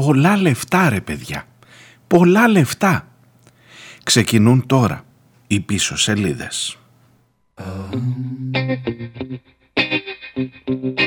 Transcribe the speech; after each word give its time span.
πολλά 0.00 0.36
λεφτά 0.36 0.88
ρε 0.88 1.00
παιδιά. 1.00 1.44
Πολλά 2.06 2.48
λεφτά. 2.48 3.08
Ξεκινούν 4.02 4.66
τώρα 4.66 5.04
οι 5.46 5.60
πίσω 5.60 5.96
σελίδες. 5.96 6.78
Strange 10.34 10.99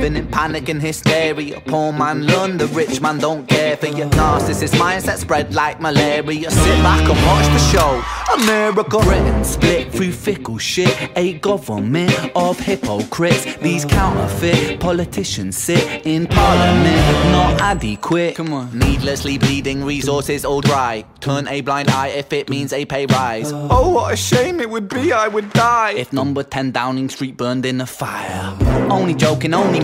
living 0.00 0.16
in 0.16 0.26
panic 0.30 0.68
and 0.70 0.80
hysteria. 0.80 1.60
Poor 1.66 1.92
man 1.92 2.24
learn, 2.26 2.56
the 2.56 2.66
rich 2.68 3.00
man 3.02 3.18
don't 3.18 3.46
care 3.46 3.76
for 3.76 3.86
your 3.86 4.08
narcissist 4.10 4.74
mindset 4.74 5.18
spread 5.18 5.54
like 5.54 5.78
malaria. 5.80 6.50
Sit 6.50 6.82
back 6.82 7.00
and 7.00 7.20
watch 7.26 7.46
the 7.46 7.58
show. 7.58 8.02
America, 8.34 8.98
Britain 8.98 9.44
split 9.44 9.92
through 9.92 10.12
fickle 10.12 10.56
shit. 10.56 11.10
A 11.16 11.34
government 11.34 12.12
of 12.34 12.58
hypocrites. 12.58 13.56
These 13.56 13.84
counterfeit 13.84 14.80
politicians 14.80 15.58
sit 15.58 16.06
in 16.06 16.26
parliament, 16.26 17.32
not 17.32 17.60
adequate. 17.60 18.36
Come 18.36 18.54
on, 18.54 18.78
needlessly 18.78 19.36
bleeding 19.36 19.84
resources 19.84 20.44
all 20.44 20.62
dry. 20.62 21.04
Turn 21.20 21.46
a 21.48 21.60
blind 21.60 21.90
eye 21.90 22.08
if 22.08 22.32
it 22.32 22.48
means 22.48 22.72
a 22.72 22.86
pay 22.86 23.04
rise. 23.06 23.52
Oh, 23.52 23.90
what 23.90 24.14
a 24.14 24.16
shame 24.16 24.60
it 24.60 24.70
would 24.70 24.88
be. 24.88 25.12
I 25.12 25.28
would 25.28 25.52
die 25.52 25.92
if 25.92 26.12
number 26.12 26.42
10 26.42 26.70
Downing 26.70 27.10
Street 27.10 27.36
burned 27.36 27.66
in 27.66 27.80
a 27.80 27.86
fire. 27.86 28.56
Only 28.90 29.14
joking, 29.14 29.52
only 29.54 29.80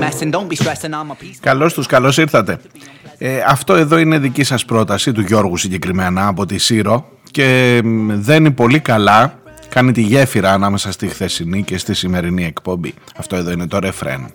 Καλώς 1.40 1.74
τους 1.74 1.86
ήρθατε. 2.16 2.58
Ε, 3.18 3.38
αυτό 3.46 3.74
εδώ 3.74 3.98
είναι 3.98 4.18
δική 4.18 4.44
σας 4.44 4.64
πρόταση 4.64 5.12
του 5.12 5.20
Γιώργου 5.20 5.56
συγκεκριμένα 5.56 6.26
από 6.26 6.46
τη 6.46 6.58
ΣΥΡΟ 6.58 7.08
και 7.30 7.80
δένει 8.06 8.50
πολύ 8.50 8.80
καλά. 8.80 9.38
Κάνει 9.68 9.92
τη 9.92 10.00
γέφυρα 10.00 10.52
ανάμεσα 10.52 10.92
στη 10.92 11.06
χθεσινή 11.06 11.62
και 11.62 11.78
στη 11.78 11.94
σημερινή 11.94 12.44
εκπομπή. 12.44 12.94
Αυτό 13.16 13.36
εδώ 13.36 13.50
είναι 13.50 13.66
το 13.66 13.78
ρεφρένο. 13.78 14.26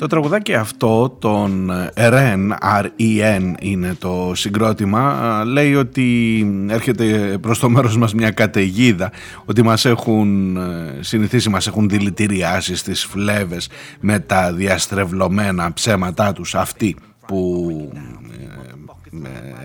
Το 0.00 0.06
τραγουδάκι 0.06 0.54
αυτό, 0.54 1.16
τον 1.18 1.70
REN, 1.94 2.48
R-E-N 2.82 3.52
είναι 3.60 3.94
το 3.98 4.32
συγκρότημα, 4.34 5.42
λέει 5.46 5.74
ότι 5.74 6.46
έρχεται 6.68 7.38
προς 7.40 7.58
το 7.58 7.70
μέρος 7.70 7.96
μας 7.96 8.14
μια 8.14 8.30
καταιγίδα, 8.30 9.12
ότι 9.44 9.62
μας 9.62 9.84
έχουν 9.84 10.56
ε, 10.56 10.98
συνηθίσει, 11.00 11.48
μας 11.48 11.66
έχουν 11.66 11.88
δηλητηριάσει 11.88 12.76
στις 12.76 13.04
φλέβες 13.04 13.68
με 14.00 14.18
τα 14.18 14.52
διαστρεβλωμένα 14.52 15.72
ψέματά 15.72 16.32
τους 16.32 16.54
αυτοί 16.54 16.96
που 17.26 17.92
ε, 17.94 18.19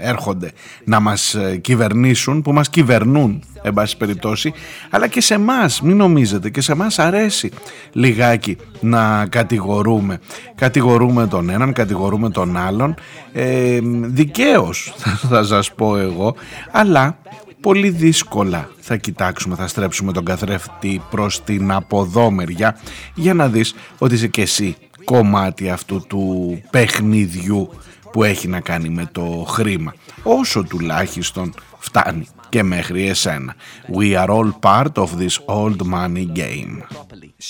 έρχονται 0.01 0.51
να 0.83 0.99
μας 0.99 1.33
ε, 1.33 1.57
κυβερνήσουν, 1.57 2.41
που 2.41 2.53
μας 2.53 2.69
κυβερνούν 2.69 3.43
εν 3.61 3.73
πάση 3.73 3.97
περιπτώσει, 3.97 4.53
αλλά 4.89 5.07
και 5.07 5.21
σε 5.21 5.33
εμά, 5.33 5.69
μην 5.83 5.97
νομίζετε, 5.97 6.49
και 6.49 6.61
σε 6.61 6.71
εμά 6.71 6.88
αρέσει 6.95 7.51
λιγάκι 7.91 8.57
να 8.79 9.25
κατηγορούμε. 9.25 10.19
Κατηγορούμε 10.55 11.27
τον 11.27 11.49
έναν, 11.49 11.73
κατηγορούμε 11.73 12.29
τον 12.29 12.57
άλλον, 12.57 12.95
ε, 13.33 13.79
δικαίως 14.01 14.93
θα 15.29 15.43
σας 15.43 15.73
πω 15.73 15.97
εγώ, 15.97 16.35
αλλά 16.71 17.17
πολύ 17.61 17.89
δύσκολα 17.89 18.69
θα 18.79 18.95
κοιτάξουμε, 18.95 19.55
θα 19.55 19.67
στρέψουμε 19.67 20.11
τον 20.11 20.25
καθρέφτη 20.25 21.01
προς 21.09 21.43
την 21.43 21.71
αποδόμερια 21.71 22.77
για 23.13 23.33
να 23.33 23.47
δεις 23.47 23.75
ότι 23.97 24.13
είσαι 24.13 24.27
και 24.27 24.41
εσύ 24.41 24.75
κομμάτι 25.06 25.69
αυτού 25.69 26.06
του 26.07 26.62
παιχνιδιού 26.69 27.69
που 28.15 28.23
έχει 28.23 28.47
να 28.47 28.59
κάνει 28.59 28.89
με 28.89 29.09
το 29.11 29.45
χρήμα. 29.47 29.93
Όσο 30.23 30.63
τουλάχιστον 30.63 31.53
φτάνει 31.79 32.27
και 32.55 32.63
μέχρι 32.63 33.07
εσένα. 33.09 33.55
We 33.97 34.16
are 34.21 34.29
all 34.29 34.51
part 34.61 34.97
of 35.03 35.09
this 35.21 35.35
old 35.45 35.79
money 35.95 36.25
game. 36.41 36.73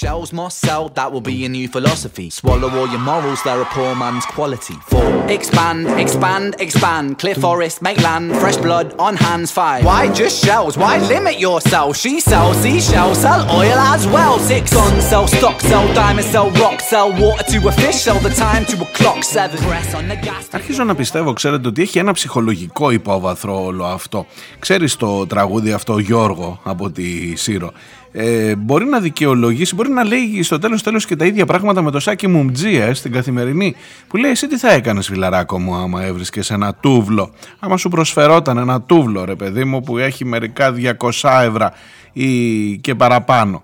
Shells 0.01 0.31
must 0.41 0.57
sell, 0.67 0.83
that 0.99 1.09
will 1.13 1.25
be 1.33 1.37
a 1.47 1.51
new 1.57 1.67
philosophy. 1.75 2.27
Swallow 2.41 2.69
all 2.77 2.89
your 2.95 3.03
morals, 3.11 3.39
they're 3.45 3.65
a 3.67 3.69
poor 3.77 3.91
man's 4.03 4.25
quality. 4.35 4.77
Four. 4.91 5.09
Expand, 5.37 5.81
expand, 6.03 6.49
expand. 6.65 7.07
Clear 7.21 7.37
forest, 7.47 7.75
make 7.87 7.99
land, 8.07 8.27
fresh 8.41 8.59
blood 8.65 8.87
on 9.07 9.13
hands. 9.27 9.49
Five. 9.59 9.81
Why 9.91 10.03
just 10.21 10.35
shells? 10.45 10.73
Why 10.83 10.93
limit 11.13 11.37
yourself? 11.47 11.89
She 12.03 12.13
sells 12.29 12.55
seashells, 12.63 13.17
sell 13.25 13.41
oil 13.61 13.79
as 13.93 14.03
well. 14.15 14.35
Six. 14.51 14.63
Guns, 14.77 15.03
sell 15.11 15.27
stock, 15.37 15.57
sell 15.71 15.85
diamonds, 16.01 16.29
sell 16.35 16.49
rock, 16.63 16.77
sell 16.91 17.09
water 17.21 17.45
to 17.51 17.57
a 17.71 17.73
fish, 17.83 17.97
sell 18.07 18.19
the 18.27 18.33
time 18.45 18.63
to 18.71 18.75
a 18.85 18.87
clock. 18.97 19.19
Seven. 19.35 19.57
Press 19.69 19.89
on 19.99 20.05
the 20.11 20.17
gas. 20.27 20.43
Αρχίζω 20.51 20.83
να 20.83 20.95
πιστεύω, 20.95 21.33
ξέρετε, 21.33 21.67
ότι 21.67 21.81
έχει 21.81 21.99
ένα 21.99 22.11
ψυχολογικό 22.11 22.91
υπόβαθρο 22.91 23.63
όλο 23.63 23.85
αυτό. 23.85 24.25
Ξέρεις 24.59 24.94
το 24.97 25.27
τραγούδι 25.27 25.71
αυτό, 25.71 25.93
ο 25.93 25.99
Γιώργο, 25.99 26.59
από 26.63 26.91
τη 26.91 27.35
Σύρο. 27.35 27.71
Ε, 28.11 28.55
μπορεί 28.55 28.85
να 28.85 28.99
δικαιολογήσει, 28.99 29.75
μπορεί 29.75 29.89
να 29.89 30.03
λέει 30.03 30.43
στο 30.43 30.59
τέλος 30.59 30.83
τέλος 30.83 31.05
και 31.05 31.15
τα 31.15 31.25
ίδια 31.25 31.45
πράγματα 31.45 31.81
με 31.81 31.91
το 31.91 31.99
Σάκη 31.99 32.27
Μουμτζία 32.27 32.85
ε, 32.85 32.93
στην 32.93 33.11
καθημερινή 33.11 33.75
που 34.07 34.17
λέει 34.17 34.31
εσύ 34.31 34.47
τι 34.47 34.57
θα 34.57 34.71
έκανες 34.71 35.07
φιλαράκο 35.07 35.59
μου 35.59 35.75
άμα 35.75 36.03
έβρισκες 36.03 36.49
ένα 36.49 36.73
τούβλο; 36.73 37.33
Άμα 37.59 37.77
σου 37.77 37.89
προσφερόταν 37.89 38.57
ένα 38.57 38.81
τούβλο 38.81 39.25
ρε 39.25 39.35
παιδί 39.35 39.63
μου 39.63 39.81
που 39.81 39.97
έχει 39.97 40.25
μερικά 40.25 40.73
200 41.21 41.41
ευρώ 41.41 41.71
ή 42.13 42.77
και 42.77 42.95
παραπάνω 42.95 43.63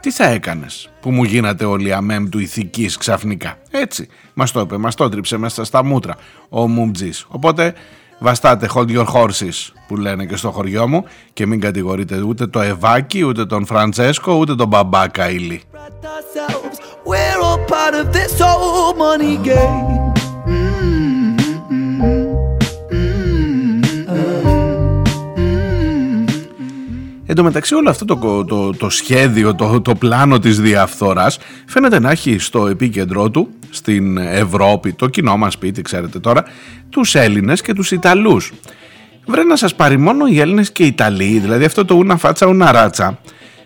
τι 0.00 0.10
θα 0.10 0.24
έκανες 0.24 0.90
που 1.00 1.10
μου 1.10 1.24
γίνατε 1.24 1.64
όλοι 1.64 1.92
αμέμ 1.92 2.28
του 2.28 2.38
ηθικής 2.38 2.96
ξαφνικά; 2.96 3.58
Έτσι 3.70 4.08
μας 4.34 4.52
το 4.52 4.60
είπε, 4.60 4.76
μας 4.76 4.94
το 4.94 5.08
τρίψε 5.08 5.36
μέσα 5.36 5.64
στα 5.64 5.84
μούτρα 5.84 6.16
ο 6.48 6.68
Μουμτζής 6.68 7.26
οπότε 7.28 7.74
Βαστάτε 8.20 8.68
hold 8.74 8.88
your 8.88 9.06
horses 9.06 9.72
που 9.88 9.96
λένε 9.96 10.26
και 10.26 10.36
στο 10.36 10.50
χωριό 10.50 10.88
μου 10.88 11.04
και 11.32 11.46
μην 11.46 11.60
κατηγορείτε 11.60 12.20
ούτε 12.20 12.46
το 12.46 12.60
Ευάκι, 12.60 13.22
ούτε 13.22 13.46
τον 13.46 13.66
Φραντσέσκο, 13.66 14.32
ούτε 14.34 14.54
τον 14.54 14.68
Μπαμπά 14.68 15.06
Καΐλι. 15.08 15.60
ourselves. 16.32 16.80
Εν 27.30 27.36
τω 27.36 27.42
μεταξύ 27.42 27.74
όλο 27.74 27.90
αυτό 27.90 28.04
το, 28.04 28.44
το, 28.44 28.72
το 28.72 28.90
σχέδιο, 28.90 29.54
το, 29.54 29.80
το 29.80 29.94
πλάνο 29.94 30.38
της 30.38 30.60
διαφθοράς 30.60 31.38
φαίνεται 31.66 32.00
να 32.00 32.10
έχει 32.10 32.38
στο 32.38 32.66
επίκεντρό 32.66 33.30
του 33.30 33.48
στην 33.70 34.16
Ευρώπη, 34.16 34.92
το 34.92 35.06
κοινό 35.06 35.36
μας 35.36 35.52
σπίτι 35.52 35.82
ξέρετε 35.82 36.18
τώρα, 36.18 36.44
τους 36.90 37.14
Έλληνες 37.14 37.60
και 37.60 37.72
τους 37.72 37.90
Ιταλούς. 37.90 38.52
Βρε 39.26 39.42
να 39.42 39.56
σας 39.56 39.74
πάρει 39.74 39.96
μόνο 39.96 40.26
οι 40.26 40.40
Έλληνες 40.40 40.72
και 40.72 40.82
οι 40.82 40.86
Ιταλοί, 40.86 41.38
δηλαδή 41.38 41.64
αυτό 41.64 41.84
το 41.84 41.94
ούνα 41.94 42.16
φάτσα 42.16 42.46
ούνα 42.46 42.72
ράτσα, 42.72 43.18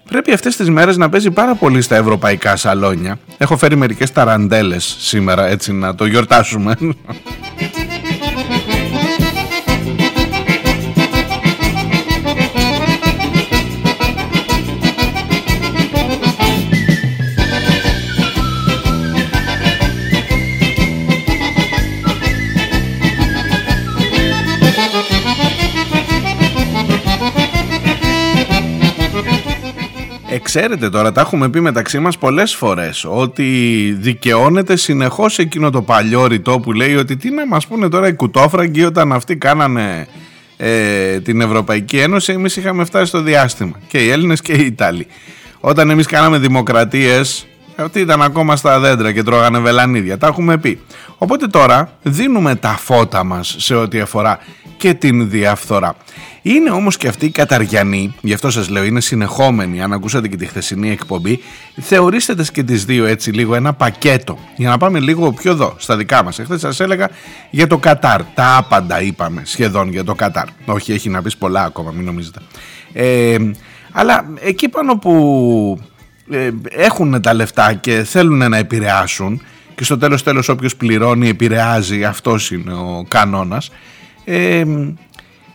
πρέπει 0.08 0.32
αυτές 0.32 0.56
τις 0.56 0.70
μέρες 0.70 0.96
να 0.96 1.08
παίζει 1.08 1.30
πάρα 1.30 1.54
πολύ 1.54 1.82
στα 1.82 1.96
ευρωπαϊκά 1.96 2.56
σαλόνια. 2.56 3.18
Έχω 3.38 3.56
φέρει 3.56 3.76
μερικές 3.76 4.12
ταραντέλες 4.12 4.96
σήμερα 4.98 5.46
έτσι 5.46 5.72
να 5.72 5.94
το 5.94 6.06
γιορτάσουμε. 6.06 6.76
Ξέρετε 30.58 30.88
τώρα, 30.88 31.12
τα 31.12 31.20
έχουμε 31.20 31.48
πει 31.48 31.60
μεταξύ 31.60 31.98
μας 31.98 32.18
πολλές 32.18 32.54
φορές 32.54 33.06
ότι 33.08 33.42
δικαιώνεται 34.00 34.76
συνεχώς 34.76 35.38
εκείνο 35.38 35.70
το 35.70 35.82
παλιό 35.82 36.26
ρητό 36.26 36.60
που 36.60 36.72
λέει 36.72 36.94
ότι 36.94 37.16
τι 37.16 37.30
να 37.30 37.46
μας 37.46 37.66
πούνε 37.66 37.88
τώρα 37.88 38.08
οι 38.08 38.14
κουτόφραγκοι 38.14 38.84
όταν 38.84 39.12
αυτοί 39.12 39.36
κάνανε 39.36 40.06
ε, 40.56 41.20
την 41.20 41.40
Ευρωπαϊκή 41.40 41.98
Ένωση 41.98 42.32
εμείς 42.32 42.56
είχαμε 42.56 42.84
φτάσει 42.84 43.06
στο 43.06 43.20
διάστημα 43.20 43.80
και 43.88 43.98
οι 43.98 44.08
Έλληνες 44.10 44.40
και 44.40 44.52
οι 44.52 44.64
Ιταλοί. 44.64 45.06
Όταν 45.60 45.90
εμείς 45.90 46.06
κάναμε 46.06 46.38
δημοκρατίες 46.38 47.46
Αυτοί 47.76 48.00
ήταν 48.00 48.22
ακόμα 48.22 48.56
στα 48.56 48.80
δέντρα 48.80 49.12
και 49.12 49.22
τρώγανε 49.22 49.58
βελανίδια. 49.58 50.18
Τα 50.18 50.26
έχουμε 50.26 50.58
πει. 50.58 50.80
Οπότε 51.18 51.46
τώρα 51.46 51.90
δίνουμε 52.02 52.54
τα 52.54 52.68
φώτα 52.68 53.24
μας 53.24 53.54
σε 53.58 53.74
ό,τι 53.74 54.00
αφορά 54.00 54.38
και 54.76 54.94
την 54.94 55.30
διαφθορά. 55.30 55.96
Είναι 56.42 56.70
όμως 56.70 56.96
και 56.96 57.08
αυτοί 57.08 57.26
οι 57.26 57.30
καταριανοί, 57.30 58.14
γι' 58.20 58.32
αυτό 58.32 58.50
σας 58.50 58.68
λέω 58.68 58.84
είναι 58.84 59.00
συνεχόμενοι, 59.00 59.82
αν 59.82 59.92
ακούσατε 59.92 60.28
και 60.28 60.36
τη 60.36 60.46
χθεσινή 60.46 60.90
εκπομπή, 60.90 61.40
θεωρήστε 61.80 62.36
και 62.52 62.62
τις 62.62 62.84
δύο 62.84 63.06
έτσι 63.06 63.30
λίγο 63.30 63.54
ένα 63.54 63.72
πακέτο, 63.72 64.38
για 64.56 64.68
να 64.68 64.78
πάμε 64.78 65.00
λίγο 65.00 65.32
πιο 65.32 65.50
εδώ, 65.50 65.74
στα 65.78 65.96
δικά 65.96 66.22
μας. 66.22 66.38
Εχθές 66.38 66.60
σας 66.60 66.80
έλεγα 66.80 67.08
για 67.50 67.66
το 67.66 67.78
Κατάρ, 67.78 68.22
τα 68.24 68.56
άπαντα 68.56 69.02
είπαμε 69.02 69.42
σχεδόν 69.44 69.90
για 69.90 70.04
το 70.04 70.14
Κατάρ. 70.14 70.46
Όχι, 70.64 70.92
έχει 70.92 71.08
να 71.08 71.22
πεις 71.22 71.36
πολλά 71.36 71.64
ακόμα, 71.64 71.90
μην 71.90 72.04
νομίζετε. 72.04 72.40
Ε, 72.92 73.36
αλλά 73.92 74.24
εκεί 74.40 74.68
πάνω 74.68 74.98
που 74.98 75.80
ε, 76.30 76.50
έχουν 76.70 77.20
τα 77.22 77.34
λεφτά 77.34 77.74
και 77.74 78.04
θέλουν 78.04 78.50
να 78.50 78.56
επηρεάσουν 78.56 79.42
και 79.74 79.84
στο 79.84 79.98
τέλος 79.98 80.22
τέλος 80.22 80.48
όποιος 80.48 80.76
πληρώνει 80.76 81.28
επηρεάζει, 81.28 82.04
αυτός 82.04 82.50
είναι 82.50 82.72
ο 82.72 83.04
κανόνας, 83.08 83.70
ε, 84.24 84.64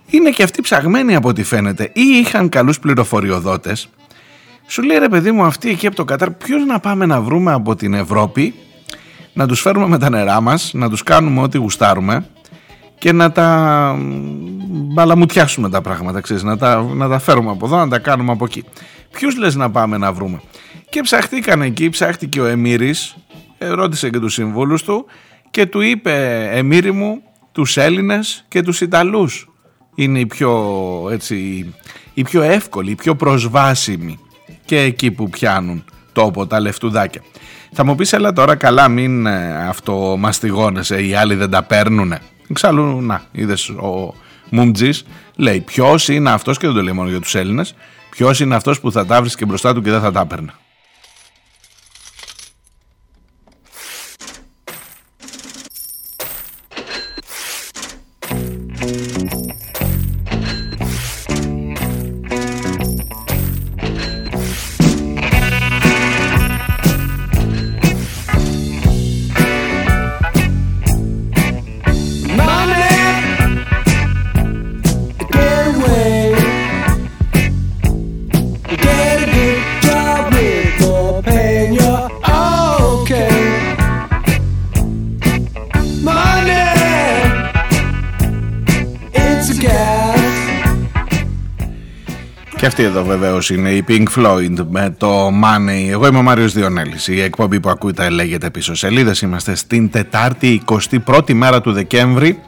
είναι 0.10 0.30
και 0.30 0.44
αυτοί 0.44 0.62
ψαγμένοι 0.62 1.16
από 1.16 1.27
ό,τι 1.27 1.44
φαίνεται 1.44 1.92
ή 1.94 2.01
είχαν 2.01 2.50
καλούς 2.50 2.80
πληροφοριοδότες. 2.80 3.89
Σου 4.68 4.81
λέει 4.81 4.98
ρε 4.98 5.10
παιδί 5.10 5.31
μου 5.31 5.44
αυτοί 5.44 5.69
εκεί 5.69 5.88
από 5.88 5.95
το 5.95 6.06
Κατάρ 6.06 6.31
ποιος 6.31 6.66
να 6.66 6.80
πάμε 6.80 7.06
να 7.06 7.21
βρούμε 7.21 7.51
από 7.51 7.75
την 7.75 7.94
Ευρώπη 7.94 8.54
να 9.33 9.48
τους 9.48 9.62
φέρουμε 9.62 9.88
με 9.88 9.98
τα 9.98 10.10
νερά 10.10 10.42
μας 10.42 10.71
να 10.74 10.89
τους 10.89 11.04
κάνουμε 11.04 11.42
ό,τι 11.42 11.57
γουστάρουμε 11.57 12.25
και 12.98 13.12
να 13.12 13.31
τα 13.31 13.95
μπαλαμουτιάσουμε 14.69 15.69
τα 15.69 15.81
πράγματα 15.81 16.21
ξέρεις, 16.21 16.44
να, 16.44 16.57
τα, 16.57 16.83
να 16.83 17.10
τα 17.10 17.19
φέρουμε 17.19 17.51
από 17.51 17.66
εδώ 17.66 17.77
να 17.77 17.88
τα 17.88 18.00
κάνουμε 18.00 18.31
από 18.31 18.45
εκεί 18.45 18.63
ποιους 19.11 19.38
λες 19.38 19.56
να 19.56 19.71
πάμε 19.71 19.97
να 19.97 20.13
βρούμε; 20.13 20.41
Και 20.89 21.01
ψαχτήκαν 21.01 21.61
εκεί 21.61 21.89
ψάχτηκε 21.89 22.41
ο 22.41 22.45
Εμμύρης 22.45 23.15
ρώτησε 23.57 24.09
και 24.09 24.19
τους 24.19 24.33
συμβούλους 24.33 24.83
του 24.83 25.06
και 25.50 25.65
του 25.65 25.81
είπε 25.81 26.47
Εμμύρη 26.51 26.91
μου 26.91 27.21
τους 27.51 27.77
Έλληνες 27.77 28.45
και 28.47 28.61
τους 28.61 28.81
Ιταλούς 28.81 29.50
είναι 29.95 30.19
η 30.19 30.25
πιο, 30.25 31.07
έτσι, 31.11 31.65
η 32.13 32.23
πιο 32.23 32.41
εύκολη, 32.41 32.91
η 32.91 32.95
πιο 32.95 33.15
προσβάσιμη 33.15 34.19
και 34.65 34.79
εκεί 34.79 35.11
που 35.11 35.29
πιάνουν 35.29 35.85
τόπο 36.13 36.47
τα 36.47 36.59
λεφτουδάκια. 36.59 37.21
Θα 37.71 37.85
μου 37.85 37.95
πεις 37.95 38.13
έλα 38.13 38.33
τώρα 38.33 38.56
καλά 38.56 38.88
μην 38.88 39.25
ε, 39.25 39.67
αυτομαστιγώνεσαι, 39.67 41.01
οι 41.01 41.13
άλλοι 41.13 41.35
δεν 41.35 41.50
τα 41.50 41.63
παίρνουνε. 41.63 42.19
Εξάλλου 42.50 43.01
να 43.01 43.21
είδες 43.31 43.69
ο 43.69 44.13
Μουμτζής 44.50 45.06
λέει 45.35 45.59
ποιος 45.59 46.07
είναι 46.07 46.29
αυτός 46.29 46.57
και 46.57 46.65
δεν 46.67 46.75
το 46.75 46.81
λέει 46.81 46.94
μόνο 46.94 47.09
για 47.09 47.19
τους 47.19 47.35
Έλληνες 47.35 47.75
ποιος 48.19 48.39
είναι 48.39 48.56
αυτός 48.56 48.80
που 48.80 48.92
θα 48.92 49.06
τα 49.06 49.21
βρει 49.21 49.36
και 49.36 49.45
μπροστά 49.45 49.74
του 49.74 49.81
και 49.81 49.92
δεν 49.92 50.01
θα 50.01 50.12
τα 50.12 50.25
παίρνει. 50.25 50.50
Βεβαίως 93.09 93.50
είναι 93.50 93.69
η 93.69 93.83
Pink 93.88 94.06
Floyd 94.15 94.56
με 94.69 94.95
το 94.97 95.27
Money. 95.27 95.89
Εγώ 95.89 96.07
είμαι 96.07 96.17
ο 96.17 96.21
Μάριος 96.21 96.53
Διονέλης. 96.53 97.07
Η 97.07 97.21
εκπομπή 97.21 97.59
που 97.59 97.69
ακούτε 97.69 98.09
λέγεται 98.09 98.50
πίσω 98.50 98.75
σελίδες. 98.75 99.21
Είμαστε 99.21 99.56
στην 99.56 99.89
Τετάρτη 99.89 100.61
21η 101.06 101.33
μέρα 101.33 101.61
του 101.61 101.71
Δεκέμβρη. 101.71 102.39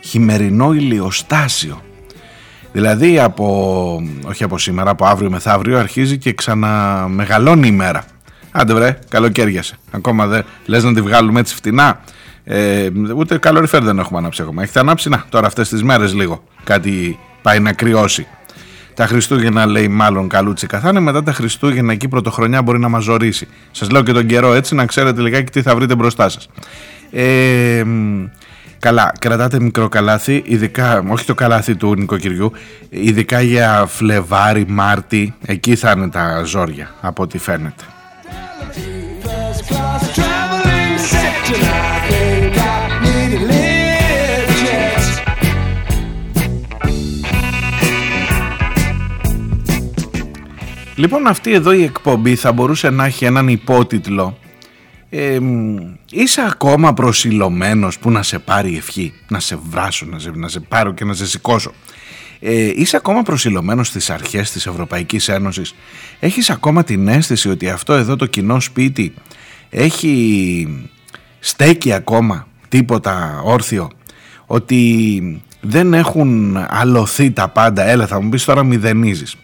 Χειμερινό 0.00 0.72
ηλιοστάσιο. 0.72 1.82
Δηλαδή 2.72 3.18
από, 3.18 4.02
όχι 4.26 4.44
από 4.44 4.58
σήμερα, 4.58 4.90
από 4.90 5.06
αύριο 5.06 5.30
μεθαύριο 5.30 5.78
αρχίζει 5.78 6.18
και 6.18 6.32
ξαναμεγαλώνει 6.32 7.68
η 7.68 7.72
μέρα. 7.72 8.04
Άντε 8.50 8.74
βρε, 8.74 8.98
καλοκαίριασε. 9.08 9.78
Ακόμα 9.90 10.26
δεν 10.26 10.44
λες 10.66 10.84
να 10.84 10.94
τη 10.94 11.00
βγάλουμε 11.00 11.40
έτσι 11.40 11.54
φτηνά. 11.54 12.00
Ε, 12.44 12.88
ούτε 13.16 13.38
καλοριφέρ 13.38 13.82
δεν 13.82 13.98
έχουμε 13.98 14.18
ανάψει 14.18 14.42
ακόμα. 14.42 14.62
Έχετε 14.62 14.80
ανάψει, 14.80 15.08
να, 15.08 15.24
τώρα 15.28 15.46
αυτές 15.46 15.68
τις 15.68 15.82
μέρες 15.82 16.14
λίγο. 16.14 16.42
Κάτι 16.64 17.18
πάει 17.42 17.60
να 17.60 17.72
κρυώσει. 17.72 18.26
Τα 18.96 19.06
Χριστούγεννα 19.06 19.66
λέει 19.66 19.88
μάλλον 19.88 20.28
καλούτσι 20.28 20.66
καθάνε. 20.66 21.00
Μετά 21.00 21.22
τα 21.22 21.32
Χριστούγεννα 21.32 21.92
εκεί 21.92 22.08
πρωτοχρονιά 22.08 22.62
μπορεί 22.62 22.78
να 22.78 22.88
μα 22.88 22.98
ζωρίσει. 22.98 23.48
Σας 23.70 23.90
λέω 23.90 24.02
και 24.02 24.12
τον 24.12 24.26
καιρό 24.26 24.52
έτσι 24.54 24.74
να 24.74 24.86
ξέρετε 24.86 25.20
λιγάκι 25.20 25.50
τι 25.50 25.62
θα 25.62 25.74
βρείτε 25.74 25.94
μπροστά 25.94 26.28
σας. 26.28 26.48
Ε, 27.10 27.84
καλά, 28.78 29.12
κρατάτε 29.18 29.60
μικρό 29.60 29.88
καλάθι, 29.88 30.42
ειδικά, 30.46 31.04
όχι 31.08 31.24
το 31.24 31.34
καλάθι 31.34 31.76
του 31.76 31.94
νοικοκυριού, 31.94 32.52
ειδικά 32.88 33.40
για 33.40 33.86
Φλεβάρι, 33.88 34.64
Μάρτι, 34.68 35.34
εκεί 35.46 35.76
θα 35.76 35.90
είναι 35.96 36.08
τα 36.08 36.42
ζόρια 36.44 36.90
από 37.00 37.22
ό,τι 37.22 37.38
φαίνεται. 37.38 37.84
Λοιπόν 50.96 51.26
αυτή 51.26 51.52
εδώ 51.52 51.72
η 51.72 51.82
εκπομπή 51.82 52.34
θα 52.34 52.52
μπορούσε 52.52 52.90
να 52.90 53.04
έχει 53.04 53.24
έναν 53.24 53.48
υπότιτλο 53.48 54.38
ε, 55.10 55.38
Είσαι 56.10 56.40
ακόμα 56.48 56.94
προσιλωμένος 56.94 57.98
που 57.98 58.10
να 58.10 58.22
σε 58.22 58.38
πάρει 58.38 58.76
ευχή 58.76 59.12
Να 59.28 59.40
σε 59.40 59.58
βράσω, 59.68 60.06
να 60.06 60.18
σε, 60.18 60.30
να 60.34 60.48
σε 60.48 60.60
πάρω 60.60 60.92
και 60.92 61.04
να 61.04 61.14
σε 61.14 61.26
σηκώσω. 61.26 61.72
Ε, 62.40 62.70
Είσαι 62.74 62.96
ακόμα 62.96 63.22
προσιλωμένος 63.22 63.88
στις 63.88 64.10
αρχές 64.10 64.50
της 64.50 64.66
Ευρωπαϊκής 64.66 65.28
Ένωσης. 65.28 65.74
Έχεις 66.20 66.50
ακόμα 66.50 66.84
την 66.84 67.08
αίσθηση 67.08 67.48
ότι 67.48 67.68
αυτό 67.68 67.92
εδώ 67.92 68.16
το 68.16 68.26
κοινό 68.26 68.60
σπίτι 68.60 69.14
Έχει 69.70 70.88
στέκει 71.38 71.92
ακόμα 71.92 72.46
τίποτα 72.68 73.40
όρθιο; 73.44 73.90
Ότι 74.46 75.42
δεν 75.60 75.94
έχουν 75.94 76.56
αλωθεί 76.68 77.30
τα 77.30 77.48
πάντα; 77.48 77.82
Έλα 77.82 78.06
θα 78.06 78.20
μου 78.22 78.28
πεις 78.28 78.44
τώρα 78.44 78.64
μηδενίζεις 78.64 79.36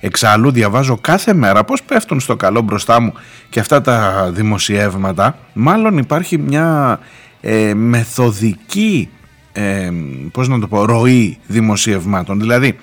Εξάλλου 0.00 0.50
διαβάζω 0.50 0.98
κάθε 1.00 1.34
μέρα 1.34 1.64
πώς 1.64 1.82
πέφτουν 1.82 2.20
στο 2.20 2.36
καλό 2.36 2.60
μπροστά 2.60 3.00
μου 3.00 3.12
και 3.48 3.60
αυτά 3.60 3.80
τα 3.80 4.28
δημοσιεύματα. 4.32 5.38
Μάλλον 5.52 5.98
υπάρχει 5.98 6.38
μια 6.38 6.98
ε, 7.40 7.74
μεθοδική 7.74 9.08
ε, 9.52 9.90
πώς 10.32 10.48
να 10.48 10.58
το 10.58 10.66
πω, 10.66 10.84
ροή 10.84 11.38
δημοσιευμάτων. 11.46 12.40
Δηλαδή 12.40 12.78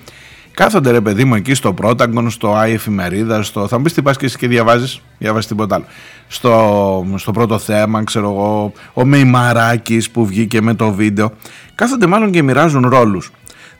κάθονται 0.54 0.90
ρε 0.90 1.00
παιδί 1.00 1.24
μου 1.24 1.34
εκεί 1.34 1.54
στο 1.54 1.72
Πρόταγκον, 1.72 2.30
στο 2.30 2.54
Άι 2.54 2.72
Εφημερίδα, 2.72 3.42
στο... 3.42 3.68
θα 3.68 3.76
μου 3.76 3.82
πεις 3.82 3.92
τι 3.92 4.02
πας 4.02 4.16
και 4.16 4.26
εσύ 4.26 4.36
και 4.36 4.48
διαβάζεις, 4.48 5.00
διαβάζεις 5.18 5.48
τίποτα 5.48 5.74
άλλο. 5.74 5.84
Στο, 6.28 7.06
στο 7.16 7.32
πρώτο 7.32 7.58
θέμα, 7.58 8.04
ξέρω 8.04 8.30
εγώ, 8.30 8.72
ο 8.92 9.04
Μεϊμαράκης 9.04 10.10
που 10.10 10.26
βγήκε 10.26 10.60
με 10.60 10.74
το 10.74 10.92
βίντεο. 10.92 11.32
Κάθονται 11.74 12.06
μάλλον 12.06 12.30
και 12.30 12.42
μοιράζουν 12.42 12.88
ρόλους. 12.88 13.30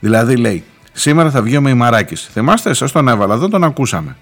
Δηλαδή 0.00 0.36
λέει, 0.36 0.64
Σήμερα 0.98 1.30
θα 1.30 1.42
βγει 1.42 1.56
ο 1.56 1.60
Μεϊμαράκης. 1.60 2.28
Θυμάστε, 2.32 2.70
εσάς 2.70 2.92
τον 2.92 3.08
έβαλα, 3.08 3.36
δεν 3.36 3.50
τον 3.50 3.64
ακούσαμε. 3.64 4.16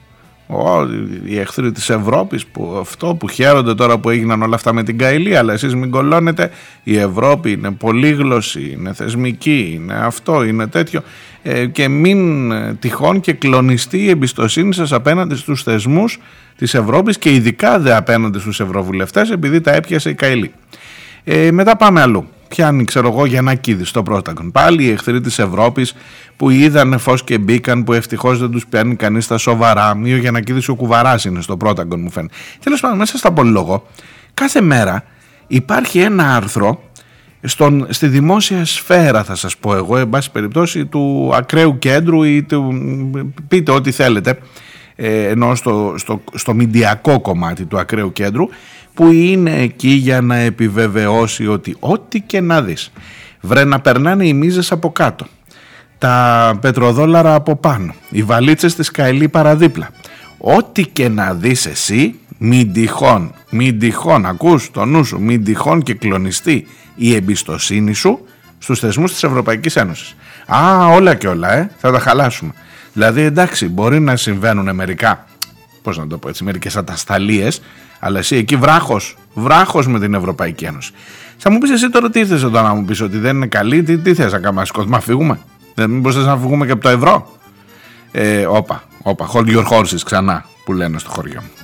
Ο, 0.47 0.83
οι 1.25 1.38
εχθροί 1.38 1.73
της 1.73 1.90
Ευρώπης 1.90 2.47
που 2.47 2.76
αυτό 2.81 3.14
που 3.14 3.28
χαίρονται 3.28 3.75
τώρα 3.75 3.99
που 3.99 4.11
έγιναν 4.11 4.43
όλα 4.43 4.54
αυτά 4.54 4.73
με 4.73 4.83
την 4.83 4.99
Καηλή 4.99 5.37
αλλά 5.37 5.52
εσείς 5.52 5.75
μην 5.75 5.90
κολλώνετε 5.90 6.50
η 6.83 6.97
Ευρώπη 6.97 7.50
είναι 7.50 7.71
πολύγλωση, 7.71 8.76
είναι 8.78 8.93
θεσμική 8.93 9.73
είναι 9.75 9.95
αυτό, 9.95 10.45
είναι 10.45 10.66
τέτοιο 10.66 11.02
ε, 11.43 11.66
και 11.66 11.88
μην 11.88 12.52
ε, 12.52 12.75
τυχόν 12.75 13.21
και 13.21 13.33
κλονιστεί 13.33 13.99
η 13.99 14.09
εμπιστοσύνη 14.09 14.75
σας 14.75 14.93
απέναντι 14.93 15.37
στους 15.37 15.62
θεσμούς 15.62 16.19
της 16.57 16.75
Ευρώπης 16.75 17.19
και 17.19 17.35
ειδικά 17.35 17.78
δε 17.78 17.97
απέναντι 17.97 18.38
στους 18.38 18.61
ευρωβουλευτές 18.61 19.31
επειδή 19.31 19.61
τα 19.61 19.73
έπιασε 19.73 20.11
η 20.11 20.14
Καηλή 20.14 20.52
ε, 21.25 21.50
μετά 21.50 21.76
πάμε 21.76 22.00
αλλού 22.00 22.28
πιάνει 22.54 22.85
ξέρω 22.85 23.09
εγώ 23.09 23.26
Γιαννακίδης 23.26 23.88
στο 23.88 24.02
Πρόσταγκον. 24.02 24.50
Πάλι 24.52 24.85
οι 24.85 24.90
εχθροί 24.90 25.21
της 25.21 25.38
Ευρώπης 25.38 25.95
που 26.37 26.50
είδαν 26.50 26.99
φως 26.99 27.25
και 27.25 27.38
μπήκαν 27.38 27.85
που 27.85 27.93
ευτυχώς 27.93 28.38
δεν 28.38 28.50
τους 28.50 28.66
πιάνει 28.66 28.97
κανείς 28.97 29.25
στα 29.25 29.38
σοβαρά 29.38 30.00
ή 30.02 30.14
ο 30.14 30.16
Γιαννακίδης 30.16 30.69
ο 30.69 30.75
Κουβαράς 30.75 31.25
είναι 31.25 31.40
στο 31.40 31.57
Πρόσταγκον 31.57 32.00
μου 32.00 32.11
φαίνεται. 32.11 32.35
Τέλος 32.62 32.81
πάντων 32.81 32.99
μέσα 32.99 33.19
στα 33.19 33.33
πολυλογό 33.33 33.87
κάθε 34.35 34.61
μέρα 34.61 35.04
υπάρχει 35.47 35.99
ένα 35.99 36.37
άρθρο 36.37 36.83
στον, 37.43 37.87
στη 37.88 38.07
δημόσια 38.07 38.64
σφαίρα 38.64 39.25
θα 39.25 39.35
σας 39.35 39.57
πω 39.57 39.75
εγώ 39.75 39.97
εν 39.97 40.09
πάση 40.09 40.31
περιπτώσει 40.31 40.87
του 40.87 41.31
ακραίου 41.35 41.78
κέντρου 41.78 42.23
ή 42.23 42.43
του, 42.43 42.75
πείτε 43.49 43.71
ό,τι 43.71 43.90
θέλετε 43.90 44.38
ε, 44.97 45.28
ενώ 45.28 45.54
στο, 45.54 45.95
στο, 45.97 46.21
στο 46.35 46.54
μηντιακό 46.54 47.21
κομμάτι 47.21 47.64
του 47.64 47.78
ακραίου 47.78 48.12
κέντρου 48.12 48.49
που 48.95 49.13
είναι 49.13 49.61
εκεί 49.61 49.89
για 49.89 50.21
να 50.21 50.37
επιβεβαιώσει 50.37 51.47
ότι 51.47 51.77
ό,τι 51.81 52.21
και 52.21 52.41
να 52.41 52.63
δεις 52.63 52.93
βρε 53.41 53.65
να 53.65 53.81
περνάνε 53.81 54.27
οι 54.27 54.33
μίζες 54.33 54.73
από 54.73 54.93
κάτω 54.93 55.27
τα 55.99 56.59
πετροδόλαρα 56.61 57.35
από 57.35 57.57
πάνω 57.57 57.95
οι 58.11 58.23
βαλίτσες 58.23 58.75
της 58.75 58.91
Καηλή 58.91 59.29
παραδίπλα 59.29 59.91
ό,τι 60.39 60.87
και 60.87 61.09
να 61.09 61.35
δεις 61.35 61.67
εσύ 61.67 62.19
μην 62.39 62.73
τυχόν, 62.73 63.35
μην 63.51 63.79
τυχόν 63.79 64.27
ακούς 64.27 64.71
το 64.71 64.85
νου 64.85 65.05
σου, 65.05 65.21
μην 65.21 65.45
τυχόν 65.45 65.83
και 65.83 65.95
κλονιστεί 65.95 66.67
η 66.95 67.15
εμπιστοσύνη 67.15 67.93
σου 67.93 68.25
στους 68.59 68.79
θεσμούς 68.79 69.13
της 69.13 69.23
Ευρωπαϊκής 69.23 69.77
Ένωσης 69.77 70.17
Α, 70.47 70.87
όλα 70.87 71.15
και 71.15 71.29
όλα, 71.29 71.53
ε, 71.53 71.71
θα 71.77 71.93
τα 71.93 71.99
χαλάσουμε. 71.99 72.53
Δηλαδή, 72.93 73.21
εντάξει, 73.21 73.69
μπορεί 73.69 74.01
να 74.01 74.17
συμβαίνουν 74.17 74.75
μερικά, 74.75 75.27
πώς 75.83 75.99
να 75.99 76.07
το 76.07 76.19
πω 76.19 76.29
έτσι, 76.29 76.45
μερικές 76.45 76.77
ατασταλίες, 76.77 77.61
αλλά 78.05 78.19
εσύ 78.19 78.37
εκεί 78.37 78.57
βράχος, 78.57 79.17
βράχος 79.35 79.87
με 79.87 80.01
την 80.01 80.15
Ευρωπαϊκή 80.15 80.65
Ένωση. 80.65 80.93
Θα 81.37 81.51
μου 81.51 81.59
πεις 81.59 81.71
εσύ 81.71 81.91
τώρα 81.91 82.11
τι 82.11 82.19
ήρθε 82.19 82.35
εδώ 82.35 82.49
να 82.49 82.75
μου 82.75 82.85
πεις 82.85 83.01
ότι 83.01 83.19
δεν 83.19 83.37
είναι 83.37 83.47
καλή, 83.47 83.83
τι, 83.83 83.99
τι 83.99 84.15
θες 84.15 84.33
να 84.33 84.39
κάνουμε, 84.39 84.63
να 84.87 85.01
φύγουμε; 85.01 85.39
Δεν 85.75 85.91
μήπως 85.91 86.15
θες 86.15 86.25
να 86.25 86.37
φύγουμε 86.37 86.67
και 86.67 86.73
από 86.73 86.83
το 86.83 86.89
ευρώ; 86.89 87.39
Ε, 88.13 88.47
όπα, 88.47 88.83
όπα, 89.03 89.31
hold 89.33 89.47
your 89.47 89.67
horses 89.69 90.01
ξανά 90.05 90.45
που 90.65 90.73
λένε 90.73 90.99
στο 90.99 91.11
χωριό 91.11 91.41
μου. 91.41 91.63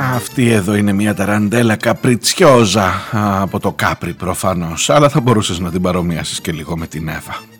Αυτή 0.00 0.50
εδώ 0.50 0.74
είναι 0.74 0.92
μια 0.92 1.14
ταραντέλα 1.14 1.76
καπριτσιόζα 1.76 2.92
από 3.40 3.60
το 3.60 3.72
Κάπρι 3.72 4.14
προφανώς 4.14 4.90
αλλά 4.90 5.08
θα 5.08 5.20
μπορούσες 5.20 5.58
να 5.58 5.70
την 5.70 5.82
παρομοιάσεις 5.82 6.40
και 6.40 6.52
λίγο 6.52 6.76
με 6.76 6.86
την 6.86 7.08
Εύα. 7.08 7.59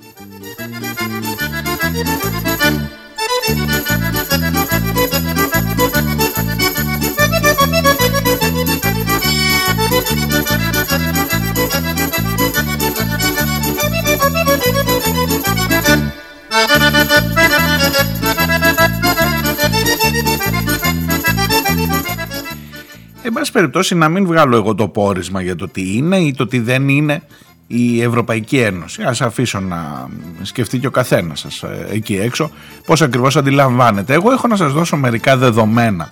Εν 23.31 23.37
πάση 23.37 23.53
περιπτώσει 23.53 23.95
να 23.95 24.09
μην 24.09 24.27
βγάλω 24.27 24.57
εγώ 24.57 24.75
το 24.75 24.89
πόρισμα 24.89 25.43
για 25.43 25.57
το 25.57 25.69
τι 25.69 25.97
είναι 25.97 26.17
ή 26.17 26.35
το 26.35 26.47
τι 26.47 26.59
δεν 26.59 26.89
είναι 26.89 27.23
η 27.67 28.03
Ευρωπαϊκή 28.03 28.59
Ένωση. 28.59 29.03
Ας 29.03 29.21
αφήσω 29.21 29.61
να 29.61 30.09
σκεφτεί 30.43 30.79
και 30.79 30.87
ο 30.87 30.91
καθένας 30.91 31.41
σας 31.41 31.63
ε, 31.63 31.87
εκεί 31.91 32.17
έξω 32.17 32.51
πώς 32.87 33.03
ακριβώς 33.03 33.37
αντιλαμβάνετε. 33.37 34.15
Εγώ 34.15 34.33
έχω 34.33 34.49
να 34.49 34.57
σας 34.57 34.73
δώσω 34.73 34.97
μερικά 34.97 35.37
δεδομένα. 35.37 36.11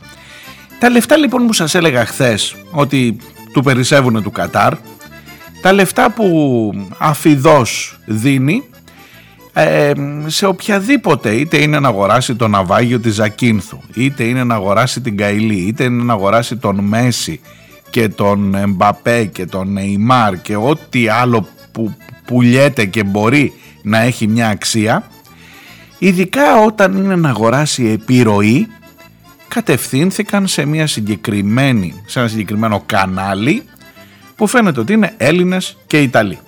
Τα 0.78 0.90
λεφτά 0.90 1.16
λοιπόν 1.16 1.46
που 1.46 1.52
σας 1.52 1.74
έλεγα 1.74 2.04
χθες 2.04 2.56
ότι 2.70 3.16
του 3.52 3.62
περισσεύουν 3.62 4.22
του 4.22 4.30
Κατάρ, 4.30 4.74
τα 5.62 5.72
λεφτά 5.72 6.10
που 6.10 6.70
αφιδός 6.98 7.98
δίνει 8.06 8.64
ε, 9.60 9.92
σε 10.26 10.46
οποιαδήποτε 10.46 11.30
είτε 11.30 11.56
είναι 11.56 11.80
να 11.80 11.88
αγοράσει 11.88 12.34
το 12.34 12.48
ναυάγιο 12.48 13.00
της 13.00 13.14
Ζακίνθου 13.14 13.78
είτε 13.94 14.24
είναι 14.24 14.44
να 14.44 14.54
αγοράσει 14.54 15.00
την 15.00 15.16
Καηλή 15.16 15.54
είτε 15.54 15.84
είναι 15.84 16.02
να 16.02 16.12
αγοράσει 16.12 16.56
τον 16.56 16.84
Μέση 16.84 17.40
και 17.90 18.08
τον 18.08 18.54
Εμπαπέ 18.54 19.24
και 19.24 19.46
τον 19.46 19.72
Νεϊμάρ 19.72 20.40
και 20.40 20.56
ό,τι 20.56 21.08
άλλο 21.08 21.48
που 21.72 21.96
πουλιέται 22.24 22.84
και 22.84 23.04
μπορεί 23.04 23.52
να 23.82 23.98
έχει 23.98 24.26
μια 24.26 24.48
αξία 24.48 25.10
ειδικά 25.98 26.62
όταν 26.64 26.96
είναι 26.96 27.16
να 27.16 27.28
αγοράσει 27.28 27.86
επιρροή 27.86 28.68
κατευθύνθηκαν 29.48 30.46
σε 30.46 30.64
μια 30.64 30.86
συγκεκριμένη 30.86 32.02
σε 32.06 32.18
ένα 32.18 32.28
συγκεκριμένο 32.28 32.82
κανάλι 32.86 33.62
που 34.36 34.46
φαίνεται 34.46 34.80
ότι 34.80 34.92
είναι 34.92 35.14
Έλληνες 35.16 35.76
και 35.86 36.00
Ιταλοί 36.00 36.38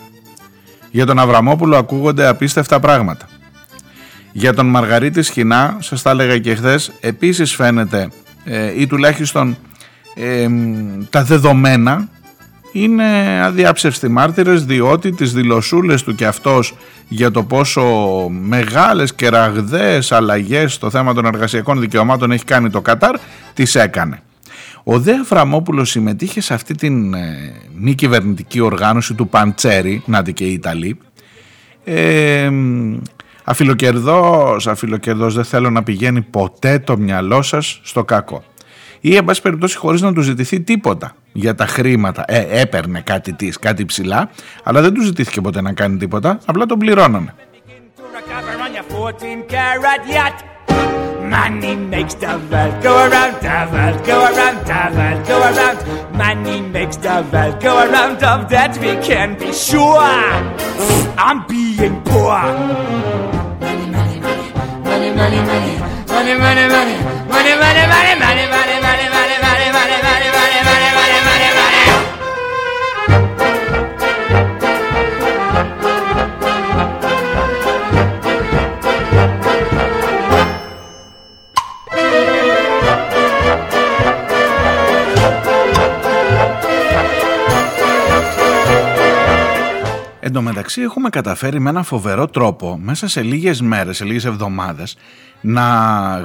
για 0.91 1.07
τον 1.07 1.19
Αβραμόπουλο 1.19 1.77
ακούγονται 1.77 2.27
απίστευτα 2.27 2.81
πράγματα. 2.81 3.29
Για 4.33 4.55
τον 4.55 4.67
Μαργαρίτη 4.67 5.23
Σχοινά, 5.23 5.77
σας 5.81 6.03
τα 6.03 6.11
έλεγα 6.11 6.39
και 6.39 6.55
χθες, 6.55 6.93
επίσης 7.01 7.55
φαίνεται 7.55 8.09
ε, 8.45 8.81
ή 8.81 8.87
τουλάχιστον 8.87 9.57
ε, 10.15 10.49
τα 11.11 11.25
δεδομένα 11.25 12.09
είναι 12.73 13.41
αδιάψευστη 13.45 14.09
μάρτυρες 14.09 14.65
διότι 14.65 15.13
τις 15.13 15.33
δηλωσούλες 15.33 16.03
του 16.03 16.15
και 16.15 16.27
αυτός 16.27 16.75
για 17.09 17.31
το 17.31 17.43
πόσο 17.43 17.83
μεγάλες 18.29 19.15
και 19.15 19.29
ραγδαίες 19.29 20.13
αλλαγές 20.13 20.73
στο 20.73 20.91
θέμα 20.91 21.15
των 21.15 21.25
εργασιακών 21.25 21.81
δικαιωμάτων 21.81 22.31
έχει 22.31 22.45
κάνει 22.45 22.71
το 22.71 22.81
Κατάρ, 22.81 23.17
τις 23.55 23.75
έκανε. 23.75 24.23
Ο 24.85 24.99
Δε 24.99 25.13
Αφραμόπουλος 25.13 25.91
συμμετείχε 25.91 26.41
σε 26.41 26.55
αυτή 26.55 26.75
την 26.75 27.15
ε, 27.15 27.53
μη 27.75 27.95
κυβερνητική 27.95 28.61
οργάνωση 28.61 29.15
του 29.15 29.29
Παντσέρι, 29.29 30.03
να 30.07 30.23
και 30.23 30.45
οι 30.45 30.53
Ιταλοί. 30.53 30.99
Ε, 31.85 32.51
αφιλοκερδός, 33.45 34.67
αφιλοκερδός 34.67 35.35
δεν 35.35 35.45
θέλω 35.45 35.71
να 35.71 35.83
πηγαίνει 35.83 36.21
ποτέ 36.21 36.79
το 36.79 36.97
μυαλό 36.97 37.43
σας 37.43 37.81
στο 37.83 38.05
κακό. 38.05 38.45
Ή 39.01 39.17
εν 39.17 39.25
πάση 39.25 39.43
περιπτώσει 39.43 39.77
χωρίς 39.77 40.01
να 40.01 40.13
του 40.13 40.21
ζητηθεί 40.21 40.61
τίποτα 40.61 41.15
για 41.33 41.55
τα 41.55 41.67
χρήματα. 41.67 42.25
Ε, 42.27 42.61
έπαιρνε 42.61 43.01
κάτι 43.01 43.33
της, 43.33 43.59
κάτι 43.59 43.85
ψηλά, 43.85 44.31
αλλά 44.63 44.81
δεν 44.81 44.95
του 44.95 45.03
ζητήθηκε 45.03 45.41
ποτέ 45.41 45.61
να 45.61 45.73
κάνει 45.73 45.97
τίποτα, 45.97 46.39
απλά 46.45 46.67
τον 46.67 46.79
πληρώνανε. 46.79 47.35
Money 51.31 51.77
makes 51.77 52.15
the 52.15 52.27
world 52.51 52.83
go 52.83 52.93
around, 53.07 53.35
the 53.41 53.59
world 53.73 54.05
go 54.05 54.17
around, 54.25 54.59
the 54.67 54.83
world 54.99 55.27
go 55.29 55.39
around. 55.41 55.79
Money 56.19 56.61
makes 56.61 56.97
the 56.97 57.17
world 57.33 57.61
go 57.63 57.73
around, 57.87 58.17
of 58.25 58.49
that 58.51 58.77
we 58.83 58.93
can 59.07 59.39
be 59.39 59.53
sure. 59.53 60.01
I'm 61.17 61.47
being 61.47 62.03
poor. 62.03 62.41
Money, 63.63 63.87
money, 63.95 64.19
money, 64.27 64.49
money, 64.83 65.11
money, 65.15 65.41
money, 65.41 65.71
money, 66.19 66.37
money, 66.41 66.97
money, 67.31 67.55
money, 67.55 67.55
money, 67.63 67.85
money, 67.95 68.15
money, 68.25 68.47
money, 68.57 68.90
Εν 90.31 90.37
τω 90.37 90.43
μεταξύ 90.43 90.81
έχουμε 90.81 91.09
καταφέρει 91.09 91.61
με 91.61 91.71
ένα 91.71 91.83
φοβερό 91.83 92.27
τρόπο 92.27 92.79
μέσα 92.83 93.09
σε 93.09 93.23
λίγες 93.23 93.61
μέρες, 93.61 93.97
σε 93.97 94.05
λίγες 94.05 94.25
εβδομάδες 94.25 94.97
να 95.41 95.63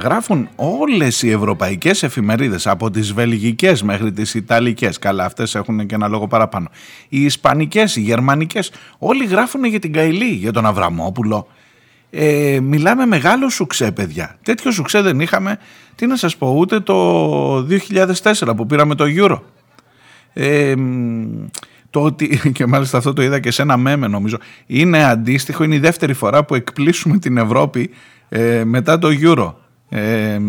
γράφουν 0.02 0.48
όλες 0.56 1.22
οι 1.22 1.30
ευρωπαϊκές 1.30 2.02
εφημερίδες 2.02 2.66
από 2.66 2.90
τις 2.90 3.12
βελγικές 3.12 3.82
μέχρι 3.82 4.12
τις 4.12 4.34
ιταλικές. 4.34 4.98
Καλά 4.98 5.24
αυτές 5.24 5.54
έχουν 5.54 5.86
και 5.86 5.94
ένα 5.94 6.08
λόγο 6.08 6.26
παραπάνω. 6.26 6.68
Οι 7.08 7.24
ισπανικές, 7.24 7.96
οι 7.96 8.00
γερμανικές 8.00 8.70
όλοι 8.98 9.26
γράφουν 9.26 9.64
για 9.64 9.78
την 9.78 9.92
Καηλή, 9.92 10.30
για 10.30 10.52
τον 10.52 10.66
Αβραμόπουλο. 10.66 11.48
Ε, 12.10 12.58
μιλάμε 12.62 13.06
μεγάλο 13.06 13.48
σουξέ 13.48 13.92
παιδιά. 13.92 14.36
Τέτοιο 14.42 14.70
σουξέ 14.70 15.00
δεν 15.00 15.20
είχαμε. 15.20 15.58
Τι 15.94 16.06
να 16.06 16.16
σας 16.16 16.36
πω 16.36 16.54
ούτε 16.56 16.80
το 16.80 17.66
2004 18.22 18.56
που 18.56 18.66
πήραμε 18.66 18.94
το 18.94 19.04
Euro. 19.08 19.40
Ε, 20.32 20.74
το 21.90 22.02
ότι, 22.02 22.40
και 22.56 22.66
μάλιστα 22.66 22.98
αυτό 22.98 23.12
το 23.12 23.22
είδα 23.22 23.40
και 23.40 23.50
σε 23.50 23.62
ένα 23.62 23.76
μέμε 23.76 24.06
νομίζω, 24.06 24.36
είναι 24.66 25.04
αντίστοιχο, 25.04 25.64
είναι 25.64 25.74
η 25.74 25.78
δεύτερη 25.78 26.12
φορά 26.12 26.44
που 26.44 26.54
εκπλήσουμε 26.54 27.18
την 27.18 27.36
Ευρώπη 27.36 27.90
ε, 28.28 28.64
μετά 28.64 28.98
το 28.98 29.08
Euro. 29.20 29.52
Ε, 29.88 30.40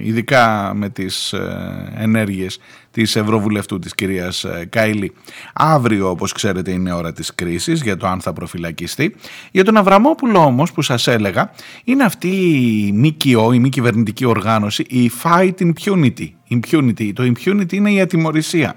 ειδικά 0.00 0.72
με 0.74 0.88
τις 0.88 1.32
ε, 1.32 1.92
ενέργειες 1.96 2.58
της 2.90 3.16
Ευρωβουλευτού 3.16 3.78
της 3.78 3.94
κυρίας 3.94 4.44
ε, 4.44 4.66
Κάιλι. 4.70 5.12
Αύριο 5.52 6.10
όπως 6.10 6.32
ξέρετε 6.32 6.70
είναι 6.70 6.92
ώρα 6.92 7.12
της 7.12 7.34
κρίσης 7.34 7.82
για 7.82 7.96
το 7.96 8.06
αν 8.06 8.20
θα 8.20 8.32
προφυλακιστεί. 8.32 9.14
Για 9.50 9.64
τον 9.64 9.76
Αβραμόπουλο 9.76 10.38
όμως 10.38 10.72
που 10.72 10.82
σας 10.82 11.06
έλεγα 11.06 11.50
είναι 11.84 12.04
αυτή 12.04 12.28
η 12.28 12.92
ΜΚΟ, 12.92 13.52
η 13.52 13.58
μη 13.58 13.68
κυβερνητική 13.68 14.24
οργάνωση, 14.24 14.84
η 14.88 15.10
Fight 15.22 15.54
Impunity, 15.58 16.28
Impunity. 16.50 17.12
Το 17.14 17.32
impunity 17.34 17.72
είναι 17.72 17.92
η 17.92 18.00
ατιμορρησία. 18.00 18.76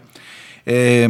Ε, 0.64 1.08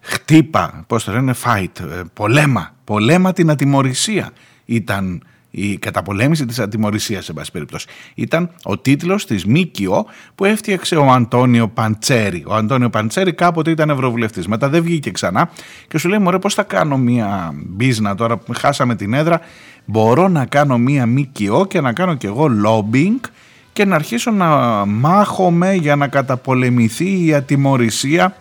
χτύπα, 0.00 0.84
πώς 0.86 1.04
το 1.04 1.12
λένε, 1.12 1.34
fight, 1.44 1.80
ε, 1.80 2.02
πολέμα, 2.12 2.74
πολέμα 2.84 3.32
την 3.32 3.50
ατιμορρησία 3.50 4.30
ήταν 4.64 5.22
η 5.50 5.76
καταπολέμηση 5.76 6.46
της 6.46 6.58
ατιμορρησίας 6.58 7.24
σε 7.24 7.32
πάση 7.32 7.50
περιπτώσει. 7.50 7.86
Ήταν 8.14 8.50
ο 8.62 8.78
τίτλος 8.78 9.26
της 9.26 9.44
ΜΚΟ 9.44 10.06
που 10.34 10.44
έφτιαξε 10.44 10.96
ο 10.96 11.06
Αντώνιο 11.10 11.68
Παντσέρη. 11.68 12.44
Ο 12.46 12.54
Αντώνιο 12.54 12.90
Παντσέρη 12.90 13.32
κάποτε 13.32 13.70
ήταν 13.70 13.90
ευρωβουλευτής, 13.90 14.46
μετά 14.46 14.68
δεν 14.68 14.82
βγήκε 14.82 15.10
ξανά 15.10 15.50
και 15.88 15.98
σου 15.98 16.08
λέει 16.08 16.18
μωρέ 16.18 16.38
πώς 16.38 16.54
θα 16.54 16.62
κάνω 16.62 16.96
μία 16.96 17.52
μπίζνα 17.54 18.14
τώρα 18.14 18.36
που 18.36 18.52
χάσαμε 18.56 18.94
την 18.94 19.14
έδρα, 19.14 19.40
μπορώ 19.84 20.28
να 20.28 20.44
κάνω 20.46 20.78
μία 20.78 21.06
ΜΚΟ 21.06 21.66
και 21.66 21.80
να 21.80 21.92
κάνω 21.92 22.14
κι 22.14 22.26
εγώ 22.26 22.48
lobbying 22.66 23.28
και 23.72 23.84
να 23.84 23.94
αρχίσω 23.94 24.30
να 24.30 24.46
μάχομαι 24.86 25.74
για 25.74 25.96
να 25.96 26.08
καταπολεμηθεί 26.08 27.24
η 27.24 27.34
ατιμορρησία 27.34 28.36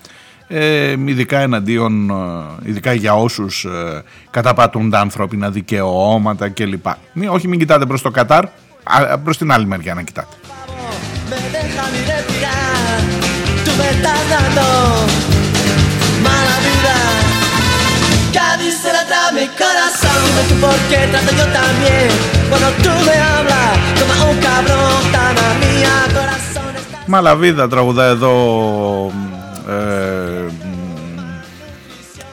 ε, 0.51 0.95
ειδικά 1.05 1.39
εναντίον, 1.39 2.09
ε, 2.09 2.69
ειδικά 2.69 2.93
για 2.93 3.15
όσους 3.15 3.65
ε, 3.65 4.03
καταπατούν 4.29 4.89
τα 4.89 4.99
ανθρώπινα 4.99 5.49
δικαιώματα 5.49 6.49
κλπ. 6.49 6.85
Μη, 7.13 7.27
όχι 7.27 7.47
μην 7.47 7.59
κοιτάτε 7.59 7.85
προς 7.85 8.01
το 8.01 8.11
Κατάρ, 8.11 8.45
προς 9.23 9.37
την 9.37 9.51
άλλη 9.51 9.65
μεριά 9.65 9.93
να 9.93 10.01
κοιτάτε. 10.01 10.35
Μαλαβίδα 27.05 27.67
τραγουδά 27.67 28.05
εδώ 28.05 28.33
ε, 29.69 30.08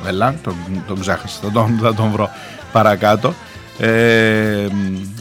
Έλα, 0.06 0.34
τον, 0.42 0.54
τον 0.86 1.00
ξέχασα, 1.00 1.38
θα 1.42 1.50
τον, 1.50 1.78
θα 1.82 1.94
τον 1.94 2.10
βρω 2.10 2.30
παρακάτω. 2.72 3.34
Ε, 3.78 4.66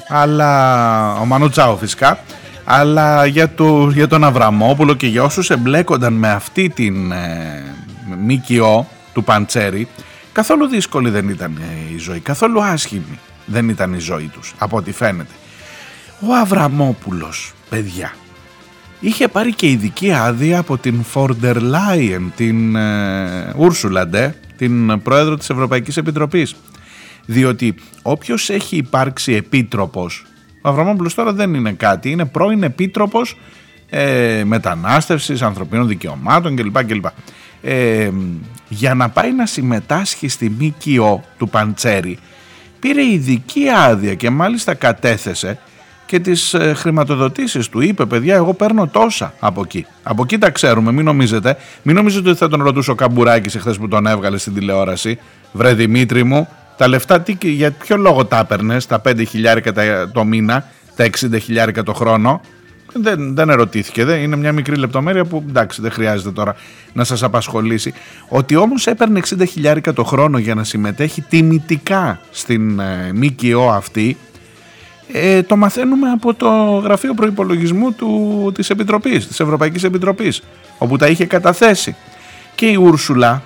αλλά 0.08 1.14
ο 1.14 1.26
Μανουτσάου 1.26 1.78
φυσικά 1.78 2.20
αλλά 2.66 3.26
για, 3.26 3.50
το, 3.50 3.90
για 3.90 4.08
τον 4.08 4.24
Αβραμόπουλο 4.24 4.94
και 4.94 5.08
για 5.08 5.24
όσους 5.24 5.50
εμπλέκονταν 5.50 6.14
με 6.14 6.32
αυτή 6.32 6.70
την 6.70 7.12
ε, 7.12 7.64
ΜΚΟ 8.18 8.88
του 9.14 9.24
Παντσέρη 9.24 9.88
καθόλου 10.32 10.68
δύσκολη 10.68 11.10
δεν 11.10 11.30
ήταν 11.30 11.58
η 11.94 11.98
ζωή, 11.98 12.20
καθόλου 12.20 12.64
άσχημη 12.64 13.20
δεν 13.46 13.70
ήταν 13.70 13.94
η 13.94 14.00
ζωή 14.00 14.30
τους 14.34 14.54
από 14.58 14.78
ό,τι 14.78 14.92
φαίνεται. 14.92 15.34
Ο 16.20 16.36
Αβραμόπουλος, 16.36 17.54
παιδιά, 17.70 18.14
είχε 19.00 19.28
πάρει 19.28 19.54
και 19.54 19.70
ειδική 19.70 20.12
άδεια 20.12 20.60
από 20.60 20.78
την 20.78 21.04
Φόρντερ 21.04 21.62
Λάιεν, 21.62 22.34
την 22.36 22.76
Ούρσουλα 23.58 24.08
Ντε, 24.08 24.36
την 24.58 25.02
πρόεδρο 25.02 25.38
της 25.38 25.50
Ευρωπαϊκής 25.50 25.98
Επιτροπής. 25.98 26.56
Διότι 27.26 27.76
όποιος 28.02 28.50
έχει 28.50 28.78
υπάρξει 28.78 29.34
επίτροπος, 29.34 30.26
ο 30.62 30.70
Αβραμόπουλος 30.70 31.14
τώρα 31.14 31.34
δεν 31.34 31.54
είναι 31.54 31.72
κάτι, 31.72 32.12
είναι 32.12 32.26
πρώην 32.26 32.64
επίτροπος 32.64 33.38
ε, 33.90 34.44
μετανάστευσης, 34.46 35.42
ανθρωπίνων 35.42 35.88
δικαιωμάτων 35.88 36.56
κλπ. 36.56 36.84
κλπ. 36.86 37.06
Ε, 37.62 38.10
για 38.68 38.94
να 38.94 39.10
πάει 39.10 39.34
να 39.34 39.46
συμμετάσχει 39.46 40.28
στη 40.28 40.50
ΜΚΟ 40.60 41.24
του 41.38 41.50
Παντσέρη 41.50 42.20
πήρε 42.80 43.04
ειδική 43.04 43.70
άδεια 43.70 44.14
και 44.14 44.30
μάλιστα 44.30 44.74
κατέθεσε 44.74 45.60
και 46.06 46.20
τις 46.20 46.54
ε, 46.54 46.74
χρηματοδοτήσεις 46.74 47.70
του. 47.70 47.82
Είπε 47.82 48.06
παιδιά 48.06 48.36
εγώ 48.36 48.54
παίρνω 48.54 48.88
τόσα 48.88 49.34
από 49.40 49.62
εκεί. 49.62 49.86
Από 50.04 50.22
εκεί 50.24 50.38
τα 50.38 50.50
ξέρουμε 50.50 50.92
μην 50.92 51.06
νομίζετε. 51.06 51.58
Μην 51.84 51.96
νομίζετε 51.96 52.30
ότι 52.30 52.38
θα 52.38 52.50
τον 52.50 52.64
ρωτούσε 52.64 52.92
ο 52.92 52.96
Καμπουράκης 52.96 53.56
εχθές 53.56 53.78
που 53.78 53.88
τον 53.88 54.08
έβγαλε 54.08 54.38
στην 54.38 54.54
τηλεόραση. 54.54 55.20
Βρε 55.52 55.74
Δημήτρη 55.74 56.24
μου 56.24 56.48
τα 56.78 56.88
λεφτά 56.88 57.22
τι, 57.22 57.38
για 57.42 57.72
ποιο 57.72 57.98
λόγο 57.98 58.26
τα 58.26 58.40
έπαιρνες 58.40 58.86
τα 58.86 59.02
5 59.08 59.24
χιλιάρικα 59.28 59.74
το 60.14 60.24
μήνα, 60.24 60.66
τα 60.96 61.06
60 61.06 61.10
χιλιάρικα 61.42 61.84
το 61.84 61.94
χρόνο; 61.94 62.42
Δεν, 62.94 63.36
δεν 63.36 63.50
ερωτήθηκε. 63.50 64.06
Δεν, 64.06 64.22
είναι 64.22 64.36
μια 64.36 64.52
μικρή 64.52 64.76
λεπτομέρεια 64.76 65.26
που 65.26 65.44
εντάξει 65.48 65.82
δεν 65.82 65.92
χρειάζεται 65.92 66.32
τώρα 66.32 66.56
να 66.94 67.04
σας 67.04 67.24
απασχολήσει. 67.24 67.94
Ότι 68.30 68.56
όμως 68.56 68.88
έπαιρνε 68.88 69.20
60 69.30 69.44
χιλιάρικα 69.48 69.94
το 69.94 70.04
χρόνο 70.04 70.38
για 70.38 70.56
να 70.56 70.64
συμμετέχει 70.64 71.22
τιμητικά 71.22 72.20
στην 72.32 72.80
ε, 72.80 73.12
ΜΚΟ 73.14 73.70
αυτή 73.72 74.18
ε, 75.12 75.44
το 75.44 75.56
μαθαίνουμε 75.56 76.10
από 76.10 76.34
το 76.34 76.50
γραφείο 76.84 77.14
προϋπολογισμού 77.14 77.94
του, 77.94 78.52
της 78.56 78.70
Επιτροπής, 78.70 79.28
της 79.28 79.40
Ευρωπαϊκής 79.40 79.84
Επιτροπής, 79.84 80.42
όπου 80.78 80.98
τα 80.98 81.08
είχε 81.08 81.26
καταθέσει. 81.26 81.96
Και 82.56 82.66
η 82.66 82.76
Ούρσουλα 82.76 83.42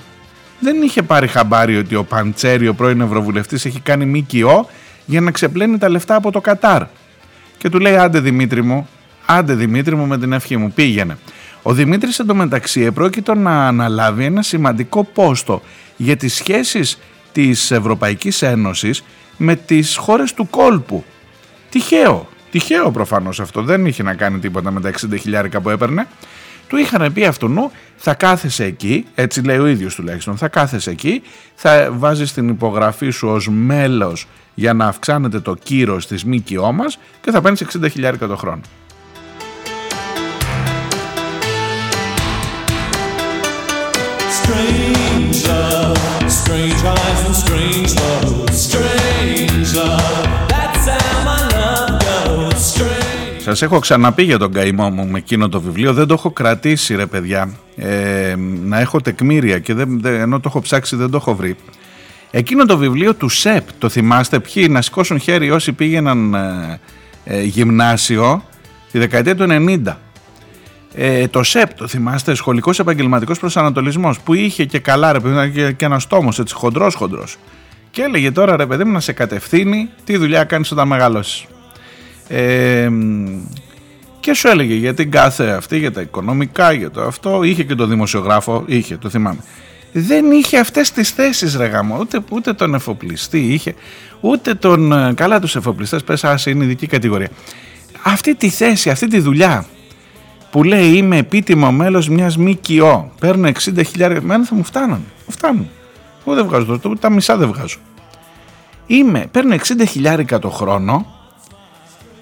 δεν 0.60 0.82
είχε 0.82 1.02
πάρει 1.02 1.28
χαμπάρι 1.28 1.78
ότι 1.78 1.96
ο 1.96 2.04
Παντσέρη, 2.04 2.68
ο 2.68 2.74
πρώην 2.74 3.02
Ευρωβουλευτής, 3.02 3.66
έχει 3.66 3.80
κάνει 3.80 4.06
ΜΚΟ 4.06 4.70
για 5.06 5.22
να 5.22 5.32
ξεπλένει 5.32 5.78
τα 5.78 5.90
λεφτά 5.90 6.16
από 6.16 6.32
το 6.32 6.42
Κατάρ. 6.42 6.84
Και 7.58 7.70
του 7.70 7.80
λέει 7.80 7.96
άντε 7.96 8.20
Δημήτρη 8.20 8.64
μου, 8.64 8.88
άντε 9.26 9.54
Δημήτρη 9.54 9.96
μου 9.96 10.06
με 10.06 10.18
την 10.18 10.34
ευχή 10.34 10.58
μου, 10.58 10.72
πήγαινε. 10.72 11.18
Ο 11.62 11.74
Δημήτρης 11.74 12.20
εντωμεταξύ 12.20 12.82
επρόκειτο 12.82 13.36
να 13.36 13.68
αναλάβει 13.68 14.24
ένα 14.24 14.42
σημαντικό 14.42 15.04
πόστο 15.04 15.62
για 15.98 16.18
τις 16.18 16.34
σχέσεις 16.34 17.00
της 17.32 17.72
Ευρωπαϊκής 17.72 18.42
Ένωσης 18.42 19.04
με 19.38 19.56
τις 19.56 19.96
χώρες 19.96 20.34
του 20.34 20.50
κόλπου 20.50 21.04
Τυχαίο. 21.70 22.28
Τυχαίο 22.52 22.92
προφανώς 22.92 23.40
αυτό. 23.40 23.62
Δεν 23.62 23.86
είχε 23.86 24.04
να 24.04 24.14
κάνει 24.14 24.40
τίποτα 24.40 24.72
με 24.72 24.82
τα 24.82 24.92
60 24.92 25.20
χιλιάρικα 25.20 25.62
που 25.62 25.70
έπαιρνε. 25.70 26.08
Του 26.68 26.78
είχαν 26.78 27.14
πει 27.14 27.26
αυτού 27.26 27.72
θα 27.96 28.14
κάθεσαι 28.14 28.64
εκεί, 28.64 29.06
έτσι 29.16 29.42
λέει 29.42 29.58
ο 29.58 29.68
ίδιος 29.68 29.96
τουλάχιστον, 29.96 30.38
θα 30.38 30.48
κάθεσαι 30.48 30.90
εκεί, 30.90 31.22
θα 31.56 31.90
βάζεις 31.92 32.34
την 32.34 32.48
υπογραφή 32.48 33.10
σου 33.10 33.28
ως 33.28 33.50
μέλος 33.50 34.28
για 34.54 34.74
να 34.74 34.86
αυξάνεται 34.86 35.40
το 35.40 35.56
κύρος 35.64 36.08
της 36.08 36.26
ΜΚΟ 36.26 36.72
μας 36.72 37.00
και 37.22 37.32
θα 37.32 37.42
παίρνεις 37.42 37.62
60 37.62 37.90
χιλιάρικα 37.92 38.28
το 38.28 38.36
χρόνο. 38.36 38.62
Strange 44.42 45.40
love, 45.48 45.98
strange 46.40 46.82
eyes 46.94 47.22
and 47.28 47.36
strange 47.44 47.92
love, 48.02 48.50
strange 48.66 49.76
love. 49.76 50.29
Σας 53.50 53.62
έχω 53.62 53.80
ξαναπεί 53.80 54.24
για 54.24 54.38
τον 54.38 54.52
καημό 54.52 54.90
μου 54.90 55.08
με 55.08 55.18
εκείνο 55.18 55.50
το 55.50 55.62
βιβλίο, 55.62 55.94
δεν 55.94 56.08
το 56.08 56.14
έχω 56.14 56.32
κρατήσει 56.32 56.96
ρε 56.96 57.06
παιδιά, 57.06 57.50
ε, 57.76 58.36
να 58.64 58.80
έχω 58.80 59.02
τεκμήρια 59.02 59.60
και 59.60 59.74
δεν, 59.74 60.02
ενώ 60.06 60.40
το 60.40 60.44
έχω 60.48 60.62
ψάξει 60.62 60.96
δεν 60.96 61.10
το 61.10 61.18
έχω 61.18 61.36
βρει. 61.36 61.56
Εκείνο 62.32 62.66
το 62.66 62.78
βιβλίο 62.78 63.14
του 63.14 63.30
ΣΕΠ, 63.30 63.68
το 63.78 63.90
θυμάστε 63.90 64.40
ποιοι, 64.40 64.68
να 64.70 64.82
σηκώσουν 64.82 65.20
χέρι 65.20 65.52
όσοι 65.52 65.72
πήγαιναν 65.72 66.34
ε, 66.34 66.80
ε, 67.24 67.42
γυμνάσιο 67.42 68.44
τη 68.92 69.00
δεκαετία 69.00 69.36
του 69.36 69.46
90. 69.50 69.96
Ε, 70.94 71.28
το 71.28 71.44
ΣΕΠ, 71.44 71.74
το 71.74 71.88
θυμάστε, 71.88 72.34
Σχολικός 72.34 72.80
Επαγγελματικός 72.80 73.40
Προσανατολισμός, 73.40 74.20
που 74.20 74.34
είχε 74.34 74.66
και 74.66 74.80
καλά 74.80 75.12
ρε 75.12 75.20
παιδί 75.20 75.52
και, 75.52 75.72
και 75.72 75.86
ένας 75.86 76.08
τόμος 76.08 76.40
έτσι 76.40 76.54
χοντρός 76.54 76.96
χοντρός. 76.96 77.38
Και 77.92 78.02
έλεγε 78.02 78.32
τώρα 78.32 78.56
ρε 78.56 78.66
παιδί 78.66 78.84
μου 78.84 78.92
να 78.92 79.00
σε 79.00 79.14
κατευθύνει 79.14 79.90
τι 80.04 80.18
δουλειά 80.18 80.44
κάνεις 80.44 80.72
όταν 80.72 80.88
μεγαλώσεις 80.88 81.46
και 84.20 84.34
σου 84.34 84.48
έλεγε 84.48 84.74
για 84.74 84.94
την 84.94 85.12
κάθε 85.12 85.50
αυτή, 85.50 85.78
για 85.78 85.92
τα 85.92 86.02
οικονομικά, 86.02 86.72
για 86.72 86.92
το 86.92 87.02
αυτό. 87.02 87.44
Είχε 87.44 87.64
και 87.64 87.76
το 87.76 87.86
δημοσιογράφο, 87.86 88.64
είχε, 88.66 88.98
το 88.98 89.10
θυμάμαι. 89.10 89.40
Δεν 89.92 90.32
είχε 90.32 90.60
αυτές 90.60 90.92
τις 90.92 91.10
θέσεις 91.10 91.56
ρε 91.56 91.66
γάμο, 91.66 91.98
ούτε, 92.00 92.20
ούτε 92.30 92.54
τον 92.54 92.74
εφοπλιστή 92.74 93.40
είχε, 93.40 93.74
ούτε 94.20 94.54
τον, 94.54 94.92
ε, 94.92 95.14
καλά 95.14 95.40
τους 95.40 95.56
εφοπλιστές, 95.56 96.04
πες 96.04 96.24
άσε 96.24 96.50
είναι 96.50 96.64
ειδική 96.64 96.88
κατηγορία. 96.88 97.30
Αυτή 98.04 98.36
τη 98.36 98.50
θέση, 98.50 98.90
αυτή 98.90 99.08
τη 99.08 99.20
δουλειά 99.20 99.66
που 100.52 100.64
λέει 100.64 100.88
είμαι 100.88 101.18
επίτιμο 101.18 101.72
μέλος 101.72 102.10
μιας 102.10 102.38
ΜΚΟ, 102.38 103.12
παίρνω 103.20 103.48
60.000, 103.48 104.18
μένα 104.22 104.46
θα 104.46 104.56
μου 104.56 104.64
φτάνουν, 104.64 105.06
μου 105.26 105.32
φτάνουν. 105.32 105.70
Εγώ 106.26 106.36
δεν 106.36 106.46
βγάζω, 106.46 106.80
τα 107.00 107.10
μισά 107.10 107.38
δεν 107.38 107.48
βγάζω. 107.48 107.78
Είμαι, 108.88 109.28
παίρνω 109.32 109.56
60.000 109.56 110.40
το 110.40 110.50
χρόνο 110.50 111.19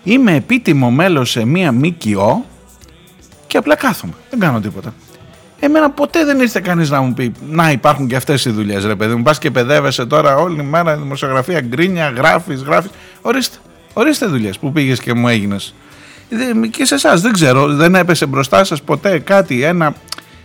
είμαι 0.07 0.35
επίτιμο 0.35 0.91
μέλος 0.91 1.29
σε 1.29 1.45
μία 1.45 1.71
ΜΚΟ 1.71 2.45
και 3.47 3.57
απλά 3.57 3.75
κάθομαι. 3.75 4.13
Δεν 4.29 4.39
κάνω 4.39 4.59
τίποτα. 4.59 4.93
Εμένα 5.59 5.89
ποτέ 5.89 6.25
δεν 6.25 6.39
ήρθε 6.39 6.59
κανείς 6.59 6.89
να 6.89 7.01
μου 7.01 7.13
πει 7.13 7.31
Να 7.49 7.71
υπάρχουν 7.71 8.07
και 8.07 8.15
αυτές 8.15 8.45
οι 8.45 8.49
δουλειές, 8.49 8.85
ρε 8.85 8.95
παιδί 8.95 9.15
μου. 9.15 9.23
Πας 9.23 9.37
και 9.37 9.51
παιδεύεσαι 9.51 10.05
τώρα 10.05 10.35
όλη 10.35 10.63
μέρα 10.63 10.97
δημοσιογραφία, 10.97 11.61
γκρίνια, 11.61 12.09
γράφεις, 12.09 12.61
γράφεις. 12.61 12.91
Ορίστε, 13.21 13.57
ορίστε 13.93 14.25
δουλειές 14.25 14.59
που 14.59 14.71
πήγες 14.71 14.99
και 14.99 15.13
μου 15.13 15.27
έγινες. 15.27 15.73
Και 16.71 16.85
σε 16.85 16.95
εσάς 16.95 17.21
δεν 17.21 17.31
ξέρω, 17.31 17.67
δεν 17.67 17.95
έπεσε 17.95 18.25
μπροστά 18.25 18.63
σας 18.63 18.81
ποτέ 18.81 19.19
κάτι, 19.19 19.63
ένα. 19.63 19.93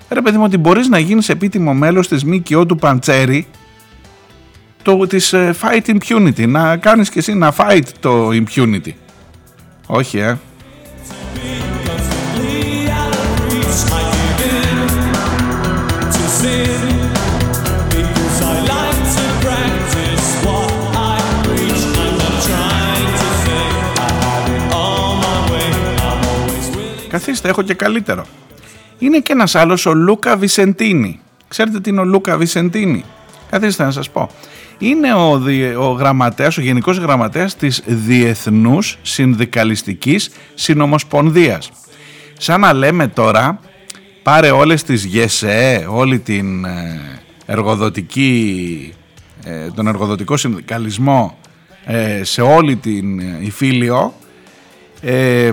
Ρε 0.08 0.20
παιδί 0.20 0.36
μου, 0.36 0.44
ότι 0.44 0.56
μπορείς 0.56 0.88
να 0.88 0.98
γίνεις 0.98 1.28
επίτιμο 1.28 1.74
μέλος 1.74 2.08
της 2.08 2.24
ΜΚΟ 2.24 2.66
του 2.66 2.76
Παντσέρη 2.76 3.46
το, 4.82 5.06
της 5.06 5.34
uh, 5.34 5.52
Fight 5.60 5.96
Impunity, 5.96 6.48
να 6.48 6.76
κάνεις 6.76 7.10
και 7.10 7.18
εσύ 7.18 7.34
να 7.34 7.54
fight 7.56 7.86
το 8.00 8.28
impunity. 8.28 8.92
Όχι, 9.94 10.18
ε. 10.18 10.38
Καθίστε, 27.08 27.48
έχω 27.48 27.62
και 27.62 27.74
καλύτερο. 27.74 28.24
Είναι 28.98 29.18
και 29.18 29.32
ένας 29.32 29.54
άλλος, 29.54 29.86
ο 29.86 29.94
Λούκα 29.94 30.36
Βισεντίνη. 30.36 31.20
Ξέρετε 31.48 31.80
τι 31.80 31.90
είναι 31.90 32.00
ο 32.00 32.04
Λούκα 32.04 32.36
Βισεντίνη. 32.36 33.04
Καθίστε 33.50 33.84
να 33.84 33.90
σας 33.90 34.10
πω. 34.10 34.30
Είναι 34.82 35.14
ο, 35.14 35.42
ο 35.78 35.92
γραμματέας, 35.92 36.58
ο 36.58 36.60
γενικός 36.60 36.96
γραμματέας 36.96 37.56
της 37.56 37.82
Διεθνούς 37.86 38.98
Συνδικαλιστικής 39.02 40.30
Συνομοσπονδίας. 40.54 41.70
Σαν 42.38 42.60
να 42.60 42.72
λέμε 42.72 43.08
τώρα, 43.08 43.60
πάρε 44.22 44.50
όλες 44.50 44.82
τις 44.82 45.04
ΓΕΣΕ, 45.04 45.86
όλη 45.88 46.18
την 46.18 46.64
ε, 46.64 47.00
εργοδοτική, 47.46 48.92
ε, 49.44 49.70
τον 49.74 49.86
εργοδοτικό 49.86 50.36
συνδικαλισμό 50.36 51.38
ε, 51.84 52.24
σε 52.24 52.40
όλη 52.40 52.76
την 52.76 53.18
Ιφίλιο 53.40 54.14
ε, 55.00 55.50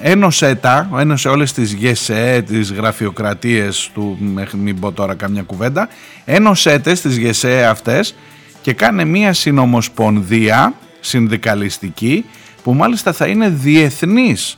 ένωσε 0.00 0.54
τα, 0.54 0.90
ένωσε 0.98 1.28
όλες 1.28 1.52
τις 1.52 1.72
ΓΕΣΕ, 1.72 2.44
τις 2.46 2.72
γραφειοκρατίες 2.72 3.90
του, 3.94 4.18
μην 4.56 4.80
πω 4.80 4.92
τώρα 4.92 5.14
καμιά 5.14 5.42
κουβέντα, 5.42 5.88
ένωσε 6.24 6.78
τες 6.78 7.00
τις 7.00 7.16
ΓΕΣΕ 7.16 7.64
αυτές 7.64 8.14
και 8.62 8.72
κάνε 8.72 9.04
μία 9.04 9.32
συνομοσπονδία 9.32 10.74
συνδικαλιστική 11.00 12.24
που 12.62 12.74
μάλιστα 12.74 13.12
θα 13.12 13.26
είναι 13.26 13.48
διεθνής, 13.48 14.56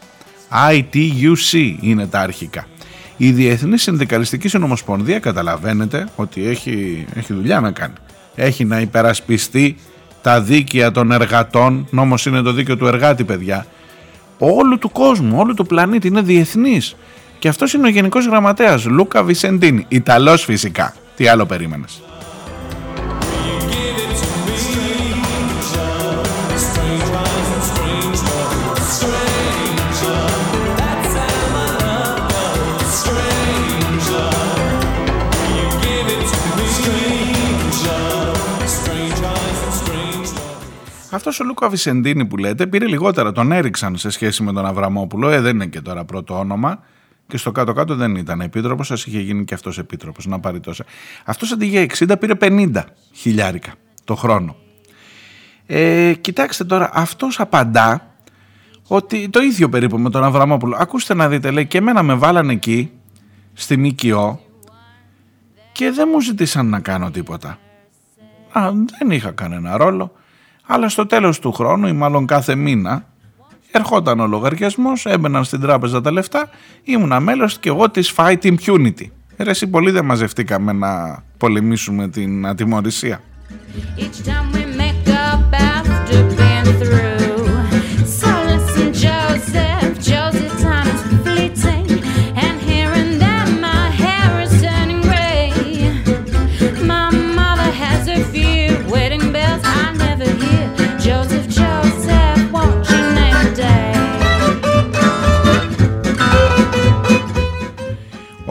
ITUC 0.70 1.76
είναι 1.80 2.06
τα 2.06 2.20
αρχικά. 2.20 2.66
Η 3.16 3.30
Διεθνής 3.30 3.82
Συνδικαλιστική 3.82 4.48
Συνομοσπονδία 4.48 5.18
καταλαβαίνετε 5.18 6.08
ότι 6.16 6.46
έχει, 6.46 7.06
έχει 7.14 7.32
δουλειά 7.32 7.60
να 7.60 7.70
κάνει. 7.70 7.94
Έχει 8.34 8.64
να 8.64 8.80
υπερασπιστεί 8.80 9.76
τα 10.22 10.40
δίκαια 10.40 10.90
των 10.90 11.12
εργατών, 11.12 11.86
νόμος 11.90 12.26
είναι 12.26 12.42
το 12.42 12.52
δίκαιο 12.52 12.76
του 12.76 12.86
εργάτη 12.86 13.24
παιδιά, 13.24 13.66
όλου 14.38 14.78
του 14.78 14.90
κόσμου, 14.90 15.38
όλου 15.38 15.54
του 15.54 15.66
πλανήτη, 15.66 16.06
είναι 16.06 16.20
διεθνής. 16.20 16.96
Και 17.38 17.48
αυτός 17.48 17.72
είναι 17.72 17.86
ο 17.86 17.90
Γενικός 17.90 18.26
Γραμματέας, 18.26 18.84
Λούκα 18.84 19.22
Βισεντίνη, 19.22 19.84
Ιταλός 19.88 20.44
φυσικά. 20.44 20.94
Τι 21.16 21.26
άλλο 21.26 21.46
περίμενες. 21.46 22.02
Αυτός 41.14 41.40
ο 41.40 41.44
Λούκα 41.44 41.68
Βισεντίνη 41.68 42.26
που 42.26 42.36
λέτε 42.36 42.66
πήρε 42.66 42.86
λιγότερα, 42.86 43.32
τον 43.32 43.52
έριξαν 43.52 43.96
σε 43.96 44.10
σχέση 44.10 44.42
με 44.42 44.52
τον 44.52 44.66
Αβραμόπουλο. 44.66 45.28
Ε, 45.28 45.40
δεν 45.40 45.54
είναι 45.54 45.66
και 45.66 45.80
τώρα 45.80 46.04
πρώτο 46.04 46.38
όνομα. 46.38 46.82
Και 47.26 47.36
στο 47.36 47.52
κάτω-κάτω 47.52 47.94
δεν 47.94 48.16
ήταν 48.16 48.40
επίτροπος, 48.40 48.86
σα 48.86 48.94
είχε 48.94 49.20
γίνει 49.20 49.44
και 49.44 49.54
αυτός 49.54 49.78
επίτροπος 49.78 50.26
να 50.26 50.40
πάρει 50.40 50.60
τόσα. 50.60 50.84
Αυτός 51.24 51.52
αντί 51.52 51.66
για 51.66 51.86
60 51.98 52.14
πήρε 52.20 52.32
50 52.40 52.82
χιλιάρικα 53.12 53.72
το 54.04 54.14
χρόνο. 54.14 54.56
Ε, 55.66 56.12
κοιτάξτε 56.20 56.64
τώρα, 56.64 56.90
αυτός 56.92 57.40
απαντά 57.40 58.14
ότι 58.86 59.28
το 59.28 59.40
ίδιο 59.40 59.68
περίπου 59.68 59.98
με 59.98 60.10
τον 60.10 60.24
Αβραμόπουλο. 60.24 60.76
Ακούστε 60.78 61.14
να 61.14 61.28
δείτε, 61.28 61.50
λέει, 61.50 61.66
και 61.66 61.78
εμένα 61.78 62.02
με 62.02 62.14
βάλανε 62.14 62.52
εκεί, 62.52 62.92
στη 63.52 63.76
ΜΚΟ, 63.76 64.40
και 65.72 65.90
δεν 65.90 66.08
μου 66.12 66.20
ζητήσαν 66.20 66.66
να 66.66 66.80
κάνω 66.80 67.10
τίποτα. 67.10 67.58
Α, 68.52 68.70
δεν 68.98 69.10
είχα 69.10 69.30
κανένα 69.30 69.76
ρόλο 69.76 70.12
αλλά 70.66 70.88
στο 70.88 71.06
τέλος 71.06 71.38
του 71.38 71.52
χρόνου 71.52 71.86
ή 71.86 71.92
μάλλον 71.92 72.26
κάθε 72.26 72.54
μήνα 72.54 73.04
ερχόταν 73.70 74.20
ο 74.20 74.26
λογαριασμός, 74.26 75.06
έμπαιναν 75.06 75.44
στην 75.44 75.60
τράπεζα 75.60 76.00
τα 76.00 76.12
λεφτά, 76.12 76.48
ήμουνα 76.84 77.20
μέλος 77.20 77.58
και 77.58 77.68
εγώ 77.68 77.90
της 77.90 78.14
Fight 78.16 78.42
Impunity. 78.42 79.06
Ρε 79.36 79.50
εσύ 79.50 79.66
πολύ 79.66 79.90
δεν 79.90 80.04
μαζευτήκαμε 80.04 80.72
να 80.72 81.22
πολεμήσουμε 81.38 82.08
την 82.08 82.46
ατιμορρησία. 82.46 83.20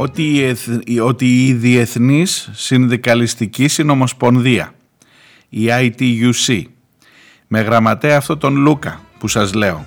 Ότι, 0.04 0.56
ότι 1.02 1.46
η 1.48 1.54
Διεθνής 1.54 2.50
Συνδικαλιστική 2.54 3.68
Συνομοσπονδία, 3.68 4.74
η 5.50 5.66
ITUC, 5.70 6.62
με 7.48 7.62
γραμματέα 7.62 8.18
αυτό 8.18 8.38
τον 8.38 8.56
Λούκα 8.56 9.02
που 9.20 9.28
σας 9.28 9.54
λέω, 9.54 9.86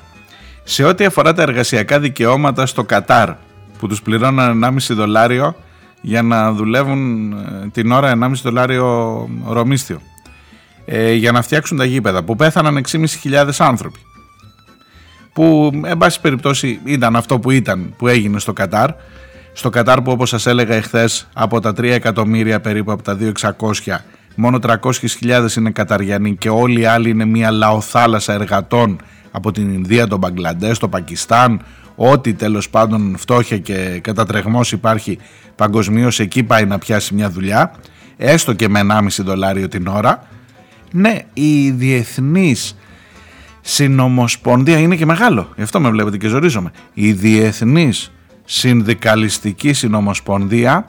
σε 0.64 0.84
ό,τι 0.84 1.04
αφορά 1.04 1.32
τα 1.32 1.42
εργασιακά 1.42 2.00
δικαιώματα 2.00 2.66
στο 2.66 2.84
Κατάρ, 2.84 3.30
που 3.78 3.86
τους 3.86 4.02
πληρώναν 4.02 4.64
1,5 4.64 4.94
δολάριο 4.94 5.56
για 6.00 6.22
να 6.22 6.52
δουλεύουν 6.52 7.32
ε, 7.32 7.68
την 7.72 7.92
ώρα 7.92 8.18
1,5 8.22 8.30
δολάριο 8.42 9.28
ρομίστιο, 9.46 10.00
ε, 10.84 11.12
για 11.12 11.32
να 11.32 11.42
φτιάξουν 11.42 11.76
τα 11.76 11.84
γήπεδα, 11.84 12.24
που 12.24 12.36
πέθαναν 12.36 12.84
6.500 12.90 13.48
άνθρωποι. 13.58 13.98
Που, 15.32 15.70
εν 15.84 15.98
πάση 15.98 16.20
περιπτώσει, 16.20 16.80
ήταν 16.84 17.16
αυτό 17.16 17.38
που 17.38 17.50
ήταν, 17.50 17.94
που 17.96 18.08
έγινε 18.08 18.38
στο 18.38 18.52
Κατάρ, 18.52 18.90
στο 19.58 19.70
Κατάρ 19.70 20.02
που 20.02 20.10
όπως 20.10 20.28
σας 20.28 20.46
έλεγα 20.46 20.74
εχθές 20.74 21.28
από 21.32 21.60
τα 21.60 21.70
3 21.70 21.82
εκατομμύρια 21.82 22.60
περίπου 22.60 22.92
από 22.92 23.02
τα 23.02 23.18
2.600 23.58 23.96
μόνο 24.34 24.58
300.000 24.62 25.56
είναι 25.56 25.70
Καταριανοί 25.70 26.36
και 26.36 26.48
όλοι 26.48 26.80
οι 26.80 26.84
άλλοι 26.84 27.10
είναι 27.10 27.24
μια 27.24 27.50
λαοθάλασσα 27.50 28.32
εργατών 28.32 29.00
από 29.30 29.52
την 29.52 29.74
Ινδία, 29.74 30.06
τον 30.06 30.18
Μπαγκλαντές, 30.18 30.78
το 30.78 30.88
Πακιστάν. 30.88 31.60
Ό,τι 31.94 32.34
τέλος 32.34 32.70
πάντων 32.70 33.16
φτώχεια 33.18 33.58
και 33.58 34.00
κατατρεγμός 34.02 34.72
υπάρχει 34.72 35.18
παγκοσμίως 35.56 36.20
εκεί 36.20 36.42
πάει 36.42 36.64
να 36.64 36.78
πιάσει 36.78 37.14
μια 37.14 37.30
δουλειά 37.30 37.72
έστω 38.16 38.52
και 38.52 38.68
με 38.68 38.80
1,5 38.80 39.06
δολάριο 39.18 39.68
την 39.68 39.86
ώρα. 39.86 40.22
Ναι 40.92 41.18
η 41.32 41.70
διεθνής 41.70 42.76
συνομοσπονδία 43.60 44.78
είναι 44.78 44.96
και 44.96 45.06
μεγάλο 45.06 45.52
γι' 45.56 45.62
αυτό 45.62 45.80
με 45.80 45.90
βλέπετε 45.90 46.16
και 46.16 46.28
ζορίζομαι. 46.28 46.70
Η 46.94 47.12
διεθνής 47.12 48.10
συνδικαλιστική 48.46 49.72
συνομοσπονδία. 49.72 50.86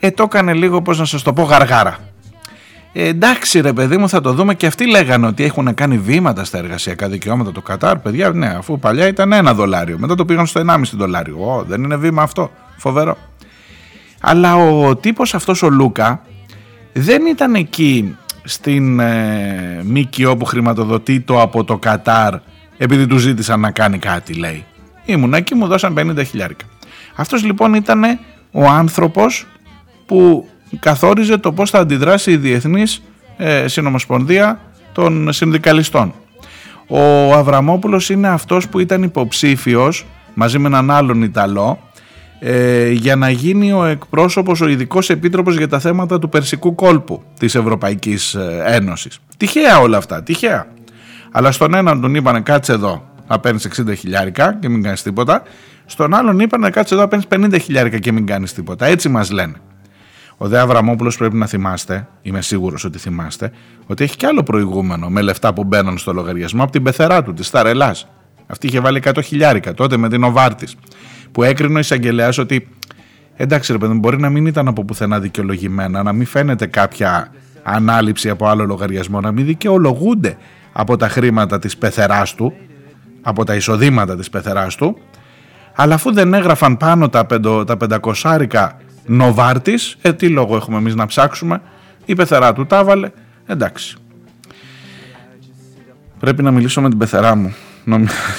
Ε, 0.00 0.10
το 0.10 0.22
έκανε 0.22 0.52
λίγο 0.52 0.82
πώς 0.82 0.98
να 0.98 1.04
σας 1.04 1.22
το 1.22 1.32
πω 1.32 1.42
γαργάρα. 1.42 1.98
Ε, 2.92 3.06
εντάξει 3.06 3.60
ρε 3.60 3.72
παιδί 3.72 3.96
μου 3.96 4.08
θα 4.08 4.20
το 4.20 4.32
δούμε. 4.32 4.54
Και 4.54 4.66
αυτοί 4.66 4.88
λέγανε 4.90 5.26
ότι 5.26 5.44
έχουν 5.44 5.74
κάνει 5.74 5.98
βήματα 5.98 6.44
στα 6.44 6.58
εργασιακά 6.58 7.08
δικαιώματα 7.08 7.52
του 7.52 7.62
Κατάρ. 7.62 7.98
Παιδιά 7.98 8.30
ναι 8.30 8.46
αφού 8.46 8.78
παλιά 8.78 9.06
ήταν 9.06 9.32
ένα 9.32 9.54
δολάριο. 9.54 9.98
Μετά 9.98 10.14
το 10.14 10.24
πήγαν 10.24 10.46
στο 10.46 10.62
1,5 10.66 10.80
δολάριο. 10.92 11.36
Ω, 11.40 11.62
δεν 11.62 11.82
είναι 11.82 11.96
βήμα 11.96 12.22
αυτό. 12.22 12.50
Φοβερό. 12.76 13.16
Αλλά 14.20 14.56
ο 14.56 14.96
τύπος 14.96 15.34
αυτός 15.34 15.62
ο 15.62 15.70
Λούκα 15.70 16.20
δεν 16.92 17.26
ήταν 17.26 17.54
εκεί 17.54 18.16
στην 18.44 19.00
ε, 19.00 19.82
ΜΚΟ 19.84 20.36
που 20.36 20.44
χρηματοδοτεί 20.44 21.20
το 21.20 21.40
από 21.40 21.64
το 21.64 21.78
Κατάρ 21.78 22.34
επειδή 22.76 23.06
του 23.06 23.18
ζήτησαν 23.18 23.60
να 23.60 23.70
κάνει 23.70 23.98
κάτι 23.98 24.34
λέει. 24.34 24.64
Ήμουν 25.04 25.34
εκεί 25.34 25.54
μου 25.54 25.66
δώσαν 25.66 25.94
50 25.98 26.24
χιλιάρικα 26.26 26.64
αυτός 27.16 27.44
λοιπόν 27.44 27.74
ήταν 27.74 28.18
ο 28.50 28.64
άνθρωπος 28.66 29.46
που 30.06 30.48
καθόριζε 30.80 31.38
το 31.38 31.52
πώς 31.52 31.70
θα 31.70 31.78
αντιδράσει 31.78 32.30
η 32.30 32.36
Διεθνής 32.36 33.02
ε, 33.36 33.68
Συνομοσπονδία 33.68 34.60
των 34.92 35.32
Συνδικαλιστών. 35.32 36.14
Ο 36.88 37.32
Αβραμόπουλος 37.32 38.10
είναι 38.10 38.28
αυτός 38.28 38.68
που 38.68 38.78
ήταν 38.78 39.02
υποψήφιος 39.02 40.06
μαζί 40.34 40.58
με 40.58 40.66
έναν 40.66 40.90
άλλον 40.90 41.22
Ιταλό 41.22 41.78
ε, 42.38 42.90
για 42.90 43.16
να 43.16 43.30
γίνει 43.30 43.72
ο 43.72 43.84
εκπρόσωπος, 43.84 44.60
ο 44.60 44.68
ειδικός 44.68 45.10
επίτροπος 45.10 45.56
για 45.56 45.68
τα 45.68 45.78
θέματα 45.78 46.18
του 46.18 46.28
Περσικού 46.28 46.74
κόλπου 46.74 47.22
της 47.38 47.54
Ευρωπαϊκής 47.54 48.34
ε, 48.34 48.62
Ένωσης. 48.66 49.18
Τυχαία 49.36 49.78
όλα 49.78 49.96
αυτά, 49.96 50.22
τυχαία. 50.22 50.66
Αλλά 51.30 51.52
στον 51.52 51.74
έναν 51.74 52.00
τον 52.00 52.14
είπανε 52.14 52.40
κάτσε 52.40 52.72
εδώ 52.72 53.08
να 53.28 53.38
παίρνεις 53.38 53.68
60 53.76 53.96
χιλιάρικα 53.96 54.58
και 54.60 54.68
μην 54.68 54.82
κάνεις 54.82 55.02
τίποτα 55.02 55.42
στον 55.86 56.14
άλλον 56.14 56.40
είπαν 56.40 56.60
να 56.60 56.70
κάτσε 56.70 56.94
εδώ 56.94 57.08
να 57.10 57.20
παίρνει 57.28 57.46
50 57.54 57.60
χιλιάρικα 57.60 57.98
και 57.98 58.12
μην 58.12 58.26
κάνεις 58.26 58.52
τίποτα. 58.52 58.86
Έτσι 58.86 59.08
μας 59.08 59.30
λένε. 59.30 59.54
Ο 60.36 60.48
Δε 60.48 60.58
Αβραμόπουλος 60.58 61.16
πρέπει 61.16 61.36
να 61.36 61.46
θυμάστε, 61.46 62.08
είμαι 62.22 62.42
σίγουρος 62.42 62.84
ότι 62.84 62.98
θυμάστε, 62.98 63.52
ότι 63.86 64.04
έχει 64.04 64.16
και 64.16 64.26
άλλο 64.26 64.42
προηγούμενο 64.42 65.08
με 65.08 65.20
λεφτά 65.20 65.54
που 65.54 65.64
μπαίνουν 65.64 65.98
στο 65.98 66.12
λογαριασμό 66.12 66.62
από 66.62 66.72
την 66.72 66.82
πεθερά 66.82 67.22
του, 67.22 67.32
της 67.32 67.50
Ταρελάς. 67.50 68.08
Αυτή 68.46 68.66
είχε 68.66 68.80
βάλει 68.80 69.02
100 69.04 69.18
χιλιάρικα 69.22 69.74
τότε 69.74 69.96
με 69.96 70.08
την 70.08 70.24
Οβάρτης. 70.24 70.76
Που 71.32 71.42
έκρινε 71.42 71.76
ο 71.76 71.78
εισαγγελέας 71.78 72.38
ότι 72.38 72.68
εντάξει 73.36 73.72
ρε 73.72 73.78
παιδί, 73.78 73.94
μπορεί 73.94 74.20
να 74.20 74.30
μην 74.30 74.46
ήταν 74.46 74.68
από 74.68 74.84
πουθενά 74.84 75.20
δικαιολογημένα, 75.20 76.02
να 76.02 76.12
μην 76.12 76.26
φαίνεται 76.26 76.66
κάποια 76.66 77.32
ανάληψη 77.62 78.28
από 78.28 78.46
άλλο 78.46 78.64
λογαριασμό, 78.64 79.20
να 79.20 79.32
μην 79.32 79.46
δικαιολογούνται 79.46 80.36
από 80.72 80.96
τα 80.96 81.08
χρήματα 81.08 81.58
της 81.58 81.76
πεθεράς 81.76 82.34
του, 82.34 82.52
από 83.22 83.44
τα 83.44 83.54
εισοδήματα 83.54 84.16
της 84.16 84.30
πεθεράς 84.30 84.74
του, 84.74 84.98
Αλλά 85.76 85.94
αφού 85.94 86.12
δεν 86.12 86.34
έγραφαν 86.34 86.76
πάνω 86.76 87.08
τα, 87.08 87.24
πεντο, 87.24 87.64
τα 87.64 87.76
πεντακοσάρικα 87.76 88.76
Νοβάρτης, 89.06 89.96
ε, 90.02 90.12
τι 90.12 90.28
λόγο 90.28 90.56
έχουμε 90.56 90.76
εμείς 90.76 90.94
να 90.94 91.06
ψάξουμε, 91.06 91.60
η 92.04 92.14
πεθερά 92.14 92.52
του 92.52 92.66
τα 92.66 92.78
έβαλε, 92.78 93.10
εντάξει. 93.46 93.96
Πρέπει 96.18 96.42
να 96.42 96.50
μιλήσω 96.50 96.80
με 96.80 96.88
την 96.88 96.98
πεθερά 96.98 97.34
μου. 97.34 97.54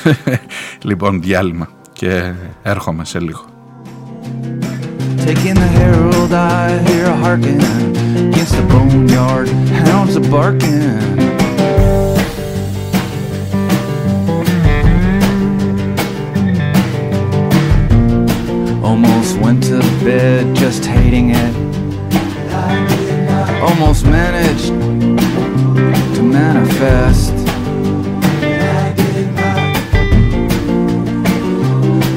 λοιπόν, 0.81 1.21
διάλειμμα 1.21 1.69
και 1.93 2.33
έρχομαι 2.63 3.05
σε 3.05 3.19
λίγο. 3.19 3.45
Taking 5.27 5.55
the 5.55 5.69
herald, 5.79 6.31
I 6.31 6.77
hear 6.87 7.05
a 7.15 7.17
harken 7.25 7.59
against 8.31 8.53
the 8.59 8.65
boneyard. 8.71 9.49
Hounds 9.85 10.15
are 10.15 10.29
barking. 10.35 11.36
Went 19.41 19.63
to 19.63 19.79
bed 20.03 20.55
just 20.55 20.85
hating 20.85 21.31
it. 21.31 21.55
Almost 23.61 24.05
managed 24.05 24.67
to 26.15 26.23
manifest. 26.23 27.33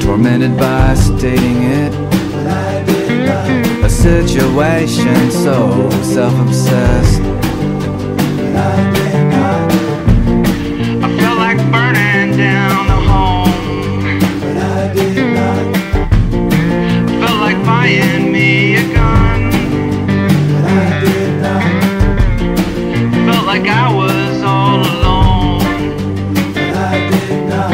Tormented 0.01 0.57
by 0.57 0.93
stating 0.93 1.63
it 1.63 1.93
a 3.83 3.89
situation 3.89 5.31
so 5.31 5.89
self-obsessed 6.01 7.21
I 11.03 11.17
felt 11.17 11.37
like 11.37 11.57
burning 11.71 12.10
buying 17.81 18.31
me 18.31 18.75
a 18.75 18.83
gun 18.93 19.49
But 20.51 20.65
I 20.65 20.99
did 21.03 21.33
not 21.41 21.63
Felt 23.25 23.45
like 23.47 23.67
I 23.67 23.87
was 24.01 24.43
all 24.43 24.81
alone 24.93 25.63
But 26.53 26.75
I 26.93 27.09
did 27.09 27.49
not 27.49 27.73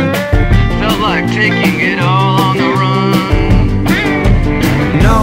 Felt 0.79 0.99
like 1.01 1.25
taking 1.27 1.79
it 1.91 1.99
all 1.99 2.39
on 2.47 2.55
the 2.57 2.69
run. 2.81 3.83
No, 5.07 5.17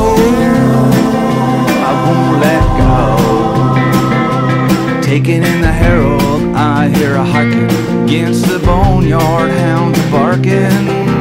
I 1.89 1.93
won't 2.05 2.35
let 2.47 2.65
go. 2.85 2.99
Taken 5.03 5.41
in 5.45 5.61
the 5.63 5.73
herald, 5.73 6.43
I 6.55 6.89
hear 6.89 7.15
a 7.15 7.25
harken 7.25 7.71
against 8.05 8.47
the 8.47 8.59
boneyard 8.59 9.51
hounds 9.51 10.01
barking. 10.11 11.14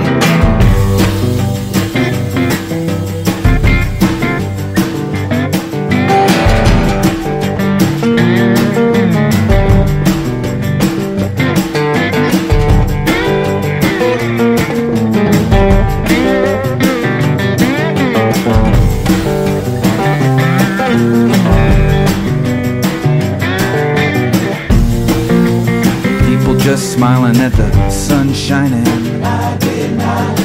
Smiling 27.13 27.38
at 27.41 27.52
the 27.52 27.89
sun 27.91 28.34
shining. 28.34 28.88
I 29.23 29.56
did 29.58 29.95
not. 29.95 30.36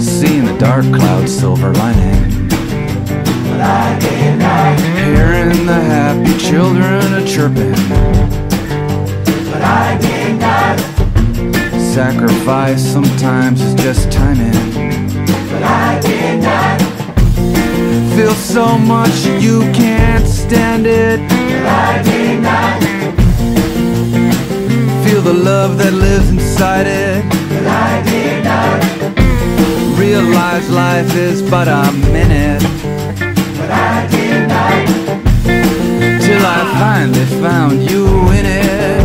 Seeing 0.00 0.46
the 0.46 0.56
dark 0.58 0.84
clouds 0.84 1.38
silver 1.38 1.74
lining. 1.74 2.48
But 2.48 3.60
I 3.60 3.98
did 3.98 4.38
not. 4.38 4.80
Hearing 4.96 5.66
the 5.66 5.80
happy 5.94 6.38
children 6.38 7.02
a 7.12 7.22
chirping. 7.26 7.74
But 9.50 9.62
I 9.62 9.98
did 10.00 10.40
not. 10.40 10.78
Sacrifice 11.78 12.82
sometimes 12.82 13.60
is 13.60 13.74
just 13.74 14.10
timing. 14.10 14.52
But 15.50 15.62
I 15.64 16.00
did 16.00 16.42
not. 16.48 16.80
Feel 18.16 18.34
so 18.34 18.78
much 18.78 19.26
you 19.42 19.60
can't 19.72 20.26
stand 20.26 20.86
it. 20.86 21.20
But 21.28 21.66
I 21.66 22.02
did 22.02 22.40
not 22.40 22.81
the 25.24 25.32
love 25.32 25.78
that 25.78 25.92
lives 25.92 26.30
inside 26.30 26.86
it. 26.86 27.24
But 27.48 27.66
I 27.66 28.02
did 28.02 28.44
not 28.44 29.98
realize 29.98 30.68
life 30.68 31.14
is 31.14 31.40
but 31.42 31.68
a 31.68 31.92
minute. 32.12 32.62
But 33.56 33.70
I 33.70 34.08
did 34.10 34.48
not 34.48 34.86
till 36.22 36.44
I 36.44 36.60
finally 36.78 37.26
found 37.40 37.88
you 37.88 38.06
in 38.32 38.46
it. 38.46 39.01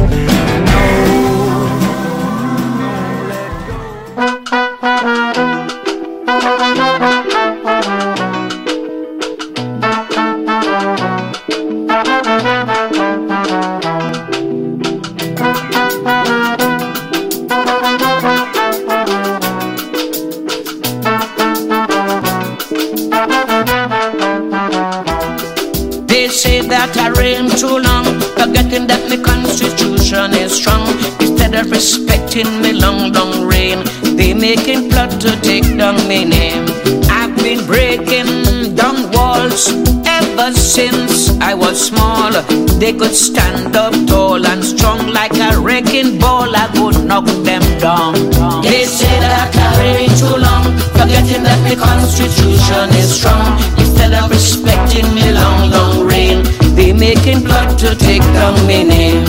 In 32.38 32.62
me 32.62 32.74
long, 32.74 33.12
long 33.14 33.48
reign. 33.48 33.84
They 34.16 34.34
making 34.34 34.90
plot 34.90 35.10
to 35.22 35.32
take 35.42 35.66
down 35.76 35.96
my 36.08 36.24
name. 36.24 36.66
I've 37.10 37.36
been 37.38 37.66
breaking 37.66 38.76
down 38.76 39.10
walls 39.12 39.74
ever 40.06 40.54
since 40.54 41.32
I 41.42 41.54
was 41.56 41.78
small. 41.90 42.32
They 42.78 42.94
could 42.94 43.16
stand 43.16 43.76
up 43.76 43.94
tall 44.06 44.46
and 44.46 44.64
strong 44.64 45.08
like 45.08 45.36
a 45.38 45.60
wrecking 45.60 46.20
ball. 46.20 46.56
I 46.56 46.70
would 46.80 47.04
knock 47.06 47.26
them 47.26 47.66
down. 47.80 48.14
They 48.62 48.86
say 48.86 49.14
that 49.24 49.34
I 49.42 49.48
carry 49.60 50.08
too 50.22 50.38
long, 50.38 50.66
forgetting 50.94 51.44
that 51.44 51.62
the 51.68 51.76
Constitution 51.76 52.88
is 53.02 53.10
strong. 53.18 53.58
Instead 53.82 54.14
of 54.14 54.30
respecting 54.30 55.10
me 55.16 55.32
long, 55.32 55.72
long 55.72 56.06
reign, 56.06 56.44
they 56.76 56.94
making 56.94 57.42
plot 57.42 57.80
to 57.80 57.96
take 57.96 58.26
down 58.38 58.54
my 58.70 58.84
name. 58.84 59.26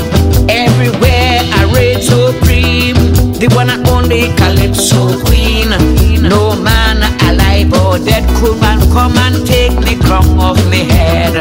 Everywhere 0.51 1.41
I 1.53 1.69
one 2.19 2.39
and 2.39 2.48
only 4.11 4.35
Calypso 4.37 5.21
queen. 5.25 5.69
No 6.23 6.57
man 6.57 7.03
alive 7.29 7.73
or 7.85 7.99
dead 7.99 8.25
could 8.37 8.59
man 8.61 8.81
come 8.91 9.17
and 9.19 9.47
take 9.47 9.73
the 9.81 9.97
crown 10.03 10.39
off 10.39 10.59
me 10.71 10.85
head. 10.85 11.35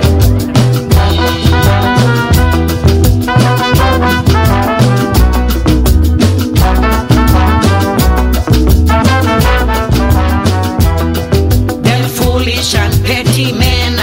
Them 11.84 12.10
foolish 12.10 12.76
and 12.76 12.94
petty 13.06 13.54
men, 13.54 13.94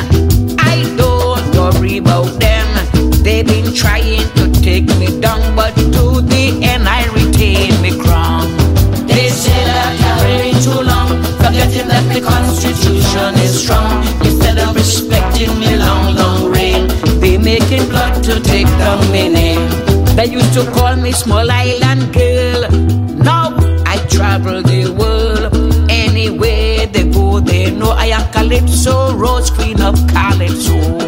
I 0.59 0.83
don't 0.97 1.55
worry 1.55 1.99
about 1.99 2.41
them. 2.41 2.67
They've 3.23 3.47
been 3.47 3.75
trying 3.75 4.27
to 4.37 4.51
take 4.63 4.87
me 4.99 5.21
down, 5.21 5.55
but 5.55 5.75
to 5.75 6.23
the 6.23 6.61
end 6.63 6.89
I 6.89 7.05
Constitution 12.25 13.35
is 13.45 13.63
strong. 13.63 14.03
Instead 14.25 14.59
of 14.59 14.75
respecting 14.75 15.53
me 15.59 15.77
long, 15.77 16.15
long 16.17 16.51
reign, 16.51 16.89
they 17.21 17.37
making 17.39 17.89
blood 17.89 18.23
to 18.25 18.41
take 18.41 18.67
down 18.79 18.99
my 19.09 19.29
name. 19.29 19.69
They 20.17 20.27
used 20.27 20.55
to 20.55 20.65
call 20.73 20.97
me 20.97 21.13
small 21.13 21.51
island 21.51 22.13
girl. 22.15 22.71
Now 23.31 23.55
I 23.87 23.97
travel 24.09 24.63
the 24.63 24.91
world. 24.99 25.53
Anywhere 25.91 26.87
they 26.87 27.11
go, 27.11 27.41
they 27.41 27.71
know 27.71 27.91
I 27.91 28.07
am 28.07 28.25
Calypso, 28.33 29.15
Rose 29.15 29.51
Queen 29.51 29.81
of 29.83 29.95
Calypso. 30.09 31.04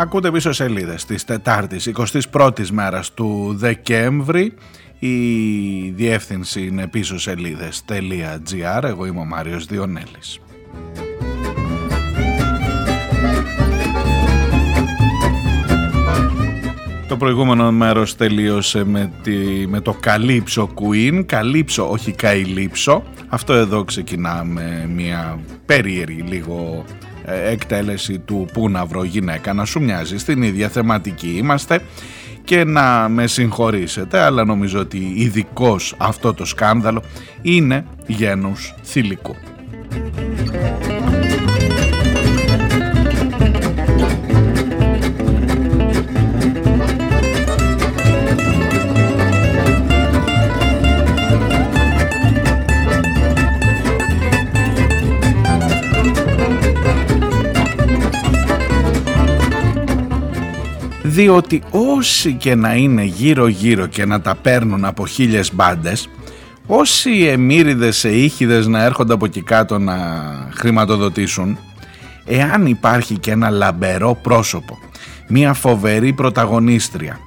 Ακούτε 0.00 0.30
πίσω 0.30 0.52
σελίδες 0.52 1.04
της 1.04 1.24
Τετάρτης 1.24 1.90
21η 2.32 2.68
μέρας 2.70 3.14
του 3.14 3.54
Δεκέμβρη. 3.56 4.54
Η 5.02 5.90
διεύθυνση 5.90 6.66
είναι 6.66 6.86
πίσω 6.86 7.18
σελίδε.gr. 7.18 8.82
Εγώ 8.82 9.06
είμαι 9.06 9.20
ο 9.20 9.24
Μάριος 9.24 9.66
Διονέλης. 9.66 10.40
Το 17.08 17.16
προηγούμενο 17.16 17.72
μέρος 17.72 18.16
τελείωσε 18.16 18.84
με, 18.84 19.12
τη, 19.22 19.36
με 19.68 19.80
το 19.80 19.96
καλύψο 20.00 20.70
Queen, 20.74 21.22
καλύψο 21.26 21.90
όχι 21.90 22.12
καηλύψο. 22.12 23.02
Αυτό 23.28 23.52
εδώ 23.52 23.84
ξεκινάμε 23.84 24.90
μια 24.94 25.40
περίεργη 25.66 26.20
λίγο 26.20 26.84
ε, 27.24 27.50
εκτέλεση 27.50 28.18
του 28.18 28.48
«Πού 28.52 28.68
να 28.68 28.86
βρω 28.86 29.04
γυναίκα 29.04 29.52
να 29.52 29.64
σου 29.64 29.80
μοιάζει». 29.80 30.18
Στην 30.18 30.42
ίδια 30.42 30.68
θεματική 30.68 31.34
είμαστε 31.36 31.80
και 32.50 32.64
να 32.64 33.08
με 33.08 33.26
συγχωρήσετε, 33.26 34.18
αλλά 34.18 34.44
νομίζω 34.44 34.78
ότι 34.78 35.12
ειδικός 35.16 35.94
αυτό 35.98 36.34
το 36.34 36.44
σκάνδαλο 36.44 37.02
είναι 37.42 37.84
γένους 38.06 38.74
θηλυκού. 38.82 39.36
διότι 61.10 61.62
όσοι 62.00 62.32
και 62.32 62.54
να 62.54 62.74
είναι 62.74 63.04
γύρω 63.04 63.46
γύρω 63.46 63.86
και 63.86 64.04
να 64.04 64.20
τα 64.20 64.34
παίρνουν 64.34 64.84
από 64.84 65.06
χίλιες 65.06 65.54
μπάντες, 65.54 66.08
όσοι 66.66 67.24
εμμύριδες 67.24 68.04
ήχηδες 68.04 68.66
να 68.66 68.84
έρχονται 68.84 69.12
από 69.12 69.24
εκεί 69.24 69.42
κάτω 69.42 69.78
να 69.78 69.96
χρηματοδοτήσουν, 70.54 71.58
εάν 72.24 72.66
υπάρχει 72.66 73.18
και 73.18 73.30
ένα 73.30 73.50
λαμπερό 73.50 74.18
πρόσωπο, 74.22 74.78
μια 75.28 75.52
φοβερή 75.52 76.12
πρωταγωνίστρια 76.12 77.18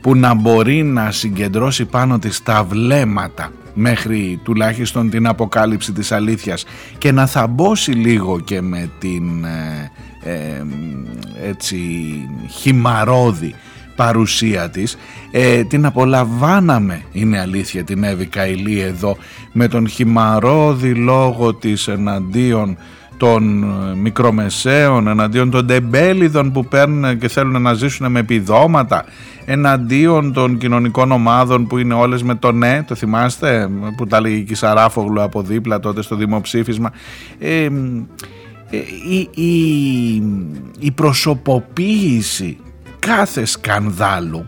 που 0.00 0.16
να 0.16 0.34
μπορεί 0.34 0.82
να 0.82 1.10
συγκεντρώσει 1.10 1.84
πάνω 1.84 2.18
της 2.18 2.42
τα 2.42 2.64
βλέμματα 2.64 3.52
μέχρι 3.74 4.40
τουλάχιστον 4.42 5.10
την 5.10 5.26
αποκάλυψη 5.26 5.92
της 5.92 6.12
αλήθειας 6.12 6.64
και 6.98 7.12
να 7.12 7.26
θαμπώσει 7.26 7.90
λίγο 7.90 8.40
και 8.40 8.60
με 8.60 8.90
την 8.98 9.44
ε, 9.44 9.90
ε, 10.22 10.64
έτσι 11.48 11.78
χυμαρόδη 12.50 13.54
παρουσία 14.00 14.70
της 14.70 14.96
ε, 15.30 15.64
την 15.64 15.86
απολαμβάναμε 15.86 17.02
είναι 17.12 17.40
αλήθεια 17.40 17.84
την 17.84 18.04
Εύη 18.04 18.26
Καηλή 18.26 18.80
εδώ 18.80 19.16
με 19.52 19.68
τον 19.68 19.88
χυμαρόδη 19.88 20.94
λόγο 20.94 21.54
της 21.54 21.88
εναντίον 21.88 22.76
των 23.16 23.62
ε, 23.62 23.94
μικρομεσαίων, 23.94 25.06
εναντίον 25.06 25.50
των 25.50 25.66
τεμπέλιδων 25.66 26.52
που 26.52 26.64
παίρνουν 26.64 27.18
και 27.18 27.28
θέλουν 27.28 27.62
να 27.62 27.74
ζήσουν 27.74 28.10
με 28.10 28.18
επιδόματα, 28.18 29.04
εναντίον 29.44 30.32
των 30.32 30.58
κοινωνικών 30.58 31.12
ομάδων 31.12 31.66
που 31.66 31.78
είναι 31.78 31.94
όλες 31.94 32.22
με 32.22 32.34
το 32.34 32.52
ναι, 32.52 32.82
το 32.86 32.94
θυμάστε 32.94 33.68
που 33.96 34.06
τα 34.06 34.20
λέγει 34.20 34.44
η 34.48 34.54
Σαράφογλου 34.54 35.22
από 35.22 35.42
δίπλα 35.42 35.80
τότε 35.80 36.02
στο 36.02 36.16
δημοψήφισμα. 36.16 36.92
Ε, 37.38 37.64
ε, 38.70 38.76
η, 39.08 39.28
η, 39.34 40.22
η 40.78 40.90
προσωποποίηση 40.90 42.56
κάθε 43.00 43.44
σκανδάλου 43.44 44.46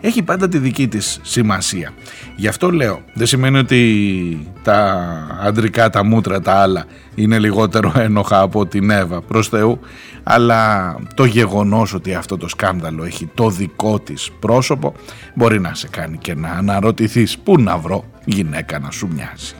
έχει 0.00 0.22
πάντα 0.22 0.48
τη 0.48 0.58
δική 0.58 0.88
της 0.88 1.18
σημασία. 1.22 1.92
Γι' 2.36 2.48
αυτό 2.48 2.70
λέω, 2.70 3.00
δεν 3.14 3.26
σημαίνει 3.26 3.58
ότι 3.58 4.46
τα 4.62 5.06
αντρικά, 5.42 5.90
τα 5.90 6.04
μούτρα, 6.04 6.40
τα 6.40 6.52
άλλα 6.52 6.84
είναι 7.14 7.38
λιγότερο 7.38 7.92
ένοχα 7.96 8.40
από 8.40 8.66
την 8.66 8.90
Εύα 8.90 9.20
προς 9.22 9.48
Θεού, 9.48 9.80
αλλά 10.22 10.96
το 11.14 11.24
γεγονός 11.24 11.94
ότι 11.94 12.14
αυτό 12.14 12.36
το 12.36 12.48
σκάνδαλο 12.48 13.04
έχει 13.04 13.30
το 13.34 13.50
δικό 13.50 14.00
της 14.00 14.30
πρόσωπο 14.40 14.94
μπορεί 15.34 15.60
να 15.60 15.74
σε 15.74 15.88
κάνει 15.88 16.16
και 16.16 16.34
να 16.34 16.48
αναρωτηθείς 16.48 17.38
πού 17.38 17.60
να 17.60 17.78
βρω 17.78 18.04
γυναίκα 18.24 18.78
να 18.78 18.90
σου 18.90 19.08
μοιάζει. 19.14 19.54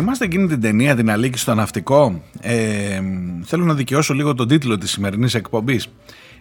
Θυμάστε 0.00 0.24
εκείνη 0.24 0.46
την 0.46 0.60
ταινία 0.60 0.96
την 0.96 1.10
Αλίκη 1.10 1.38
στο 1.38 1.54
ναυτικό 1.54 2.22
ε, 2.40 3.00
Θέλω 3.44 3.64
να 3.64 3.74
δικαιώσω 3.74 4.14
λίγο 4.14 4.34
τον 4.34 4.48
τίτλο 4.48 4.78
της 4.78 4.90
σημερινής 4.90 5.34
εκπομπής. 5.34 5.88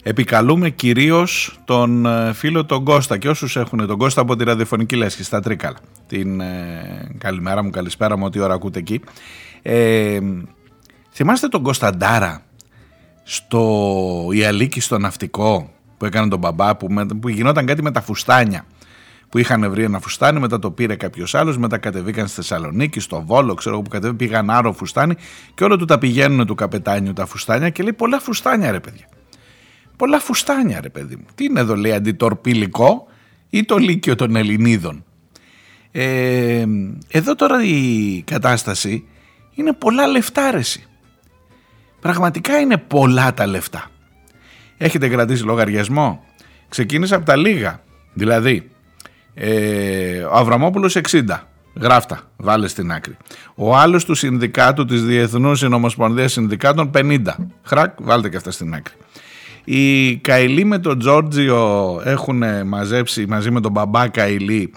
Επικαλούμε 0.03 0.69
κυρίως 0.69 1.59
τον 1.65 2.05
ε, 2.05 2.33
φίλο 2.33 2.65
τον 2.65 2.83
Κώστα 2.83 3.17
και 3.17 3.29
όσους 3.29 3.55
έχουν 3.55 3.87
τον 3.87 3.97
Κώστα 3.97 4.21
από 4.21 4.35
τη 4.35 4.43
ραδιοφωνική 4.43 4.95
λέσχη 4.95 5.23
στα 5.23 5.39
Τρίκαλα 5.39 5.77
την 6.07 6.41
ε, 6.41 7.15
καλημέρα 7.17 7.63
μου, 7.63 7.69
καλησπέρα 7.69 8.17
μου, 8.17 8.25
ό,τι 8.25 8.39
ώρα 8.39 8.53
ακούτε 8.53 8.79
εκεί. 8.79 9.01
Ε, 9.61 10.19
Θυμάστε 11.11 11.47
τον 11.47 11.63
Κωνσταντάρα 11.63 12.41
στο 13.23 13.89
η 14.31 14.43
Αλίκη 14.43 14.79
στο 14.79 14.97
ναυτικό 14.97 15.69
που 15.97 16.05
έκανε 16.05 16.27
τον 16.27 16.39
μπαμπά 16.39 16.75
που, 16.75 16.87
που 17.21 17.29
γινόταν 17.29 17.65
κάτι 17.65 17.81
με 17.81 17.91
τα 17.91 18.01
φουστάνια 18.01 18.65
που 19.29 19.37
είχαν 19.37 19.69
βρει 19.69 19.83
ένα 19.83 19.99
φουστάνι, 19.99 20.39
μετά 20.39 20.59
το 20.59 20.71
πήρε 20.71 20.95
κάποιος 20.95 21.35
άλλος, 21.35 21.57
μετά 21.57 21.77
κατεβήκαν 21.77 22.27
στη 22.27 22.35
Θεσσαλονίκη, 22.35 22.99
στο 22.99 23.21
Βόλο, 23.21 23.53
ξέρω 23.53 23.75
εγώ 23.75 23.83
που 23.83 23.89
κατεβήκαν, 23.89 24.17
πήγαν 24.17 24.49
άρο 24.49 24.73
φουστάνι 24.73 25.15
και 25.53 25.63
όλο 25.63 25.77
του 25.77 25.85
τα 25.85 25.97
πηγαίνουν 25.97 26.45
του 26.45 26.55
καπετάνιου 26.55 27.13
τα 27.13 27.25
φουστάνια 27.25 27.69
και 27.69 27.83
λέει 27.83 27.93
πολλά 27.93 28.19
φουστάνια 28.19 28.71
ρε 28.71 28.79
παιδιά. 28.79 29.07
Πολλά 29.95 30.19
φουστάνια 30.19 30.81
ρε 30.81 30.89
παιδί 30.89 31.15
μου. 31.15 31.25
Τι 31.35 31.43
είναι 31.43 31.59
εδώ 31.59 31.75
λέει 31.75 31.91
αντιτορπιλικό 31.91 33.07
ή 33.49 33.63
το 33.63 33.77
λύκειο 33.77 34.15
των 34.15 34.35
Ελληνίδων. 34.35 35.03
Ε, 35.91 36.65
εδώ 37.07 37.35
τώρα 37.35 37.63
η 37.63 38.21
κατάσταση 38.25 39.07
είναι 39.53 39.73
πολλά 39.73 40.07
λεφτάρεση. 40.07 40.85
Πραγματικά 41.99 42.59
είναι 42.59 42.77
πολλά 42.77 43.33
τα 43.33 43.47
λεφτά. 43.47 43.91
Έχετε 44.77 45.07
κρατήσει 45.07 45.43
λογαριασμό; 45.43 46.23
Ξεκίνησα 46.69 47.15
από 47.15 47.25
τα 47.25 47.35
λίγα. 47.35 47.83
Δηλαδή, 48.13 48.71
ε, 49.39 50.19
ο 50.19 50.35
Αβραμόπουλος 50.35 50.97
60. 51.09 51.21
Γράφτα, 51.79 52.19
βάλε 52.37 52.67
στην 52.67 52.91
άκρη. 52.91 53.17
Ο 53.55 53.75
άλλος 53.75 54.05
του 54.05 54.15
συνδικάτου 54.15 54.85
της 54.85 55.03
Διεθνούς 55.03 55.59
Συνομοσπονδίας 55.59 56.31
Συνδικάτων 56.31 56.91
50. 56.93 57.19
Χρακ, 57.63 57.93
βάλτε 58.01 58.29
και 58.29 58.37
αυτά 58.37 58.51
στην 58.51 58.73
άκρη. 58.73 58.93
Οι 59.63 60.17
Καηλοί 60.17 60.63
με 60.63 60.79
τον 60.79 60.99
Τζόρτζιο 60.99 62.01
έχουν 62.03 62.67
μαζέψει 62.67 63.25
μαζί 63.27 63.51
με 63.51 63.61
τον 63.61 63.71
μπαμπά 63.71 64.07
Καηλή 64.07 64.71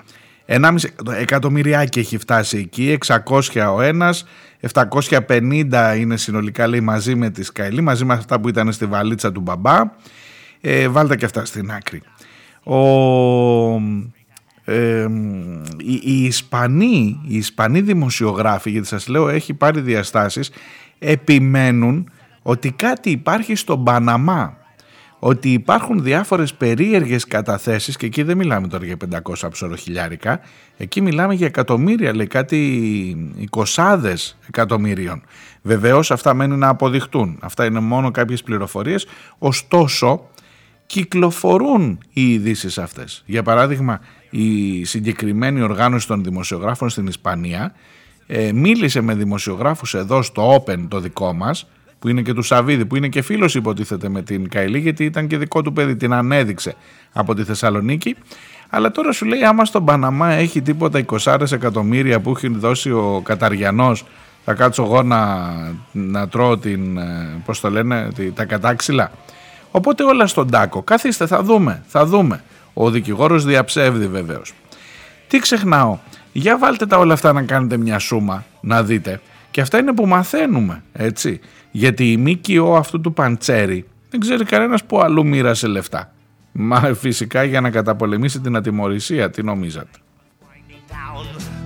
1,5 0.53 0.75
εκατομμυριάκι 1.17 1.99
έχει 1.99 2.19
φτάσει 2.19 2.59
εκεί, 2.59 2.99
600 3.25 3.75
ο 3.77 3.81
ένας, 3.81 4.25
750 4.73 5.97
είναι 5.99 6.17
συνολικά 6.17 6.67
λέει 6.67 6.81
μαζί 6.81 7.15
με 7.15 7.31
τη 7.31 7.43
Σκαηλή, 7.43 7.81
μαζί 7.81 8.05
με 8.05 8.15
αυτά 8.15 8.41
που 8.41 8.49
ήταν 8.49 8.73
στη 8.73 8.87
βαλίτσα 8.87 9.33
του 9.33 9.41
μπαμπά. 9.41 9.81
Ε, 10.61 10.89
βάλτε 10.89 11.17
και 11.17 11.25
αυτά 11.25 11.45
στην 11.45 11.71
άκρη. 11.71 12.03
Ο, 12.65 12.77
ε, 14.71 15.07
οι, 15.79 16.01
οι, 16.03 16.25
Ισπανοί, 16.25 17.21
οι 17.27 17.37
Ισπανοί 17.37 17.81
δημοσιογράφοι, 17.81 18.71
γιατί 18.71 18.87
σας 18.87 19.09
λέω 19.09 19.29
έχει 19.29 19.55
πάρει 19.55 19.81
διαστάσεις, 19.81 20.51
επιμένουν 20.99 22.11
ότι 22.43 22.73
κάτι 22.73 23.11
υπάρχει 23.11 23.55
στον 23.55 23.85
Παναμά 23.85 24.57
ότι 25.19 25.53
υπάρχουν 25.53 26.03
διάφορες 26.03 26.55
περίεργες 26.55 27.25
καταθέσεις 27.25 27.97
και 27.97 28.07
εκεί 28.07 28.23
δεν 28.23 28.37
μιλάμε 28.37 28.69
τώρα 28.69 28.85
για 28.85 28.97
500 28.97 29.49
ψωροχιλιάρικα, 29.51 30.41
εκεί 30.77 31.01
μιλάμε 31.01 31.35
για 31.35 31.47
εκατομμύρια, 31.47 32.15
λέει 32.15 32.27
κάτι 32.27 32.59
εικοσάδες 33.37 34.39
εκατομμύριων. 34.49 35.23
Βεβαίως 35.63 36.11
αυτά 36.11 36.35
μένουν 36.35 36.59
να 36.59 36.69
αποδειχτούν, 36.69 37.39
αυτά 37.43 37.65
είναι 37.65 37.81
μόνο 37.81 38.11
κάποιες 38.11 38.43
πληροφορίες, 38.43 39.07
ωστόσο 39.39 40.29
κυκλοφορούν 40.87 41.99
οι 42.13 42.33
ειδήσεις 42.33 42.79
αυτές. 42.79 43.23
Για 43.27 43.43
παράδειγμα, 43.43 44.01
η 44.31 44.85
συγκεκριμένη 44.85 45.61
οργάνωση 45.61 46.07
των 46.07 46.25
δημοσιογράφων 46.25 46.89
στην 46.89 47.07
Ισπανία 47.07 47.73
ε, 48.27 48.53
μίλησε 48.53 49.01
με 49.01 49.15
δημοσιογράφους 49.15 49.95
εδώ 49.95 50.23
στο 50.23 50.55
Open 50.55 50.79
το 50.89 51.01
δικό 51.01 51.33
μας, 51.33 51.67
που 51.99 52.09
είναι 52.09 52.23
και 52.23 52.33
του 52.33 52.43
Σαββίδη, 52.43 52.87
που 52.87 52.97
είναι 52.97 53.09
και 53.09 53.23
φίλος 53.23 53.55
υποτίθεται 53.55 54.09
με 54.09 54.23
την 54.23 54.49
Καηλή, 54.49 54.79
γιατί 54.79 55.05
ήταν 55.05 55.27
και 55.27 55.37
δικό 55.37 55.63
του 55.63 55.73
παιδί, 55.73 55.97
την 55.97 56.13
ανέδειξε 56.13 56.75
από 57.13 57.35
τη 57.35 57.45
Θεσσαλονίκη. 57.45 58.17
Αλλά 58.71 58.91
τώρα 58.91 59.13
σου 59.13 59.25
λέει, 59.25 59.45
άμα 59.45 59.65
στον 59.65 59.85
Παναμά 59.85 60.33
έχει 60.33 60.63
τίποτα 60.63 61.05
20 61.07 61.53
εκατομμύρια 61.53 62.21
που 62.21 62.31
έχει 62.37 62.49
δώσει 62.49 62.91
ο 62.91 63.21
Καταριανός, 63.25 64.05
θα 64.45 64.55
κάτσω 64.55 64.83
εγώ 64.83 65.03
να, 65.03 65.49
να 65.93 66.29
τρώω 66.29 66.59
την, 66.59 66.99
ε, 66.99 67.43
πώς 67.45 67.61
το 67.61 67.71
λένε, 67.71 68.09
τα 68.35 68.45
κατάξυλα. 68.45 69.11
Οπότε 69.71 70.05
όλα 70.05 70.27
στον 70.27 70.51
τάκο. 70.51 70.83
Καθίστε, 70.83 71.27
θα 71.27 71.43
δούμε, 71.43 71.83
θα 71.87 72.07
δούμε. 72.07 72.43
Ο 72.73 72.91
δικηγόρος 72.91 73.45
διαψεύδει 73.45 74.07
βεβαίως. 74.07 74.53
Τι 75.29 75.39
ξεχνάω, 75.39 75.99
για 76.33 76.59
βάλτε 76.59 76.87
τα 76.87 76.99
όλα 76.99 77.13
αυτά 77.13 77.33
να 77.33 77.43
κάνετε 77.43 77.77
μια 77.77 77.99
σούμα, 77.99 78.45
να 78.61 78.83
δείτε. 78.83 79.21
Και 79.51 79.61
αυτά 79.61 79.79
είναι 79.79 79.93
που 79.93 80.07
μαθαίνουμε, 80.07 80.83
έτσι. 80.93 81.41
Γιατί 81.71 82.13
η 82.13 82.17
ΜΚΟ 82.17 82.77
αυτού 82.77 83.01
του 83.01 83.13
Παντσέρι 83.13 83.85
δεν 84.11 84.21
ξέρει 84.21 84.45
κανένας 84.45 84.85
που 84.85 85.01
αλλού 85.01 85.27
μοίρασε 85.27 85.67
λεφτά. 85.67 86.13
Μα 86.53 86.81
φυσικά 86.95 87.45
για 87.45 87.61
να 87.61 87.71
καταπολεμήσει 87.71 88.41
την 88.41 88.57
ατιμορρησία, 88.57 89.31
τι 89.31 89.43
νομίζατε; 89.43 89.99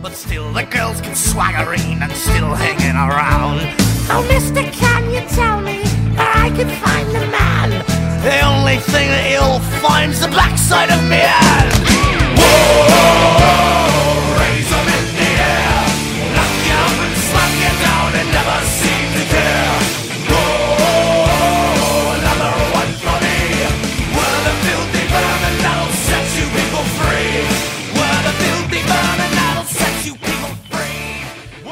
But 0.03 0.13
still 0.13 0.49
the 0.53 0.67
girls 0.77 1.01
get 1.07 1.17
swaggering 1.31 2.03
and 2.05 2.13
still 2.13 2.51
hanging 2.65 2.99
around. 3.07 3.59
Oh, 4.13 4.23
mister, 4.33 4.65
can 4.83 5.03
you 5.15 5.23
tell 5.39 5.59
me 5.69 5.79
where 6.17 6.35
I 6.45 6.49
can 6.57 6.69
find 6.83 7.09
the 7.17 7.25
man? 7.37 7.94
The 8.24 8.38
only 8.52 8.78
thing 8.92 9.08
that 9.14 9.26
he'll 9.32 9.60
find's 9.84 10.20
the 10.20 10.28
backside 10.28 10.90
of 10.92 11.02
me 11.12 11.22
hand. 11.40 11.74
Whoa! 12.40 13.30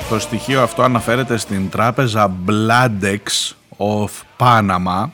Το 0.09 0.19
στοιχείο 0.19 0.61
αυτό 0.61 0.83
αναφέρεται 0.83 1.37
στην 1.37 1.69
τράπεζα 1.69 2.31
Bladdex 2.47 3.21
of 3.77 4.07
Panama. 4.37 5.05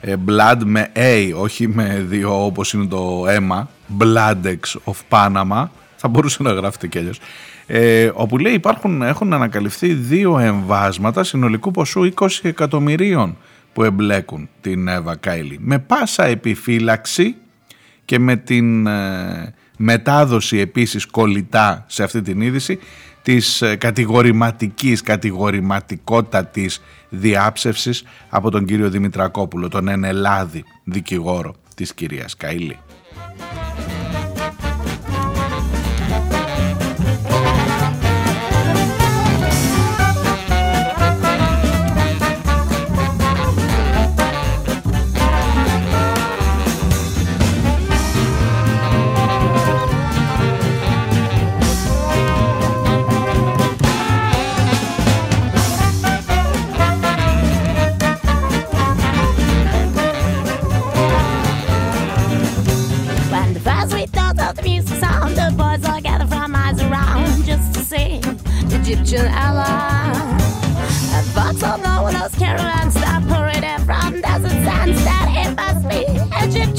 Ε, 0.00 0.14
blood 0.28 0.60
με 0.64 0.92
A, 0.94 1.32
όχι 1.34 1.68
με 1.68 2.04
δύο 2.08 2.44
όπως 2.44 2.72
είναι 2.72 2.86
το 2.86 3.24
αίμα. 3.28 3.68
Bladdex 3.98 4.58
of 4.84 4.94
Panama. 5.08 5.66
Θα 5.96 6.08
μπορούσε 6.08 6.42
να 6.42 6.52
γράφεται 6.52 6.86
κι 6.86 6.98
αλλιώς. 6.98 7.20
Ε, 7.66 8.10
όπου 8.14 8.38
λέει 8.38 8.52
υπάρχουν, 8.52 9.02
έχουν 9.02 9.32
ανακαλυφθεί 9.32 9.92
δύο 9.92 10.38
εμβάσματα 10.38 11.24
συνολικού 11.24 11.70
ποσού 11.70 12.12
20 12.14 12.26
εκατομμυρίων 12.42 13.36
που 13.72 13.82
εμπλέκουν 13.84 14.48
την 14.60 14.88
Εύα 14.88 15.16
Κάιλι. 15.16 15.58
Με 15.60 15.78
πάσα 15.78 16.24
επιφύλαξη 16.24 17.34
και 18.04 18.18
με 18.18 18.36
την 18.36 18.86
ε, 18.86 19.54
μετάδοση 19.76 20.58
επίσης 20.58 21.06
κολλητά 21.06 21.84
σε 21.88 22.02
αυτή 22.02 22.22
την 22.22 22.40
είδηση 22.40 22.78
της 23.22 23.62
ε, 23.62 23.76
κατηγορηματικής, 23.76 25.02
κατηγορηματικότατης 25.02 26.82
διάψευσης 27.08 28.04
από 28.28 28.50
τον 28.50 28.64
κύριο 28.64 28.90
Δημητρακόπουλο, 28.90 29.68
τον 29.68 29.88
ενελάδη 29.88 30.64
δικηγόρο 30.84 31.54
της 31.74 31.94
κυρίας 31.94 32.36
Καηλή. 32.36 32.78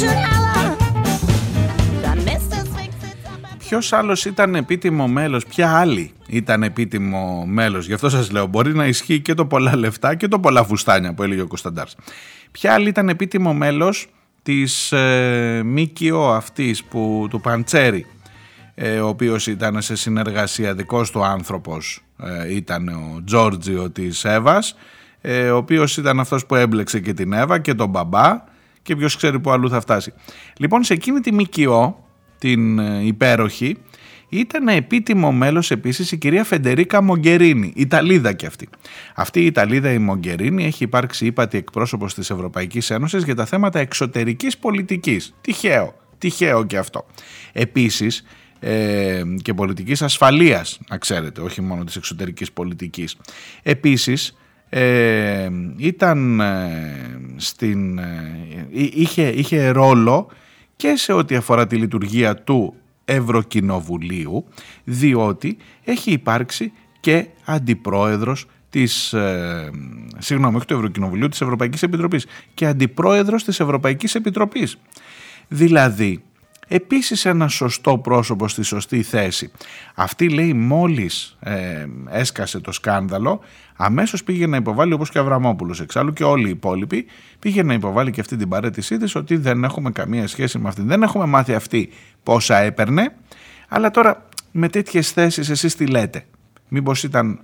Egyptian 0.01 0.23
ally. 0.55 0.79
Ποιος 3.57 3.93
άλλος 3.93 4.25
ήταν 4.25 4.55
επίτιμο 4.55 5.07
μέλος, 5.07 5.45
ποια 5.45 5.77
άλλη 5.77 6.13
ήταν 6.27 6.63
επίτιμο 6.63 7.45
μέλος. 7.45 7.87
Γι' 7.87 7.93
αυτό 7.93 8.09
σας 8.09 8.31
λέω: 8.31 8.45
Μπορεί 8.45 8.73
να 8.73 8.85
ισχύει 8.85 9.19
και 9.19 9.33
το 9.33 9.45
πολλά 9.45 9.75
λεφτά 9.75 10.15
και 10.15 10.27
το 10.27 10.39
πολλά 10.39 10.63
φουστάνια 10.63 11.13
που 11.13 11.23
έλεγε 11.23 11.41
ο 11.41 11.47
Κωνσταντάρς. 11.47 11.95
Ποια 12.51 12.73
άλλη 12.73 12.87
ήταν 12.89 13.09
επίτιμο 13.09 13.53
μέλος 13.53 14.07
της 14.43 14.91
ε, 14.91 15.61
ΜΚΟ 15.65 16.33
αυτής 16.33 16.83
του 17.29 17.39
Παντσέρη 17.43 18.05
ε, 18.75 18.99
ο 18.99 19.07
οποίος 19.07 19.47
ήταν 19.47 19.81
σε 19.81 19.95
συνεργασία 19.95 20.73
δικός 20.73 21.11
του 21.11 21.23
άνθρωπος 21.23 22.03
ε, 22.23 22.55
ήταν 22.55 22.87
ο 22.87 23.21
Τζόρτζιο 23.25 23.89
της 23.89 24.25
Εύας 24.25 24.75
ε, 25.21 25.49
ο 25.49 25.57
οποίος 25.57 25.97
ήταν 25.97 26.19
αυτός 26.19 26.45
που 26.45 26.55
έμπλεξε 26.55 26.99
και 26.99 27.13
την 27.13 27.33
Εύα 27.33 27.59
και 27.59 27.73
τον 27.73 27.89
μπαμπά 27.89 28.43
και 28.89 28.95
ποιος 28.95 29.15
ξέρει 29.15 29.39
που 29.39 29.51
αλλού 29.51 29.69
θα 29.69 29.81
φτάσει. 29.81 30.13
Λοιπόν 30.57 30.83
σε 30.83 30.93
εκείνη 30.93 31.19
τη 31.19 31.33
ΜΚΟ 31.33 32.05
την 32.37 32.77
υπέροχη 33.05 33.77
ήταν 34.29 34.67
επίτιμο 34.67 35.31
μέλος 35.31 35.71
επίσης 35.71 36.11
η 36.11 36.17
κυρία 36.17 36.43
Φεντερίκα 36.43 37.01
Μογκερίνη, 37.01 37.73
Ιταλίδα 37.75 38.33
και 38.33 38.45
αυτή. 38.45 38.69
Αυτή 39.15 39.41
η 39.41 39.45
Ιταλίδα 39.45 39.91
η 39.91 39.97
Μογκερίνη 39.97 40.65
έχει 40.65 40.83
υπάρξει 40.83 41.25
ύπατη 41.25 41.57
εκπρόσωπος 41.57 42.13
της 42.13 42.29
Ευρωπαϊκής 42.29 42.89
Ένωσης 42.89 43.23
για 43.23 43.35
τα 43.35 43.45
θέματα 43.45 43.79
εξωτερικής 43.79 44.57
πολιτικής. 44.57 45.33
Τυχαίο, 45.41 45.93
τυχαίο 46.17 46.65
και 46.65 46.77
αυτό. 46.77 47.05
Επίσης 47.51 48.23
ε, 48.59 49.21
και 49.41 49.53
πολιτικής 49.53 50.01
ασφαλείας, 50.01 50.79
να 50.89 50.97
ξέρετε, 50.97 51.41
όχι 51.41 51.61
μόνο 51.61 51.83
της 51.83 51.95
εξωτερικής 51.95 52.51
πολιτικής. 52.51 53.17
Επίσης, 53.63 54.37
ε, 54.69 55.49
ήταν 55.77 56.39
ε, 56.39 57.19
στην, 57.35 57.97
ε, 57.97 58.67
είχε, 58.71 59.27
είχε 59.27 59.69
ρόλο 59.69 60.27
και 60.75 60.95
σε 60.95 61.13
ό,τι 61.13 61.35
αφορά 61.35 61.67
τη 61.67 61.75
λειτουργία 61.75 62.35
του 62.35 62.73
Ευρωκοινοβουλίου, 63.05 64.45
διότι 64.83 65.57
έχει 65.83 66.11
υπάρξει 66.11 66.71
και 66.99 67.27
αντιπρόεδρος 67.45 68.45
της, 68.69 69.13
ε, 69.13 69.69
συγγνώμη, 70.17 70.55
όχι 70.55 70.65
του 70.65 70.73
Ευρωκοινοβουλίου, 70.73 71.27
της 71.29 71.41
Ευρωπαϊκής 71.41 71.83
Επιτροπής 71.83 72.25
και 72.53 72.65
αντιπρόεδρος 72.65 73.43
της 73.43 73.59
Ευρωπαϊκής 73.59 74.15
Επιτροπής. 74.15 74.77
Δηλαδή, 75.47 76.23
επίσης 76.69 77.25
ένα 77.25 77.47
σωστό 77.47 77.97
πρόσωπο 77.97 78.47
στη 78.47 78.63
σωστή 78.63 79.01
θέση. 79.03 79.51
Αυτή 79.95 80.29
λέει 80.29 80.53
μόλις 80.53 81.37
ε, 81.39 81.85
έσκασε 82.09 82.59
το 82.59 82.71
σκάνδαλο 82.71 83.41
αμέσως 83.75 84.23
πήγε 84.23 84.47
να 84.47 84.57
υποβάλει 84.57 84.93
όπως 84.93 85.09
και 85.09 85.17
ο 85.17 85.21
Αβραμόπουλος 85.21 85.81
εξάλλου 85.81 86.13
και 86.13 86.23
όλοι 86.23 86.47
οι 86.47 86.49
υπόλοιποι 86.49 87.05
πήγε 87.39 87.63
να 87.63 87.73
υποβάλει 87.73 88.11
και 88.11 88.21
αυτή 88.21 88.35
την 88.35 88.49
παρέτησή 88.49 88.97
της 88.97 89.15
ότι 89.15 89.35
δεν 89.35 89.63
έχουμε 89.63 89.91
καμία 89.91 90.27
σχέση 90.27 90.59
με 90.59 90.67
αυτή. 90.67 90.81
Δεν 90.81 91.03
έχουμε 91.03 91.25
μάθει 91.25 91.53
αυτή 91.53 91.89
πόσα 92.23 92.57
έπαιρνε 92.57 93.15
αλλά 93.67 93.91
τώρα 93.91 94.27
με 94.51 94.69
τέτοιες 94.69 95.11
θέσεις 95.11 95.49
εσείς 95.49 95.75
τι 95.75 95.87
λέτε; 95.87 96.25
Μήπως 96.67 97.03
ήταν 97.03 97.39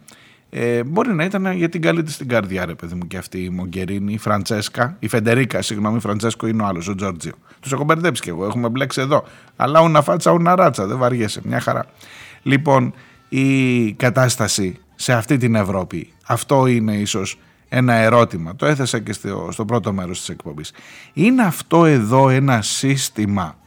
Ε, 0.57 0.83
μπορεί 0.83 1.13
να 1.13 1.23
ήταν 1.23 1.51
για 1.51 1.69
την 1.69 1.81
καλή 1.81 2.03
της 2.03 2.17
την 2.17 2.27
καρδιά, 2.27 2.65
ρε 2.65 2.75
παιδί 2.75 2.95
μου, 2.95 3.07
και 3.07 3.17
αυτή 3.17 3.43
η 3.43 3.49
Μογκερίνη, 3.49 4.13
η 4.13 4.17
Φραντσέσκα, 4.17 4.95
η 4.99 5.07
Φεντερίκα, 5.07 5.61
συγγνώμη, 5.61 5.99
Φραντσέσκο 5.99 6.47
είναι 6.47 6.63
ο 6.63 6.65
άλλος, 6.65 6.87
ο 6.87 6.95
Τζόρτζιο. 6.95 7.33
Τους 7.59 7.71
έχω 7.71 7.83
μπερδέψει 7.83 8.21
κι 8.21 8.29
εγώ, 8.29 8.45
έχουμε 8.45 8.69
μπλέξει 8.69 9.01
εδώ. 9.01 9.23
Αλλά 9.55 9.81
ούνα 9.81 10.01
φάτσα, 10.01 10.31
ούνα 10.31 10.55
ράτσα, 10.55 10.85
δεν 10.85 10.97
βαριέσαι, 10.97 11.41
μια 11.43 11.59
χαρά. 11.59 11.85
Λοιπόν, 12.43 12.93
η 13.29 13.93
κατάσταση 13.93 14.77
σε 14.95 15.13
αυτή 15.13 15.37
την 15.37 15.55
Ευρώπη, 15.55 16.13
αυτό 16.25 16.65
είναι 16.65 16.95
ίσως 16.95 17.39
ένα 17.69 17.93
ερώτημα. 17.93 18.55
Το 18.55 18.65
έθεσα 18.65 18.99
και 18.99 19.13
στο, 19.13 19.49
στο 19.51 19.65
πρώτο 19.65 19.93
μέρος 19.93 20.19
της 20.19 20.29
εκπομπής. 20.29 20.73
Είναι 21.13 21.43
αυτό 21.43 21.85
εδώ 21.85 22.29
ένα 22.29 22.61
σύστημα 22.61 23.57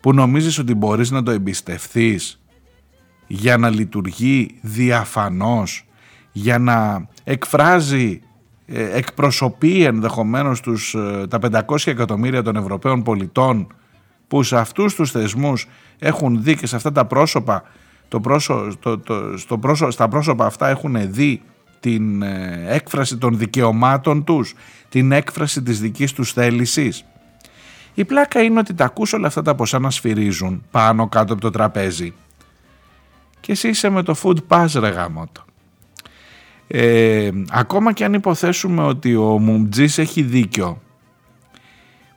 που 0.00 0.12
νομίζεις 0.12 0.58
ότι 0.58 0.74
μπορείς 0.74 1.10
να 1.10 1.22
το 1.22 1.30
εμπιστευθείς 1.30 2.40
για 3.26 3.56
να 3.56 3.68
λειτουργεί 3.68 4.58
διαφανώς, 4.60 5.84
για 6.36 6.58
να 6.58 7.06
εκφράζει, 7.24 8.20
ε, 8.66 8.96
εκπροσωπεί 8.96 9.84
ενδεχομένως 9.84 10.60
τους, 10.60 10.94
ε, 10.94 11.26
τα 11.28 11.38
500 11.38 11.90
εκατομμύρια 11.90 12.42
των 12.42 12.56
Ευρωπαίων 12.56 13.02
πολιτών 13.02 13.66
που 14.28 14.42
σε 14.42 14.56
αυτούς 14.56 14.94
τους 14.94 15.10
θεσμούς 15.10 15.66
έχουν 15.98 16.42
δει 16.42 16.56
και 16.56 16.66
σε 16.66 16.76
αυτά 16.76 16.92
τα 16.92 17.04
πρόσωπα, 17.04 17.62
το 18.08 18.20
πρόσω, 18.20 18.72
το, 18.80 18.98
το, 18.98 19.38
στο 19.38 19.58
πρόσω, 19.58 19.90
στα 19.90 20.08
πρόσωπα 20.08 20.46
αυτά 20.46 20.68
έχουν 20.68 20.96
δει 21.12 21.42
την 21.80 22.22
ε, 22.22 22.64
έκφραση 22.68 23.16
των 23.16 23.38
δικαιωμάτων 23.38 24.24
τους, 24.24 24.54
την 24.88 25.12
έκφραση 25.12 25.62
της 25.62 25.80
δικής 25.80 26.12
τους 26.12 26.32
θέλησης. 26.32 27.04
Η 27.94 28.04
πλάκα 28.04 28.42
είναι 28.42 28.58
ότι 28.58 28.74
τα 28.74 28.84
ακούς 28.84 29.12
όλα 29.12 29.26
αυτά 29.26 29.42
τα 29.42 29.54
ποσά 29.54 29.78
να 29.78 29.90
σφυρίζουν 29.90 30.64
πάνω 30.70 31.08
κάτω 31.08 31.32
από 31.32 31.42
το 31.42 31.50
τραπέζι 31.50 32.14
και 33.40 33.52
εσύ 33.52 33.68
είσαι 33.68 33.88
με 33.88 34.02
το 34.02 34.14
food 34.22 34.36
pass 34.48 34.66
ρε 34.74 34.88
γαμότο. 34.88 35.44
Ε, 36.66 37.30
ακόμα 37.50 37.92
και 37.92 38.04
αν 38.04 38.12
υποθέσουμε 38.12 38.82
ότι 38.82 39.16
ο 39.16 39.38
Μουμτζής 39.38 39.98
έχει 39.98 40.22
δίκιο 40.22 40.82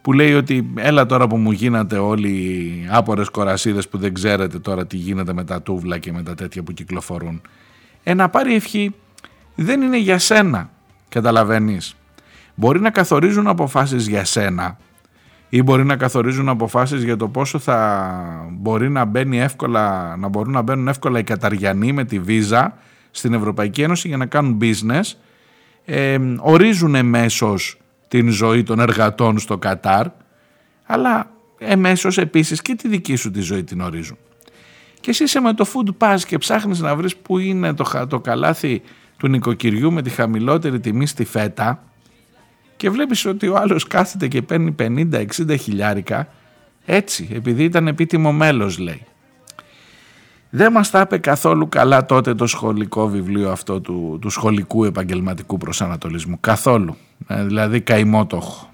που 0.01 0.13
λέει 0.13 0.33
ότι 0.33 0.69
έλα 0.75 1.05
τώρα 1.05 1.27
που 1.27 1.37
μου 1.37 1.51
γίνατε 1.51 1.97
όλοι 1.97 2.29
οι 2.29 2.87
άπορες 2.91 3.29
κορασίδες 3.29 3.87
που 3.87 3.97
δεν 3.97 4.13
ξέρετε 4.13 4.59
τώρα 4.59 4.87
τι 4.87 4.97
γίνεται 4.97 5.33
με 5.33 5.43
τα 5.43 5.61
τούβλα 5.61 5.97
και 5.97 6.11
με 6.11 6.23
τα 6.23 6.35
τέτοια 6.35 6.63
που 6.63 6.71
κυκλοφορούν 6.71 7.41
ε, 8.03 8.13
να 8.13 8.29
πάρει 8.29 8.55
ευχή 8.55 8.93
δεν 9.55 9.81
είναι 9.81 9.97
για 9.97 10.19
σένα 10.19 10.69
καταλαβαίνεις. 11.09 11.95
Μπορεί 12.55 12.79
να 12.79 12.89
καθορίζουν 12.89 13.47
αποφάσεις 13.47 14.07
για 14.07 14.25
σένα 14.25 14.77
ή 15.49 15.63
μπορεί 15.63 15.85
να 15.85 15.95
καθορίζουν 15.95 16.49
αποφάσεις 16.49 17.03
για 17.03 17.17
το 17.17 17.27
πόσο 17.27 17.59
θα 17.59 18.49
μπορεί 18.51 18.89
να, 18.89 19.05
μπαίνει 19.05 19.39
εύκολα, 19.39 20.15
να 20.17 20.27
μπορούν 20.27 20.53
να 20.53 20.61
μπαίνουν 20.61 20.87
εύκολα 20.87 21.19
οι 21.19 21.23
Καταριανοί 21.23 21.91
με 21.91 22.03
τη 22.03 22.19
βίζα 22.19 22.77
στην 23.17 23.33
Ευρωπαϊκή 23.33 23.81
Ένωση 23.81 24.07
για 24.07 24.17
να 24.17 24.25
κάνουν 24.25 24.57
business. 24.61 25.13
Ε, 25.85 26.17
ορίζουν 26.37 26.95
εμέσως 26.95 27.77
την 28.07 28.29
ζωή 28.29 28.63
των 28.63 28.79
εργατών 28.79 29.39
στο 29.39 29.57
Κατάρ, 29.57 30.07
αλλά 30.85 31.31
εμέσως 31.57 32.17
επίσης 32.17 32.61
και 32.61 32.75
τη 32.75 32.87
δική 32.87 33.15
σου 33.15 33.31
τη 33.31 33.41
ζωή 33.41 33.63
την 33.63 33.81
ορίζουν. 33.81 34.17
Και 34.99 35.09
εσύ 35.09 35.23
είσαι 35.23 35.39
με 35.39 35.53
το 35.53 35.65
food 35.73 35.89
pass 35.97 36.19
και 36.27 36.37
ψάχνεις 36.37 36.79
να 36.79 36.95
βρεις 36.95 37.15
που 37.15 37.37
είναι 37.37 37.73
το, 37.73 38.05
το 38.09 38.19
καλάθι 38.19 38.81
του 39.17 39.27
νοικοκυριού 39.27 39.91
με 39.91 40.01
τη 40.01 40.09
χαμηλότερη 40.09 40.79
τιμή 40.79 41.07
στη 41.07 41.25
φέτα 41.25 41.83
και 42.77 42.89
βλέπεις 42.89 43.25
ότι 43.25 43.47
ο 43.47 43.55
άλλος 43.55 43.87
κάθεται 43.87 44.27
και 44.27 44.41
παίρνει 44.41 44.75
50-60 44.79 45.25
χιλιάρικα 45.59 46.27
έτσι 46.85 47.29
επειδή 47.33 47.63
ήταν 47.63 47.87
επίτιμο 47.87 48.31
μέλος 48.31 48.77
λέει. 48.77 49.05
Δεν 50.49 50.71
μας 50.71 50.89
τα 50.89 50.99
είπε 50.99 51.17
καθόλου 51.17 51.69
καλά 51.69 52.05
τότε 52.05 52.33
το 52.33 52.45
σχολικό 52.47 53.07
βιβλίο 53.07 53.51
αυτό 53.51 53.81
του, 53.81 54.17
του 54.21 54.29
σχολικού 54.29 54.83
επαγγελματικού 54.83 55.57
προσανατολισμού. 55.57 56.37
Καθόλου. 56.39 56.95
Ε, 57.27 57.43
δηλαδή 57.43 57.81
καημό 57.81 58.25
το 58.25 58.37
έχω. 58.37 58.69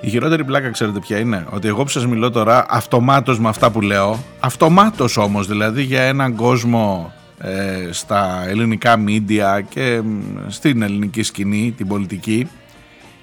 Η 0.00 0.08
χειρότερη 0.08 0.44
πλάκα 0.44 0.70
ξέρετε 0.70 0.98
ποια 0.98 1.18
είναι; 1.18 1.46
Ότι 1.50 1.68
εγώ 1.68 1.82
που 1.82 1.88
σας 1.88 2.06
μιλώ 2.06 2.30
τώρα 2.30 2.66
αυτομάτως 2.68 3.38
με 3.38 3.48
αυτά 3.48 3.70
που 3.70 3.80
λέω, 3.80 4.18
αυτομάτως 4.40 5.16
όμως 5.16 5.46
δηλαδή 5.46 5.82
για 5.82 6.02
έναν 6.02 6.34
κόσμο 6.34 7.12
ε, 7.12 7.25
στα 7.90 8.44
ελληνικά 8.48 8.96
μίντια 8.96 9.60
και 9.60 10.00
στην 10.46 10.82
ελληνική 10.82 11.22
σκηνή, 11.22 11.74
την 11.76 11.86
πολιτική, 11.86 12.48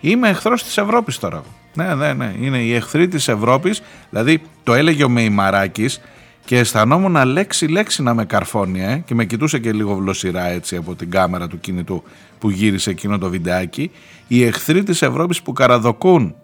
είμαι 0.02 0.30
εχθρός 0.30 0.64
της 0.64 0.78
Ευρώπης 0.78 1.20
τώρα. 1.20 1.44
Ναι, 1.76 1.96
ναι, 1.96 2.14
ναι, 2.14 2.34
είναι 2.42 2.58
η 2.58 2.74
εχθρή 2.74 3.08
της 3.08 3.28
Ευρώπης, 3.28 3.82
δηλαδή 4.10 4.42
το 4.64 4.74
έλεγε 4.74 5.04
ο 5.04 5.10
Μεϊμαράκης 5.10 6.02
και 6.46 6.58
αισθανόμουν 6.58 7.26
λέξη 7.26 7.68
λέξη 7.68 8.04
να 8.04 8.14
με 8.14 8.26
καρφώνει 8.26 8.84
ε, 8.84 9.04
και 9.06 9.16
με 9.16 9.26
κοιτούσε 9.26 9.60
και 9.60 9.72
λίγο 9.72 9.96
βλοσιρά 9.96 10.46
έτσι 10.46 10.76
από 10.76 10.96
την 10.96 11.10
κάμερα 11.12 11.48
του 11.48 11.60
κινητού 11.60 12.04
που 12.40 12.50
γύρισε 12.50 12.90
εκείνο 12.90 13.18
το 13.18 13.30
βιντεάκι. 13.30 13.92
Οι 14.28 14.44
εχθροί 14.44 14.84
της 14.84 15.02
Ευρώπης 15.02 15.42
που 15.42 15.54
καραδοκούν 15.54 16.36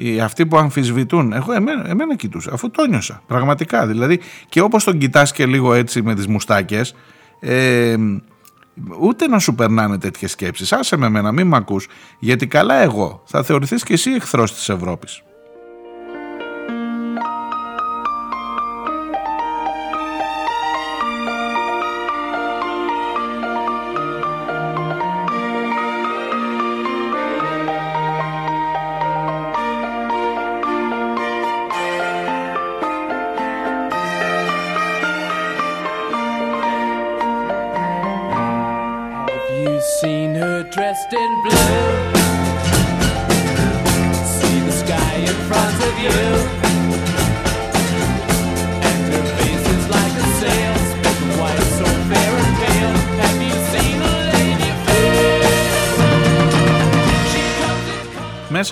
οι 0.00 0.20
αυτοί 0.20 0.46
που 0.46 0.56
αμφισβητούν. 0.56 1.32
Εγώ 1.32 1.52
εμένα, 1.52 1.88
εμένα 1.88 2.16
κοιτούσα, 2.16 2.50
αφού 2.52 2.70
το 2.70 2.86
νιώσα. 2.86 3.22
Πραγματικά. 3.26 3.86
Δηλαδή, 3.86 4.20
και 4.48 4.60
όπως 4.60 4.84
τον 4.84 4.98
κοιτάς 4.98 5.32
και 5.32 5.46
λίγο 5.46 5.72
έτσι 5.74 6.02
με 6.02 6.14
τις 6.14 6.26
μουστάκες, 6.26 6.94
ε, 7.40 7.96
ούτε 9.00 9.26
να 9.26 9.38
σου 9.38 9.54
περνάνε 9.54 9.98
τέτοιες 9.98 10.30
σκέψεις. 10.30 10.72
Άσε 10.72 10.96
με 10.96 11.06
εμένα, 11.06 11.32
μην 11.32 11.46
με 11.46 11.56
ακούς. 11.56 11.88
Γιατί 12.18 12.46
καλά 12.46 12.74
εγώ 12.74 13.22
θα 13.24 13.42
θεωρηθείς 13.42 13.82
και 13.82 13.92
εσύ 13.92 14.10
εχθρός 14.10 14.54
της 14.54 14.68
Ευρώπης. 14.68 15.22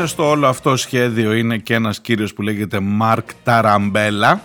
Στο 0.09 0.29
όλο 0.29 0.47
αυτό 0.47 0.77
σχέδιο 0.77 1.33
είναι 1.33 1.59
και 1.59 1.75
ένας 1.75 2.01
κύριος 2.01 2.35
που 2.35 2.43
λέγεται 2.43 2.81
Μάρκ 2.81 3.29
Ταραμπέλα, 3.45 4.41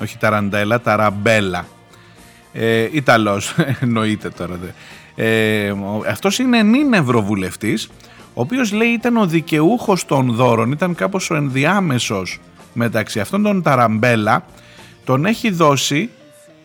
όχι 0.00 0.18
Ταραντέλα, 0.18 0.80
Ταραμπέλα. 0.80 1.66
Ε, 2.52 2.88
Ιταλός, 2.92 3.54
εννοείται 3.80 4.28
τώρα. 4.28 4.58
Ε, 5.14 5.72
αυτός 6.08 6.38
είναι 6.38 6.62
νυν 6.62 6.92
ευρωβουλευτής, 6.92 7.90
ο 8.34 8.40
οποίος 8.40 8.72
λέει 8.72 8.88
ήταν 8.88 9.16
ο 9.16 9.26
δικαιούχος 9.26 10.04
των 10.04 10.34
δώρων, 10.34 10.72
ήταν 10.72 10.94
κάπως 10.94 11.30
ο 11.30 11.34
ενδιάμεσος 11.34 12.40
μεταξύ 12.72 13.20
αυτών 13.20 13.42
των 13.42 13.62
Ταραμπέλα, 13.62 14.44
τον 15.04 15.24
έχει 15.24 15.50
δώσει 15.50 16.10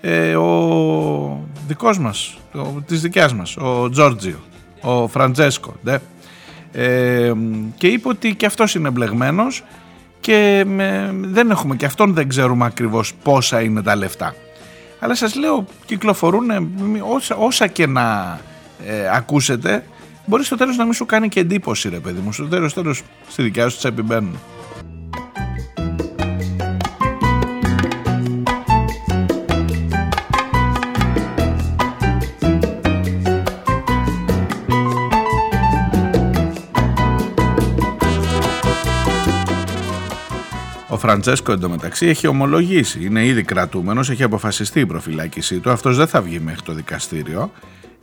ε, 0.01 0.35
ο 0.35 1.47
δικός 1.67 1.99
μας, 1.99 2.37
ο, 2.53 2.81
της 2.85 3.01
δικιάς 3.01 3.33
μας, 3.33 3.57
ο 3.57 3.89
Τζόρτζιο, 3.89 4.39
ο 4.81 5.07
Φραντζέσκο, 5.07 5.75
ναι 6.73 7.33
και 7.77 7.87
είπε 7.87 8.07
ότι 8.07 8.35
και 8.35 8.45
αυτός 8.45 8.75
είναι 8.75 8.89
μπλεγμένος 8.89 9.63
και 10.19 10.65
δεν 11.21 11.49
έχουμε 11.49 11.75
και 11.75 11.85
αυτόν 11.85 12.13
δεν 12.13 12.27
ξέρουμε 12.27 12.65
ακριβώς 12.65 13.13
πόσα 13.23 13.61
είναι 13.61 13.81
τα 13.81 13.95
λεφτά. 13.95 14.35
Αλλά 14.99 15.15
σας 15.15 15.35
λέω 15.35 15.65
κυκλοφορούν 15.85 16.45
όσα, 17.15 17.35
όσα 17.35 17.67
και 17.67 17.87
να 17.87 18.39
ε, 18.85 19.09
ακούσετε 19.13 19.83
μπορεί 20.25 20.43
στο 20.43 20.55
τέλος 20.55 20.77
να 20.77 20.83
μην 20.83 20.93
σου 20.93 21.05
κάνει 21.05 21.29
και 21.29 21.39
εντύπωση 21.39 21.89
ρε 21.89 21.99
παιδί 21.99 22.19
μου. 22.19 22.33
Στο 22.33 22.47
τέλος, 22.47 22.73
τέλος 22.73 23.01
στη 23.29 23.41
δικιά 23.41 23.69
σου 23.69 23.77
τσέπη 23.77 24.01
μπαίνουν. 24.01 24.39
Φραντζέσκο 40.99 41.51
εντωμεταξύ 41.51 42.05
έχει 42.07 42.27
ομολογήσει, 42.27 43.05
είναι 43.05 43.25
ήδη 43.25 43.43
κρατούμενος, 43.43 44.09
έχει 44.09 44.23
αποφασιστεί 44.23 44.79
η 44.79 44.85
προφυλάκησή 44.85 45.59
του, 45.59 45.71
αυτός 45.71 45.97
δεν 45.97 46.07
θα 46.07 46.21
βγει 46.21 46.39
μέχρι 46.39 46.61
το 46.61 46.73
δικαστήριο. 46.73 47.51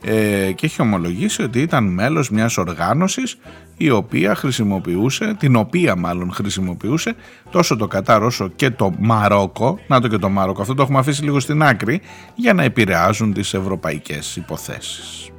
ε, 0.03 0.51
και 0.51 0.65
έχει 0.65 0.81
ομολογήσει 0.81 1.41
ότι 1.41 1.61
ήταν 1.61 1.93
μέλος 1.93 2.29
μιας 2.29 2.57
οργάνωσης 2.57 3.37
η 3.77 3.89
οποία 3.89 4.35
χρησιμοποιούσε, 4.35 5.35
την 5.39 5.55
οποία 5.55 5.95
μάλλον 5.95 6.31
χρησιμοποιούσε 6.31 7.15
τόσο 7.49 7.75
το 7.75 7.87
Κατάρ 7.87 8.23
όσο 8.23 8.47
και 8.55 8.69
το 8.69 8.93
Μαρόκο, 8.99 9.79
να 9.87 10.01
το 10.01 10.07
και 10.07 10.17
το 10.17 10.29
Μαρόκο, 10.29 10.61
αυτό 10.61 10.73
το 10.73 10.81
έχουμε 10.81 10.99
αφήσει 10.99 11.23
λίγο 11.23 11.39
στην 11.39 11.63
άκρη, 11.63 12.01
για 12.35 12.53
να 12.53 12.63
επηρεάζουν 12.63 13.33
τις 13.33 13.53
ευρωπαϊκές 13.53 14.35
υποθέσεις. 14.35 15.31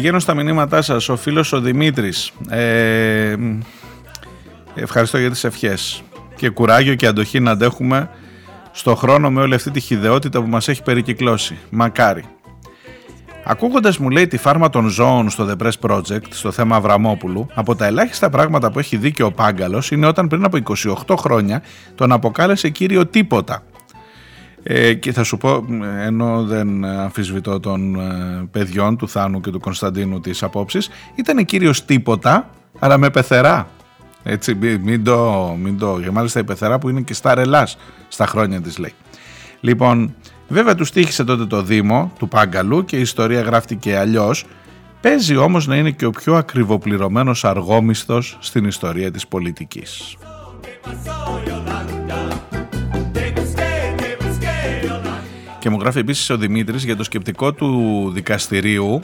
Πηγαίνω 0.00 0.18
στα 0.18 0.34
μηνύματά 0.34 0.82
σας, 0.82 1.08
ο 1.08 1.16
φίλος 1.16 1.52
ο 1.52 1.60
Δημήτρης. 1.60 2.32
Ε, 2.48 3.36
ευχαριστώ 4.74 5.18
για 5.18 5.30
τις 5.30 5.44
ευχές. 5.44 6.02
Και 6.36 6.48
κουράγιο 6.48 6.94
και 6.94 7.06
αντοχή 7.06 7.40
να 7.40 7.50
αντέχουμε 7.50 8.10
στο 8.72 8.94
χρόνο 8.94 9.30
με 9.30 9.40
όλη 9.40 9.54
αυτή 9.54 9.70
τη 9.70 9.80
χιδεότητα 9.80 10.40
που 10.40 10.48
μας 10.48 10.68
έχει 10.68 10.82
περικυκλώσει. 10.82 11.58
Μακάρι. 11.70 12.24
Ακούγοντας 13.44 13.98
μου 13.98 14.10
λέει 14.10 14.26
τη 14.26 14.36
φάρμα 14.36 14.68
των 14.68 14.88
ζώων 14.88 15.30
στο 15.30 15.48
The 15.50 15.66
Press 15.66 15.90
Project, 15.90 16.28
στο 16.30 16.50
θέμα 16.50 16.76
Αβραμόπουλου, 16.76 17.46
από 17.54 17.76
τα 17.76 17.86
ελάχιστα 17.86 18.30
πράγματα 18.30 18.70
που 18.70 18.78
έχει 18.78 18.96
δίκιο 18.96 19.26
ο 19.26 19.32
Πάγκαλος 19.32 19.90
είναι 19.90 20.06
όταν 20.06 20.28
πριν 20.28 20.44
από 20.44 20.58
28 21.06 21.16
χρόνια 21.18 21.62
τον 21.94 22.12
αποκάλεσε 22.12 22.68
κύριο 22.68 23.06
τίποτα. 23.06 23.62
Ε, 24.62 24.94
και 24.94 25.12
θα 25.12 25.22
σου 25.22 25.36
πω, 25.36 25.64
ενώ 26.04 26.44
δεν 26.44 26.84
αμφισβητώ 26.84 27.60
των 27.60 27.94
ε, 27.94 28.48
παιδιών 28.50 28.96
του 28.96 29.08
Θάνου 29.08 29.40
και 29.40 29.50
του 29.50 29.60
Κωνσταντίνου 29.60 30.20
τις 30.20 30.42
απόψεις, 30.42 30.88
ήταν 31.14 31.44
κύριος 31.44 31.84
τίποτα, 31.84 32.50
αλλά 32.78 32.98
με 32.98 33.10
πεθερά. 33.10 33.68
Έτσι, 34.22 34.54
μην 34.82 35.04
το, 35.04 35.50
μην 35.60 35.78
το, 35.78 36.00
και 36.02 36.10
μάλιστα 36.10 36.40
η 36.40 36.44
πεθερά 36.44 36.78
που 36.78 36.88
είναι 36.88 37.00
και 37.00 37.14
στα 37.14 37.34
ρελάς 37.34 37.76
στα 38.08 38.26
χρόνια 38.26 38.60
της 38.60 38.78
λέει. 38.78 38.92
Λοιπόν, 39.60 40.14
βέβαια 40.48 40.74
τους 40.74 40.90
τύχησε 40.90 41.24
τότε 41.24 41.46
το 41.46 41.62
Δήμο 41.62 42.12
του 42.18 42.28
Πάγκαλου 42.28 42.84
και 42.84 42.96
η 42.96 43.00
ιστορία 43.00 43.40
γράφτηκε 43.40 43.96
αλλιώς, 43.96 44.44
παίζει 45.00 45.36
όμως 45.36 45.66
να 45.66 45.76
είναι 45.76 45.90
και 45.90 46.06
ο 46.06 46.10
πιο 46.10 46.34
ακριβοπληρωμένος 46.34 47.44
αργόμισθος 47.44 48.38
στην 48.40 48.64
ιστορία 48.64 49.10
της 49.10 49.26
πολιτικής. 49.26 50.16
Και 55.60 55.70
μου 55.70 55.78
γράφει 55.80 55.98
επίσης 55.98 56.30
ο 56.30 56.36
Δημήτρης 56.36 56.84
για 56.84 56.96
το 56.96 57.04
σκεπτικό 57.04 57.52
του 57.52 58.10
δικαστηρίου 58.14 59.00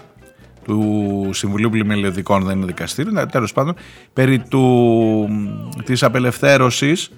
του 0.65 1.31
Συμβουλίου 1.33 1.71
Πλημελιωδικών 1.71 2.43
δεν 2.45 2.57
είναι 2.57 2.67
δικαστήριο, 2.67 3.27
τέλος 3.27 3.53
πάντων, 3.53 3.75
περί 4.13 4.39
του, 4.39 5.29
της 5.85 6.03
απελευθέρωσης 6.03 7.11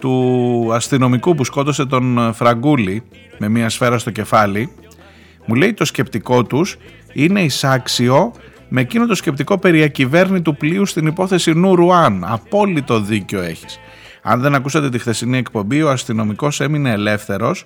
του 0.00 0.68
αστυνομικού 0.72 1.34
που 1.34 1.44
σκότωσε 1.44 1.86
τον 1.86 2.32
Φραγκούλη 2.34 3.02
με 3.38 3.48
μια 3.48 3.68
σφαίρα 3.68 3.98
στο 3.98 4.10
κεφάλι, 4.10 4.72
μου 5.46 5.54
λέει 5.54 5.72
το 5.74 5.84
σκεπτικό 5.84 6.44
τους 6.44 6.76
είναι 7.12 7.42
εισάξιο 7.42 8.32
με 8.68 8.80
εκείνο 8.80 9.06
το 9.06 9.14
σκεπτικό 9.14 9.58
περί 9.58 9.92
του 10.42 10.56
πλοίου 10.56 10.86
στην 10.86 11.06
υπόθεση 11.06 11.52
Νουρουάν. 11.52 12.24
Απόλυτο 12.24 13.00
δίκιο 13.00 13.40
έχεις. 13.40 13.78
Αν 14.22 14.40
δεν 14.40 14.54
ακούσατε 14.54 14.88
τη 14.88 14.98
χθεσινή 14.98 15.38
εκπομπή, 15.38 15.82
ο 15.82 15.90
αστυνομικός 15.90 16.60
έμεινε 16.60 16.90
ελεύθερος 16.90 17.64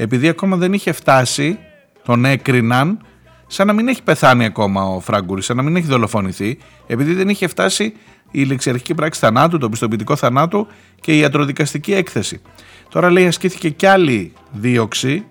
επειδή 0.00 0.28
ακόμα 0.28 0.56
δεν 0.56 0.72
είχε 0.72 0.92
φτάσει, 0.92 1.58
τον 2.04 2.24
έκριναν 2.24 2.98
σαν 3.46 3.66
να 3.66 3.72
μην 3.72 3.88
έχει 3.88 4.02
πεθάνει 4.02 4.44
ακόμα 4.44 4.82
ο 4.84 5.00
Φράγκουρη, 5.00 5.42
σαν 5.42 5.56
να 5.56 5.62
μην 5.62 5.76
έχει 5.76 5.86
δολοφονηθεί, 5.86 6.58
επειδή 6.86 7.14
δεν 7.14 7.28
είχε 7.28 7.46
φτάσει 7.46 7.92
η 8.30 8.42
ληξιαρχική 8.42 8.94
πράξη 8.94 9.20
θανάτου, 9.20 9.58
το 9.58 9.68
πιστοποιητικό 9.68 10.16
θανάτου 10.16 10.66
και 11.00 11.12
η 11.12 11.18
ιατροδικαστική 11.18 11.92
έκθεση. 11.92 12.40
Τώρα 12.88 13.10
λέει 13.10 13.26
ασκήθηκε 13.26 13.68
κι 13.68 13.86
άλλη 13.86 14.32
δίωξη 14.52 15.24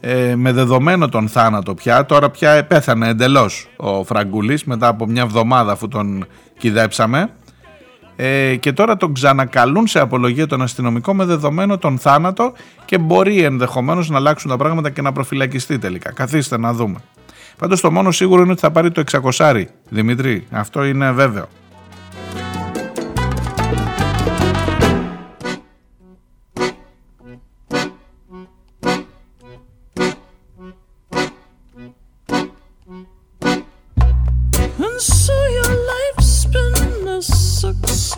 ε, 0.00 0.34
με 0.34 0.52
δεδομένο 0.52 1.08
τον 1.08 1.28
θάνατο 1.28 1.74
πια. 1.74 2.06
Τώρα 2.06 2.30
πια 2.30 2.64
πέθανε 2.64 3.08
εντελώς 3.08 3.68
ο 3.76 4.04
Φραγκούλης 4.04 4.64
μετά 4.64 4.88
από 4.88 5.06
μια 5.06 5.22
εβδομάδα 5.22 5.72
αφού 5.72 5.88
τον 5.88 6.26
κυδέψαμε 6.58 7.30
ε, 8.20 8.56
και 8.56 8.72
τώρα 8.72 8.96
τον 8.96 9.14
ξανακαλούν 9.14 9.86
σε 9.86 10.00
απολογία 10.00 10.46
τον 10.46 10.62
αστυνομικό 10.62 11.14
με 11.14 11.24
δεδομένο 11.24 11.78
τον 11.78 11.98
θάνατο 11.98 12.52
και 12.84 12.98
μπορεί 12.98 13.42
ενδεχομένως 13.42 14.08
να 14.08 14.16
αλλάξουν 14.16 14.50
τα 14.50 14.56
πράγματα 14.56 14.90
και 14.90 15.02
να 15.02 15.12
προφυλακιστεί 15.12 15.78
τελικά. 15.78 16.12
Καθίστε 16.12 16.58
να 16.58 16.72
δούμε. 16.72 16.98
Πάντως 17.58 17.80
το 17.80 17.90
μόνο 17.90 18.10
σίγουρο 18.10 18.42
είναι 18.42 18.50
ότι 18.50 18.60
θα 18.60 18.70
πάρει 18.70 18.90
το 18.90 19.02
600 19.38 19.64
Δημήτρη. 19.88 20.46
Αυτό 20.50 20.84
είναι 20.84 21.12
βέβαιο. 21.12 21.48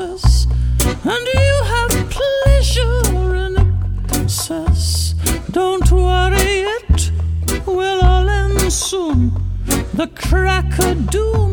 excess, 0.01 0.47
and 1.05 1.27
you 1.35 1.63
have 1.73 2.11
pleasure 2.11 3.35
in 3.37 3.55
excess. 4.23 5.15
Don't 5.51 5.91
worry, 5.91 6.65
it 6.79 7.13
will 7.67 8.01
all 8.03 8.29
end 8.29 8.73
soon. 8.73 9.33
The 9.95 10.07
cracker 10.15 10.95
doom. 10.95 11.50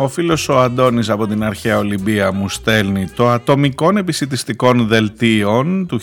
Ο 0.00 0.08
φίλος 0.08 0.48
ο 0.48 0.58
Αντώνης 0.60 1.08
από 1.08 1.26
την 1.26 1.44
αρχαία 1.44 1.78
Ολυμπία 1.78 2.32
μου 2.32 2.48
στέλνει 2.48 3.08
το 3.08 3.28
ατομικών 3.28 3.96
επισητιστικών 3.96 4.86
δελτίων 4.86 5.86
του 5.86 6.00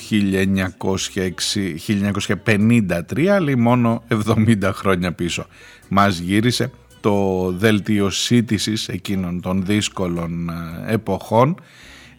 1953, 2.46 3.39
λέει 3.41 3.56
μόνο 3.56 4.04
70 4.10 4.56
χρόνια 4.74 5.14
πίσω. 5.14 5.46
Μας 5.88 6.18
γύρισε 6.18 6.72
το 7.02 7.52
δελτίο 7.58 8.10
σύντησης 8.10 8.88
εκείνων 8.88 9.41
των 9.41 9.66
δύσκολων 9.66 10.50
ε, 10.50 10.93
εποχών 10.93 11.60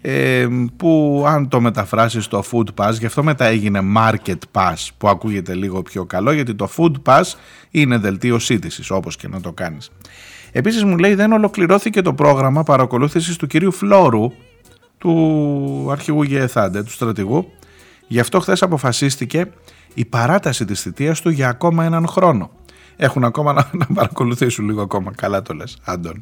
ε, 0.00 0.46
που 0.76 1.24
αν 1.26 1.48
το 1.48 1.60
μεταφράσεις 1.60 2.24
στο 2.24 2.44
Food 2.50 2.68
Pass, 2.74 2.92
γι' 2.98 3.06
αυτό 3.06 3.22
μετά 3.22 3.44
έγινε 3.44 3.80
Market 3.96 4.38
Pass 4.52 4.88
που 4.98 5.08
ακούγεται 5.08 5.54
λίγο 5.54 5.82
πιο 5.82 6.04
καλό 6.04 6.32
γιατί 6.32 6.54
το 6.54 6.70
Food 6.76 6.94
Pass 7.04 7.24
είναι 7.70 7.98
δελτίο 7.98 8.38
σύντησης 8.38 8.90
όπως 8.90 9.16
και 9.16 9.28
να 9.28 9.40
το 9.40 9.52
κάνεις. 9.52 9.90
Επίσης 10.56 10.84
μου 10.84 10.98
λέει 10.98 11.14
δεν 11.14 11.32
ολοκληρώθηκε 11.32 12.02
το 12.02 12.14
πρόγραμμα 12.14 12.62
παρακολούθησης 12.62 13.36
του 13.36 13.46
κυρίου 13.46 13.72
Φλόρου, 13.72 14.32
του 14.98 15.88
αρχηγού 15.90 16.22
Γεεθάντε, 16.22 16.82
του 16.82 16.90
στρατηγού. 16.90 17.48
Γι' 18.06 18.20
αυτό 18.20 18.40
χθες 18.40 18.62
αποφασίστηκε 18.62 19.50
η 19.94 20.04
παράταση 20.04 20.64
της 20.64 20.80
θητείας 20.80 21.20
του 21.20 21.30
για 21.30 21.48
ακόμα 21.48 21.84
έναν 21.84 22.06
χρόνο. 22.06 22.50
Έχουν 22.96 23.24
ακόμα 23.24 23.52
να, 23.52 23.70
να 23.72 23.86
παρακολουθήσουν 23.94 24.66
λίγο 24.66 24.82
ακόμα. 24.82 25.12
Καλά 25.14 25.42
το 25.42 25.54
λες, 25.54 25.78
Άντων. 25.84 26.20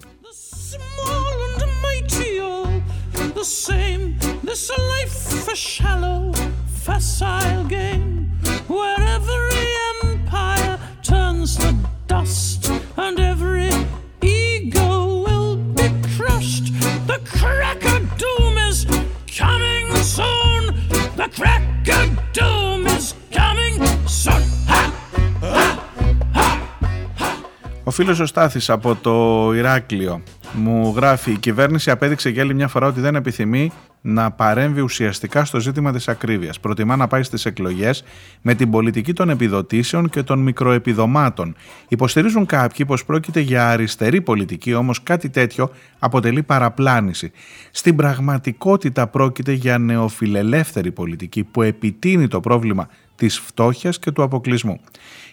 Ο 27.86 27.90
φίλος 27.90 28.20
ο 28.20 28.26
Στάθης 28.26 28.70
από 28.70 28.94
το 28.94 29.52
Ηράκλειο 29.54 30.22
μου 30.52 30.92
γράφει 30.96 31.30
η 31.30 31.36
κυβέρνηση 31.36 31.90
απέδειξε 31.90 32.28
για 32.28 32.42
άλλη 32.42 32.54
μια 32.54 32.68
φορά 32.68 32.86
ότι 32.86 33.00
δεν 33.00 33.14
επιθυμεί 33.14 33.72
να 34.06 34.30
παρέμβει 34.30 34.80
ουσιαστικά 34.80 35.44
στο 35.44 35.60
ζήτημα 35.60 35.92
της 35.92 36.08
ακρίβειας. 36.08 36.60
Προτιμά 36.60 36.96
να 36.96 37.06
πάει 37.06 37.22
στις 37.22 37.44
εκλογές 37.44 38.04
με 38.42 38.54
την 38.54 38.70
πολιτική 38.70 39.12
των 39.12 39.30
επιδοτήσεων 39.30 40.08
και 40.08 40.22
των 40.22 40.38
μικροεπιδομάτων. 40.38 41.54
Υποστηρίζουν 41.88 42.46
κάποιοι 42.46 42.86
πως 42.86 43.04
πρόκειται 43.04 43.40
για 43.40 43.68
αριστερή 43.68 44.20
πολιτική, 44.20 44.74
όμως 44.74 45.02
κάτι 45.02 45.28
τέτοιο 45.28 45.70
αποτελεί 45.98 46.42
παραπλάνηση. 46.42 47.32
Στην 47.70 47.96
πραγματικότητα 47.96 49.06
πρόκειται 49.06 49.52
για 49.52 49.78
νεοφιλελεύθερη 49.78 50.92
πολιτική 50.92 51.44
που 51.44 51.62
επιτείνει 51.62 52.28
το 52.28 52.40
πρόβλημα 52.40 52.88
της 53.16 53.38
φτώχειας 53.38 53.98
και 53.98 54.10
του 54.10 54.22
αποκλεισμού. 54.22 54.80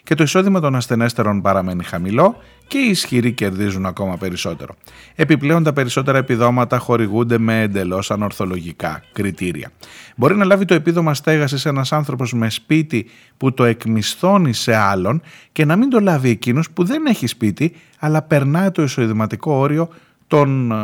Και 0.04 0.14
το 0.14 0.22
εισόδημα 0.22 0.60
των 0.60 0.74
ασθενέστερων 0.74 1.42
παραμένει 1.42 1.84
χαμηλό 1.84 2.36
και 2.66 2.78
οι 2.78 2.88
ισχυροί 2.88 3.32
κερδίζουν 3.32 3.86
ακόμα 3.86 4.16
περισσότερο. 4.16 4.74
Επιπλέον 5.14 5.62
τα 5.62 5.72
περισσότερα 5.72 6.18
επιδόματα 6.18 6.78
χορηγούνται 6.78 7.38
με 7.38 7.60
εντελώς 7.60 8.10
ανορθολογικά 8.10 9.02
κριτήρια. 9.12 9.70
Μπορεί 10.16 10.36
να 10.36 10.44
λάβει 10.44 10.64
το 10.64 10.74
επίδομα 10.74 11.14
στέγασης 11.14 11.64
ένας 11.64 11.92
άνθρωπος 11.92 12.32
με 12.32 12.50
σπίτι 12.50 13.06
που 13.36 13.54
το 13.54 13.64
εκμισθώνει 13.64 14.52
σε 14.52 14.74
άλλον 14.74 15.22
και 15.52 15.64
να 15.64 15.76
μην 15.76 15.90
το 15.90 16.00
λάβει 16.00 16.30
εκείνος 16.30 16.70
που 16.70 16.84
δεν 16.84 17.06
έχει 17.06 17.26
σπίτι 17.26 17.72
αλλά 17.98 18.22
περνάει 18.22 18.70
το 18.70 18.82
εισοδηματικό 18.82 19.52
όριο 19.52 19.88
τον, 20.32 20.72
ε, 20.72 20.76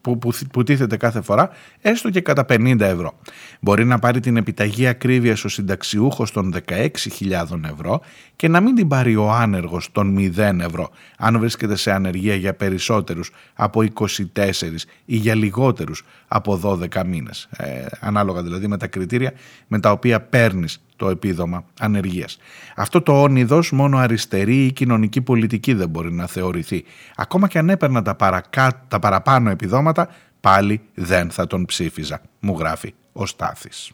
που, 0.00 0.18
που, 0.18 0.32
που 0.52 0.62
τίθεται 0.62 0.96
κάθε 0.96 1.20
φορά, 1.20 1.50
έστω 1.80 2.10
και 2.10 2.20
κατά 2.20 2.44
50 2.48 2.80
ευρώ. 2.80 3.18
Μπορεί 3.60 3.84
να 3.84 3.98
πάρει 3.98 4.20
την 4.20 4.36
επιταγή 4.36 4.86
ακρίβειας 4.86 5.44
ο 5.44 5.48
συνταξιούχος 5.48 6.32
των 6.32 6.54
16.000 6.68 7.60
ευρώ 7.72 8.00
και 8.36 8.48
να 8.48 8.60
μην 8.60 8.74
την 8.74 8.88
πάρει 8.88 9.16
ο 9.16 9.30
άνεργος 9.30 9.92
των 9.92 10.16
0 10.18 10.38
ευρώ, 10.60 10.90
αν 11.18 11.38
βρίσκεται 11.38 11.76
σε 11.76 11.92
ανεργία 11.92 12.34
για 12.34 12.54
περισσότερους 12.54 13.30
από 13.54 13.84
24 13.94 14.86
ή 15.04 15.16
για 15.16 15.34
λιγότερους 15.34 16.04
από 16.28 16.60
12 16.92 17.04
μήνες. 17.06 17.48
Ε, 17.56 17.86
ανάλογα 18.00 18.42
δηλαδή 18.42 18.66
με 18.66 18.76
τα 18.76 18.86
κριτήρια 18.86 19.32
με 19.66 19.80
τα 19.80 19.90
οποία 19.90 20.20
παίρνεις 20.20 20.80
το 21.00 21.08
επίδομα 21.08 21.64
ανεργίας. 21.80 22.38
Αυτό 22.76 23.02
το 23.02 23.22
όνειδος 23.22 23.72
μόνο 23.72 23.98
αριστερή 23.98 24.64
ή 24.64 24.72
κοινωνική 24.72 25.20
πολιτική 25.20 25.74
δεν 25.74 25.88
μπορεί 25.88 26.12
να 26.12 26.26
θεωρηθεί. 26.26 26.84
Ακόμα 27.16 27.48
και 27.48 27.58
αν 27.58 27.68
έπαιρνα 27.70 28.02
τα, 28.02 28.14
παρακά, 28.14 28.84
τα 28.88 28.98
παραπάνω 28.98 29.50
επιδόματα, 29.50 30.08
πάλι 30.40 30.80
δεν 30.94 31.30
θα 31.30 31.46
τον 31.46 31.64
ψήφιζα, 31.64 32.20
μου 32.40 32.56
γράφει 32.58 32.94
ο 33.12 33.26
Στάθης. 33.26 33.92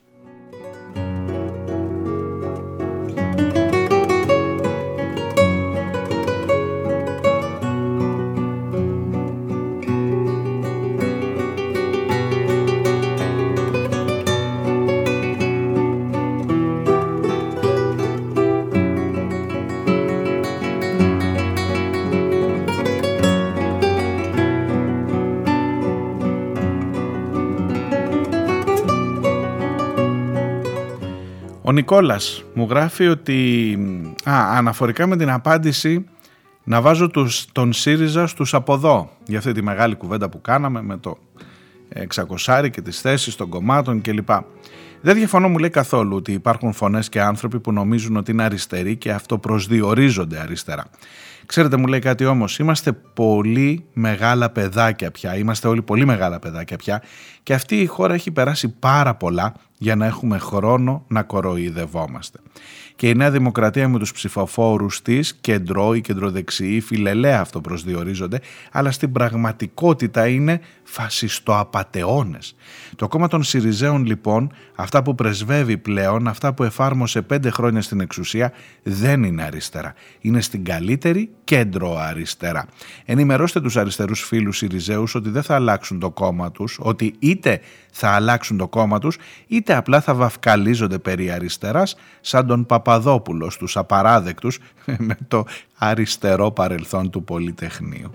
Ο 31.69 31.73
Νικόλας 31.73 32.45
μου 32.55 32.67
γράφει 32.71 33.07
ότι 33.07 33.79
α, 34.31 34.57
αναφορικά 34.57 35.07
με 35.07 35.17
την 35.17 35.31
απάντηση 35.31 36.05
να 36.65 36.81
βάζω 36.81 37.09
τους, 37.09 37.47
τον 37.53 37.73
ΣΥΡΙΖΑ 37.73 38.27
στους 38.27 38.55
από 38.55 38.75
εδώ 38.75 39.11
για 39.27 39.39
αυτή 39.39 39.53
τη 39.53 39.63
μεγάλη 39.63 39.95
κουβέντα 39.95 40.29
που 40.29 40.41
κάναμε 40.41 40.83
με 40.83 40.97
το 40.97 41.19
600 42.47 42.69
και 42.71 42.81
τις 42.81 43.01
θέσεις 43.01 43.37
των 43.37 43.49
κομμάτων 43.49 44.01
κλπ. 44.01 44.29
Δεν 45.01 45.15
διαφωνώ 45.15 45.49
μου 45.49 45.59
λέει 45.59 45.71
καθόλου 45.71 46.17
ότι 46.17 46.33
υπάρχουν 46.33 46.73
φωνές 46.73 47.09
και 47.09 47.21
άνθρωποι 47.21 47.61
που 47.61 47.73
νομίζουν 47.73 48.17
ότι 48.17 48.31
είναι 48.31 48.43
αριστεροί 48.43 48.97
και 48.97 49.13
αυτό 49.13 49.39
προσδιορίζονται 49.39 50.39
αριστερά. 50.39 50.85
Ξέρετε 51.47 51.77
μου 51.77 51.87
λέει 51.87 52.01
κάτι 52.01 52.25
όμως, 52.25 52.59
είμαστε 52.59 52.93
πολύ 52.93 53.85
μεγάλα 53.93 54.51
παιδάκια 54.51 55.11
πια, 55.11 55.37
είμαστε 55.37 55.69
όλοι 55.69 55.83
πολύ 55.83 56.05
μεγάλα 56.05 56.39
παιδάκια 56.39 56.77
πια 56.77 57.03
και 57.43 57.55
αυτή 57.55 57.81
η 57.81 57.87
χώρα 57.87 58.15
έχει 58.15 58.31
περάσει 58.31 58.69
πάρα 58.69 59.15
πολλά 59.15 59.55
για 59.79 59.97
να 59.97 60.07
έχουμε 60.07 60.39
χρόνο 60.39 61.05
να 61.09 61.23
κοροϊδευόμαστε. 61.23 62.39
Και 62.97 63.09
η 63.09 63.15
Νέα 63.15 63.31
Δημοκρατία 63.31 63.89
με 63.89 63.99
τους 63.99 64.13
ψηφοφόρους 64.13 65.03
της, 65.03 65.35
κεντρό 65.41 65.95
ή 65.95 66.01
κεντροδεξιοί, 66.01 66.81
φιλελέα 66.81 67.41
αυτό 67.41 67.61
προσδιορίζονται, 67.61 68.41
αλλά 68.73 68.91
στην 68.91 69.13
πραγματικότητα 69.13 70.29
είναι 70.29 70.61
φασιστοαπατεώνες. 70.83 72.55
Το 72.97 73.09
κόμμα 73.09 73.29
των 73.29 73.43
Σιριζέων 73.43 74.05
λοιπόν, 74.05 74.53
αυτά 74.75 75.03
που 75.03 75.15
πρεσβεύει 75.15 75.79
πλέον, 75.79 76.29
αυτά 76.29 76.55
που 76.55 76.63
εφάρμοσε 76.63 77.23
πέντε 77.23 77.51
χρόνια 77.51 77.83
στην 77.83 78.01
εξουσία, 78.01 78.53
δεν 78.83 79.23
είναι 79.23 79.43
αριστερά. 79.43 79.95
Είναι 80.21 80.41
στην 80.41 80.65
καλύτερη 80.65 81.31
κέντρο 81.45 81.97
αριστερά. 81.99 82.67
Ενημερώστε 83.05 83.61
τους 83.61 83.77
αριστερούς 83.77 84.21
φίλους 84.21 84.57
Σιριζέους 84.57 85.15
ότι 85.15 85.31
δεν 85.31 85.43
θα 85.43 85.55
αλλάξουν 85.55 85.99
το 85.99 86.11
κόμμα 86.11 86.51
τους, 86.51 86.79
ότι 86.81 87.15
είτε 87.19 87.61
θα 87.93 88.11
αλλάξουν 88.11 88.57
το 88.57 88.69
κόμμα 88.69 88.99
τους, 88.99 89.17
είτε 89.47 89.75
απλά 89.75 90.01
θα 90.01 90.15
βαφκαλίζονται 90.15 90.99
περί 90.99 91.31
αριστεράς, 91.31 91.97
σαν 92.21 92.47
τον 92.47 92.67
Παπαδόπουλος 92.87 93.55
στους 93.55 93.77
απαράδεκτους 93.77 94.59
με 95.09 95.17
το 95.29 95.45
αριστερό 95.79 96.51
παρελθόν 96.51 97.11
του 97.11 97.25
Πολυτεχνείου. 97.25 98.11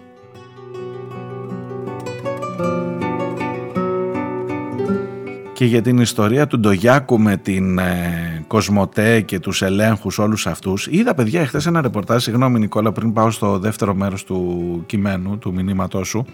Και 5.53 5.65
για 5.65 5.82
την 5.82 5.97
ιστορία 5.97 6.47
του 6.47 6.59
Ντογιάκου 6.59 7.19
με 7.19 7.38
την 7.38 7.78
ε, 7.78 8.45
Κοσμοτέ 8.47 9.22
και 9.22 9.39
τους 9.39 9.61
ελέγχους 9.61 10.17
όλους 10.17 10.47
αυτούς 10.47 10.88
είδα 10.88 11.13
παιδιά 11.13 11.41
εχθές 11.41 11.65
ένα 11.65 11.82
ρεπορτάζ, 11.82 12.24
συγγνώμη 12.24 12.59
Νικόλα 12.59 12.91
πριν 12.91 13.13
πάω 13.13 13.32
στο 13.32 13.59
δεύτερο 13.59 13.93
μέρος 13.93 14.24
του 14.24 14.84
κειμένου, 14.86 15.38
του 15.38 15.53
μηνύματός 15.53 16.07
σου 16.07 16.26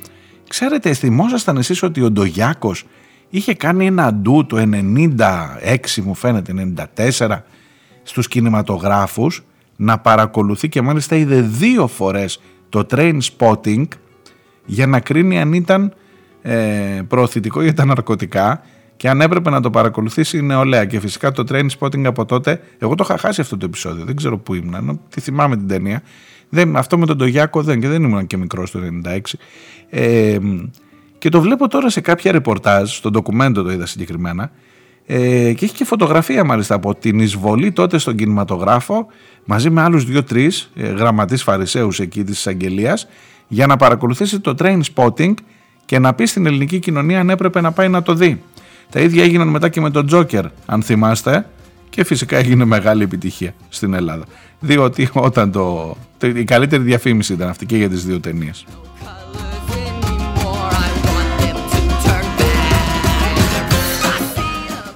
ξέρετε 0.49 0.93
θυμόσασταν 0.93 1.57
εσείς 1.57 1.83
ότι 1.83 2.01
ο 2.01 2.11
Ντογιάκος 2.11 2.85
είχε 3.29 3.53
κάνει 3.53 3.85
ένα 3.85 4.13
ντου 4.13 4.45
το 4.45 4.57
96 4.57 6.01
μου 6.03 6.13
φαίνεται 6.13 6.73
94 7.17 7.41
στους 8.07 8.27
κινηματογράφους 8.27 9.43
να 9.75 9.99
παρακολουθεί 9.99 10.69
και 10.69 10.81
μάλιστα 10.81 11.15
είδε 11.15 11.41
δύο 11.41 11.87
φορές 11.87 12.41
το 12.69 12.85
train 12.89 13.17
spotting 13.37 13.85
για 14.65 14.87
να 14.87 14.99
κρίνει 14.99 15.39
αν 15.39 15.53
ήταν 15.53 15.93
ε, 16.41 17.01
προωθητικό 17.07 17.61
για 17.61 17.73
τα 17.73 17.85
ναρκωτικά 17.85 18.61
και 18.97 19.09
αν 19.09 19.21
έπρεπε 19.21 19.49
να 19.49 19.61
το 19.61 19.69
παρακολουθήσει 19.69 20.37
η 20.37 20.41
νεολαία. 20.41 20.85
Και 20.85 20.99
φυσικά 20.99 21.31
το 21.31 21.43
train 21.49 21.67
spotting 21.79 22.05
από 22.05 22.25
τότε, 22.25 22.61
εγώ 22.77 22.95
το 22.95 23.03
είχα 23.07 23.17
χάσει 23.17 23.41
αυτό 23.41 23.57
το 23.57 23.65
επεισόδιο, 23.65 24.05
δεν 24.05 24.15
ξέρω 24.15 24.37
πού 24.37 24.53
ήμουν, 24.53 25.01
τη 25.09 25.21
θυμάμαι 25.21 25.57
την 25.57 25.67
ταινία. 25.67 26.01
Δεν, 26.49 26.75
αυτό 26.75 26.97
με 26.97 27.05
τον 27.05 27.17
Τογιάκο 27.17 27.61
δεν, 27.61 27.79
και 27.79 27.87
δεν 27.87 28.03
ήμουν 28.03 28.27
και 28.27 28.37
μικρός 28.37 28.71
το 28.71 28.79
96. 29.05 29.19
Ε, 29.89 30.37
και 31.17 31.29
το 31.29 31.41
βλέπω 31.41 31.67
τώρα 31.67 31.89
σε 31.89 32.01
κάποια 32.01 32.31
ρεπορτάζ, 32.31 32.95
στο 32.95 33.09
ντοκουμέντο 33.09 33.63
το 33.63 33.71
είδα 33.71 33.85
συγκεκριμένα, 33.85 34.51
ε, 35.09 35.53
και 35.53 35.65
έχει 35.65 35.73
και 35.73 35.85
φωτογραφία 35.85 36.43
μάλιστα 36.43 36.75
από 36.75 36.95
την 36.95 37.19
εισβολή 37.19 37.71
τότε 37.71 37.97
στον 37.97 38.15
κινηματογράφο 38.15 39.07
μαζί 39.45 39.69
με 39.69 39.81
άλλους 39.81 40.05
δύο-τρεις 40.05 40.71
ε, 40.75 40.87
γραμματείς 40.87 41.43
φαρισαίους 41.43 41.99
εκεί 41.99 42.23
της 42.23 42.37
εισαγγελίας 42.37 43.07
για 43.47 43.67
να 43.67 43.77
παρακολουθήσει 43.77 44.39
το 44.39 44.55
train 44.59 44.79
spotting 44.93 45.33
και 45.85 45.99
να 45.99 46.13
πει 46.13 46.25
στην 46.25 46.45
ελληνική 46.45 46.79
κοινωνία 46.79 47.19
αν 47.19 47.29
έπρεπε 47.29 47.61
να 47.61 47.71
πάει 47.71 47.87
να 47.87 48.01
το 48.01 48.13
δει. 48.13 48.41
Τα 48.89 48.99
ίδια 48.99 49.23
έγιναν 49.23 49.47
μετά 49.47 49.69
και 49.69 49.81
με 49.81 49.89
τον 49.89 50.05
Τζόκερ, 50.05 50.45
αν 50.65 50.83
θυμάστε, 50.83 51.45
και 51.89 52.03
φυσικά 52.03 52.37
έγινε 52.37 52.65
μεγάλη 52.65 53.03
επιτυχία 53.03 53.53
στην 53.69 53.93
Ελλάδα. 53.93 54.25
Διότι 54.59 55.09
όταν 55.13 55.51
το, 55.51 55.95
η 56.21 56.43
καλύτερη 56.43 56.83
διαφήμιση 56.83 57.33
ήταν 57.33 57.49
αυτή 57.49 57.65
και 57.65 57.77
για 57.77 57.89
τις 57.89 58.05
δύο 58.05 58.19
ταινίες. 58.19 58.65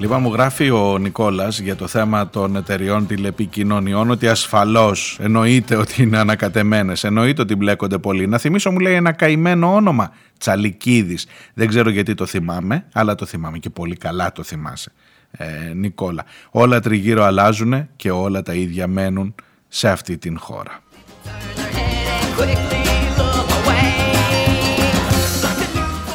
Λοιπόν, 0.01 0.21
μου 0.21 0.33
γράφει 0.33 0.69
ο 0.69 0.97
Νικόλας 0.97 1.59
για 1.59 1.75
το 1.75 1.87
θέμα 1.87 2.29
των 2.29 2.55
εταιριών 2.55 3.07
τηλεπικοινωνιών 3.07 4.09
ότι 4.09 4.27
ασφαλώς 4.27 5.17
εννοείται 5.21 5.75
ότι 5.75 6.01
είναι 6.01 6.17
ανακατεμένες, 6.17 7.03
εννοείται 7.03 7.41
ότι 7.41 7.55
μπλέκονται 7.55 7.97
πολύ. 7.97 8.27
Να 8.27 8.37
θυμίσω, 8.37 8.71
μου 8.71 8.79
λέει 8.79 8.93
ένα 8.93 9.11
καημένο 9.11 9.73
όνομα. 9.73 10.13
Τσαλικίδης. 10.37 11.27
Δεν 11.53 11.67
ξέρω 11.67 11.89
γιατί 11.89 12.13
το 12.13 12.25
θυμάμαι, 12.25 12.85
αλλά 12.93 13.15
το 13.15 13.25
θυμάμαι 13.25 13.57
και 13.57 13.69
πολύ 13.69 13.95
καλά 13.95 14.31
το 14.31 14.43
θυμάσαι. 14.43 14.91
Ε, 15.31 15.45
Νικόλα. 15.73 16.25
Όλα 16.51 16.79
τριγύρω 16.79 17.23
αλλάζουν 17.23 17.87
και 17.95 18.11
όλα 18.11 18.41
τα 18.41 18.53
ίδια 18.53 18.87
μένουν 18.87 19.35
σε 19.67 19.89
αυτή 19.89 20.17
την 20.17 20.39
χώρα. 20.39 20.79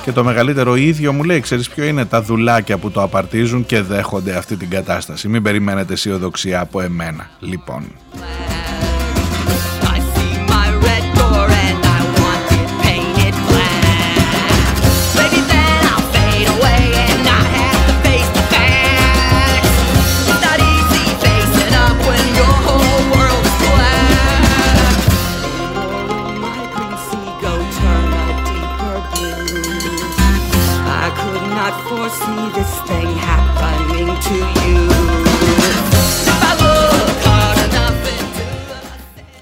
Και 0.07 0.13
το 0.13 0.25
μεγαλύτερο 0.25 0.75
ίδιο 0.75 1.13
μου 1.13 1.23
λέει, 1.23 1.41
ξέρεις 1.41 1.69
ποιο 1.69 1.85
είναι, 1.85 2.05
τα 2.05 2.23
δουλάκια 2.23 2.79
που 2.79 2.91
το 2.91 3.03
απαρτίζουν 3.03 3.67
και 3.67 3.83
δέχονται 3.83 4.37
αυτή 4.37 4.57
την 4.57 4.71
κατάσταση. 4.71 5.29
Μην 5.29 5.43
περιμένετε 5.43 5.93
αισιοδοξία 5.93 6.61
από 6.61 6.81
εμένα. 6.81 7.31
Λοιπόν. 7.41 7.85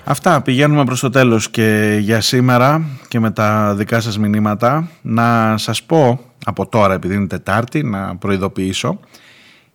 Αυτά 0.07 0.43
πηγαίνουμε 0.43 0.85
προς 0.85 1.01
το 1.01 1.11
τέλος 1.11 1.51
και 1.51 1.99
για 2.01 2.21
σήμερα 2.21 2.85
και 3.09 3.21
με 3.21 3.31
τα 3.31 3.75
δικά 3.75 4.01
σας 4.01 4.19
μηνύματα 4.19 4.89
να 5.03 5.59
σας 5.59 5.83
πω 5.83 6.21
από 6.45 6.67
τώρα 6.67 6.95
επειδή 6.95 7.15
είναι 7.15 7.27
Τετάρτη 7.27 7.83
να 7.83 8.17
προειδοποιήσω 8.17 9.01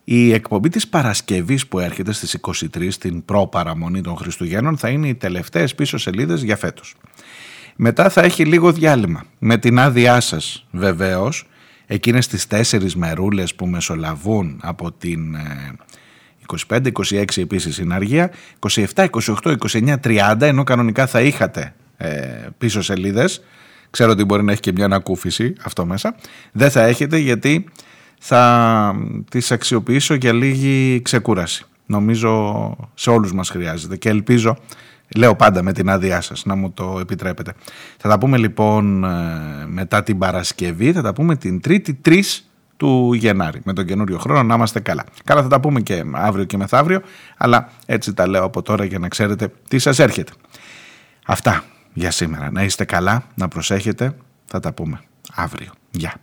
η 0.04 0.32
εκπομπή 0.32 0.68
της 0.68 0.88
Παρασκευής 0.88 1.66
που 1.66 1.78
έρχεται 1.78 2.12
στις 2.12 2.38
23 2.40 2.86
στην 2.90 3.24
προπαραμονή 3.24 4.00
των 4.00 4.16
Χριστουγέννων 4.16 4.76
θα 4.76 4.88
είναι 4.88 5.08
οι 5.08 5.14
τελευταίες 5.14 5.74
πίσω 5.74 5.98
σελίδες 5.98 6.42
για 6.42 6.56
φέτος. 6.56 6.94
Μετά 7.76 8.08
θα 8.08 8.22
έχει 8.22 8.44
λίγο 8.44 8.72
διάλειμμα. 8.72 9.24
Με 9.38 9.56
την 9.56 9.78
άδειά 9.78 10.20
σας 10.20 10.66
βεβαίως, 10.70 11.46
εκείνες 11.86 12.26
τις 12.26 12.46
τέσσερις 12.46 12.96
μερούλες 12.96 13.54
που 13.54 13.66
μεσολαβούν 13.66 14.60
από 14.62 14.92
την 14.92 15.36
25, 16.68 16.86
26 16.92 17.24
επίσης 17.36 17.74
στην 17.74 17.92
Αργία, 17.92 18.30
27, 18.68 18.84
28, 18.94 19.56
29, 19.70 19.94
30, 20.04 20.40
ενώ 20.40 20.64
κανονικά 20.64 21.06
θα 21.06 21.20
είχατε 21.20 21.74
ε, 21.96 22.08
πίσω 22.58 22.82
σελίδες, 22.82 23.42
ξέρω 23.90 24.10
ότι 24.10 24.24
μπορεί 24.24 24.44
να 24.44 24.52
έχει 24.52 24.60
και 24.60 24.72
μια 24.72 24.84
ανακούφιση 24.84 25.54
αυτό 25.62 25.86
μέσα, 25.86 26.14
δεν 26.52 26.70
θα 26.70 26.82
έχετε 26.82 27.16
γιατί 27.16 27.64
θα 28.18 28.94
τις 29.30 29.50
αξιοποιήσω 29.50 30.14
για 30.14 30.32
λίγη 30.32 31.02
ξεκούραση. 31.02 31.64
Νομίζω 31.86 32.76
σε 32.94 33.10
όλους 33.10 33.32
μας 33.32 33.48
χρειάζεται 33.48 33.96
και 33.96 34.08
ελπίζω, 34.08 34.56
λέω 35.16 35.36
πάντα 35.36 35.62
με 35.62 35.72
την 35.72 35.88
άδειά 35.90 36.20
σας 36.20 36.44
να 36.44 36.54
μου 36.54 36.72
το 36.72 36.98
επιτρέπετε. 37.00 37.54
Θα 37.96 38.08
τα 38.08 38.18
πούμε 38.18 38.36
λοιπόν 38.36 39.04
ε, 39.04 39.08
μετά 39.66 40.02
την 40.02 40.18
Παρασκευή, 40.18 40.92
θα 40.92 41.02
τα 41.02 41.12
πούμε 41.12 41.36
την 41.36 41.60
Τρίτη 41.60 42.00
3 42.04 42.20
του 42.80 43.12
Γενάρη 43.12 43.60
με 43.64 43.72
τον 43.72 43.84
καινούριο 43.84 44.18
χρόνο 44.18 44.42
να 44.42 44.54
είμαστε 44.54 44.80
καλά. 44.80 45.04
Καλά 45.24 45.42
θα 45.42 45.48
τα 45.48 45.60
πούμε 45.60 45.80
και 45.80 46.04
αύριο 46.12 46.44
και 46.44 46.56
μεθαύριο, 46.56 47.02
αλλά 47.36 47.68
έτσι 47.86 48.14
τα 48.14 48.28
λέω 48.28 48.44
από 48.44 48.62
τώρα 48.62 48.84
για 48.84 48.98
να 48.98 49.08
ξέρετε 49.08 49.52
τι 49.68 49.78
σας 49.78 49.98
έρχεται. 49.98 50.32
Αυτά 51.26 51.64
για 51.92 52.10
σήμερα. 52.10 52.50
Να 52.50 52.62
είστε 52.62 52.84
καλά, 52.84 53.22
να 53.34 53.48
προσέχετε, 53.48 54.16
θα 54.46 54.60
τα 54.60 54.72
πούμε 54.72 55.00
αύριο. 55.34 55.72
Γεια. 55.90 56.14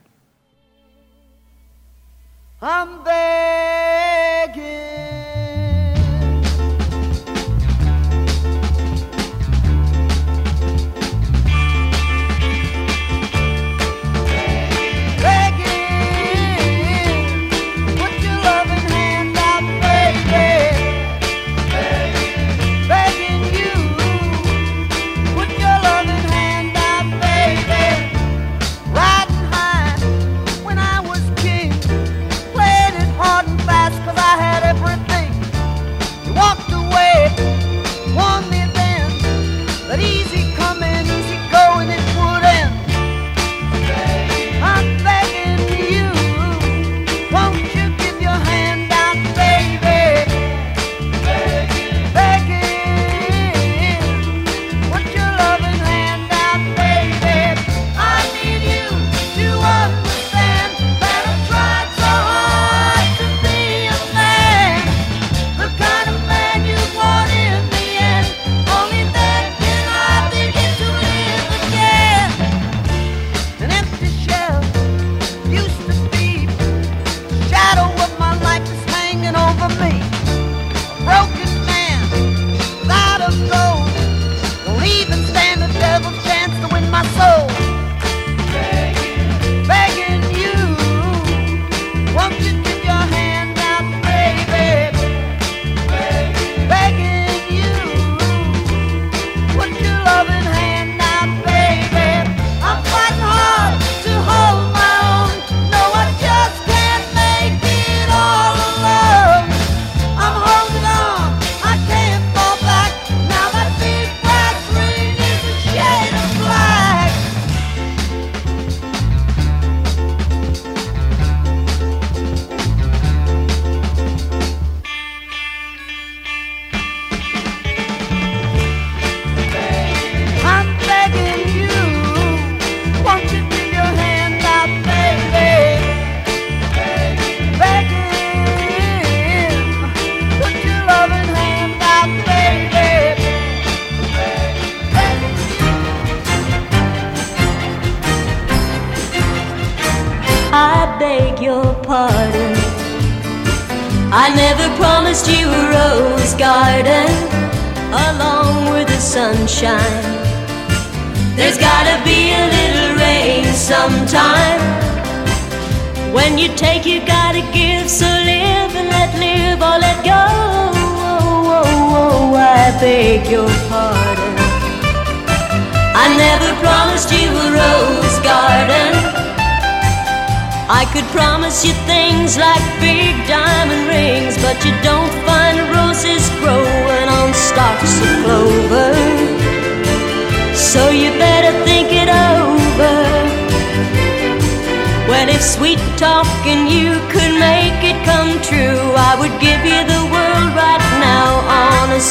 informação. 86.97 87.36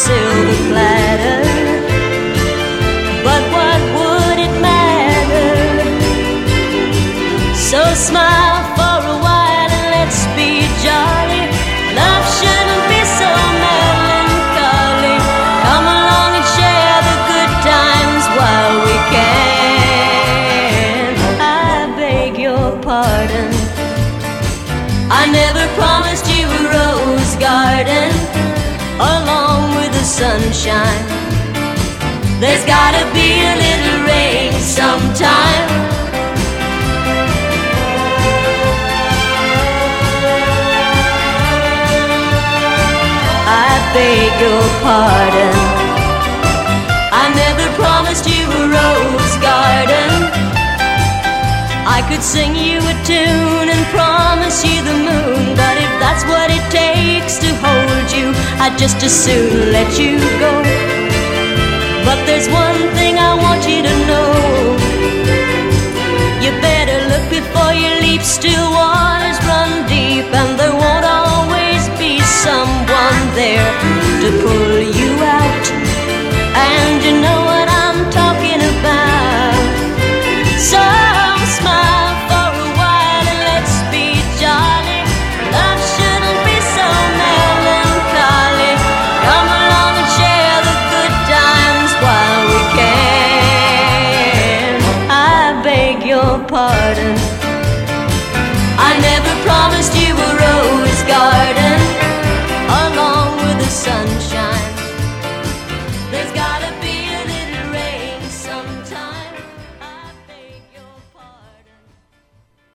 silver 0.06 0.56
platter. 0.70 1.42
But 3.26 3.42
what 3.54 3.80
would 3.96 4.38
it 4.46 4.54
matter? 4.60 5.50
So 7.54 7.82
smile. 7.94 8.55
sunshine. 30.36 31.06
There's 32.40 32.64
gotta 32.66 33.04
be 33.14 33.28
a 33.40 33.54
little 33.64 34.00
rain 34.04 34.52
sometime. 34.60 35.68
I 43.48 43.70
beg 43.94 44.32
your 44.44 44.64
pardon. 44.84 45.56
I 47.22 47.24
never 47.42 47.66
promised 47.80 48.26
you 48.28 48.44
a 48.44 48.64
rose 48.76 49.36
garden. 49.40 50.10
I 51.96 52.04
could 52.08 52.22
sing 52.22 52.54
you 52.54 52.78
a 52.78 52.94
tune 53.08 53.68
and 53.74 53.82
promise 53.86 54.62
you 54.66 54.84
the 54.84 54.96
moon, 55.08 55.56
but 55.56 55.85
that's 56.06 56.24
what 56.30 56.48
it 56.54 56.62
takes 56.70 57.34
to 57.42 57.50
hold 57.66 58.08
you, 58.14 58.30
I'd 58.62 58.78
just 58.78 59.02
as 59.02 59.10
soon 59.10 59.72
let 59.72 59.98
you 59.98 60.22
go. 60.38 60.52
But 62.06 62.18
there's 62.26 62.48
one 62.48 62.80
thing 62.94 63.18
I 63.18 63.34
want 63.34 63.66
you 63.66 63.82
to 63.82 63.94
know. 64.10 64.30
You 66.44 66.50
better 66.62 66.98
look 67.10 67.26
before 67.38 67.72
you 67.74 67.90
leap. 68.04 68.22
Still 68.22 68.70
waters 68.70 69.38
run 69.50 69.72
deep, 69.90 70.30
and 70.30 70.50
there 70.60 70.76
won't 70.82 71.06
always 71.18 71.82
be 71.98 72.20
someone 72.46 73.20
there 73.34 73.70
to 74.22 74.28
pull 74.42 74.78
you 75.00 75.10
out. 75.38 75.64
And 76.54 77.02
you 77.02 77.14
know 77.20 77.45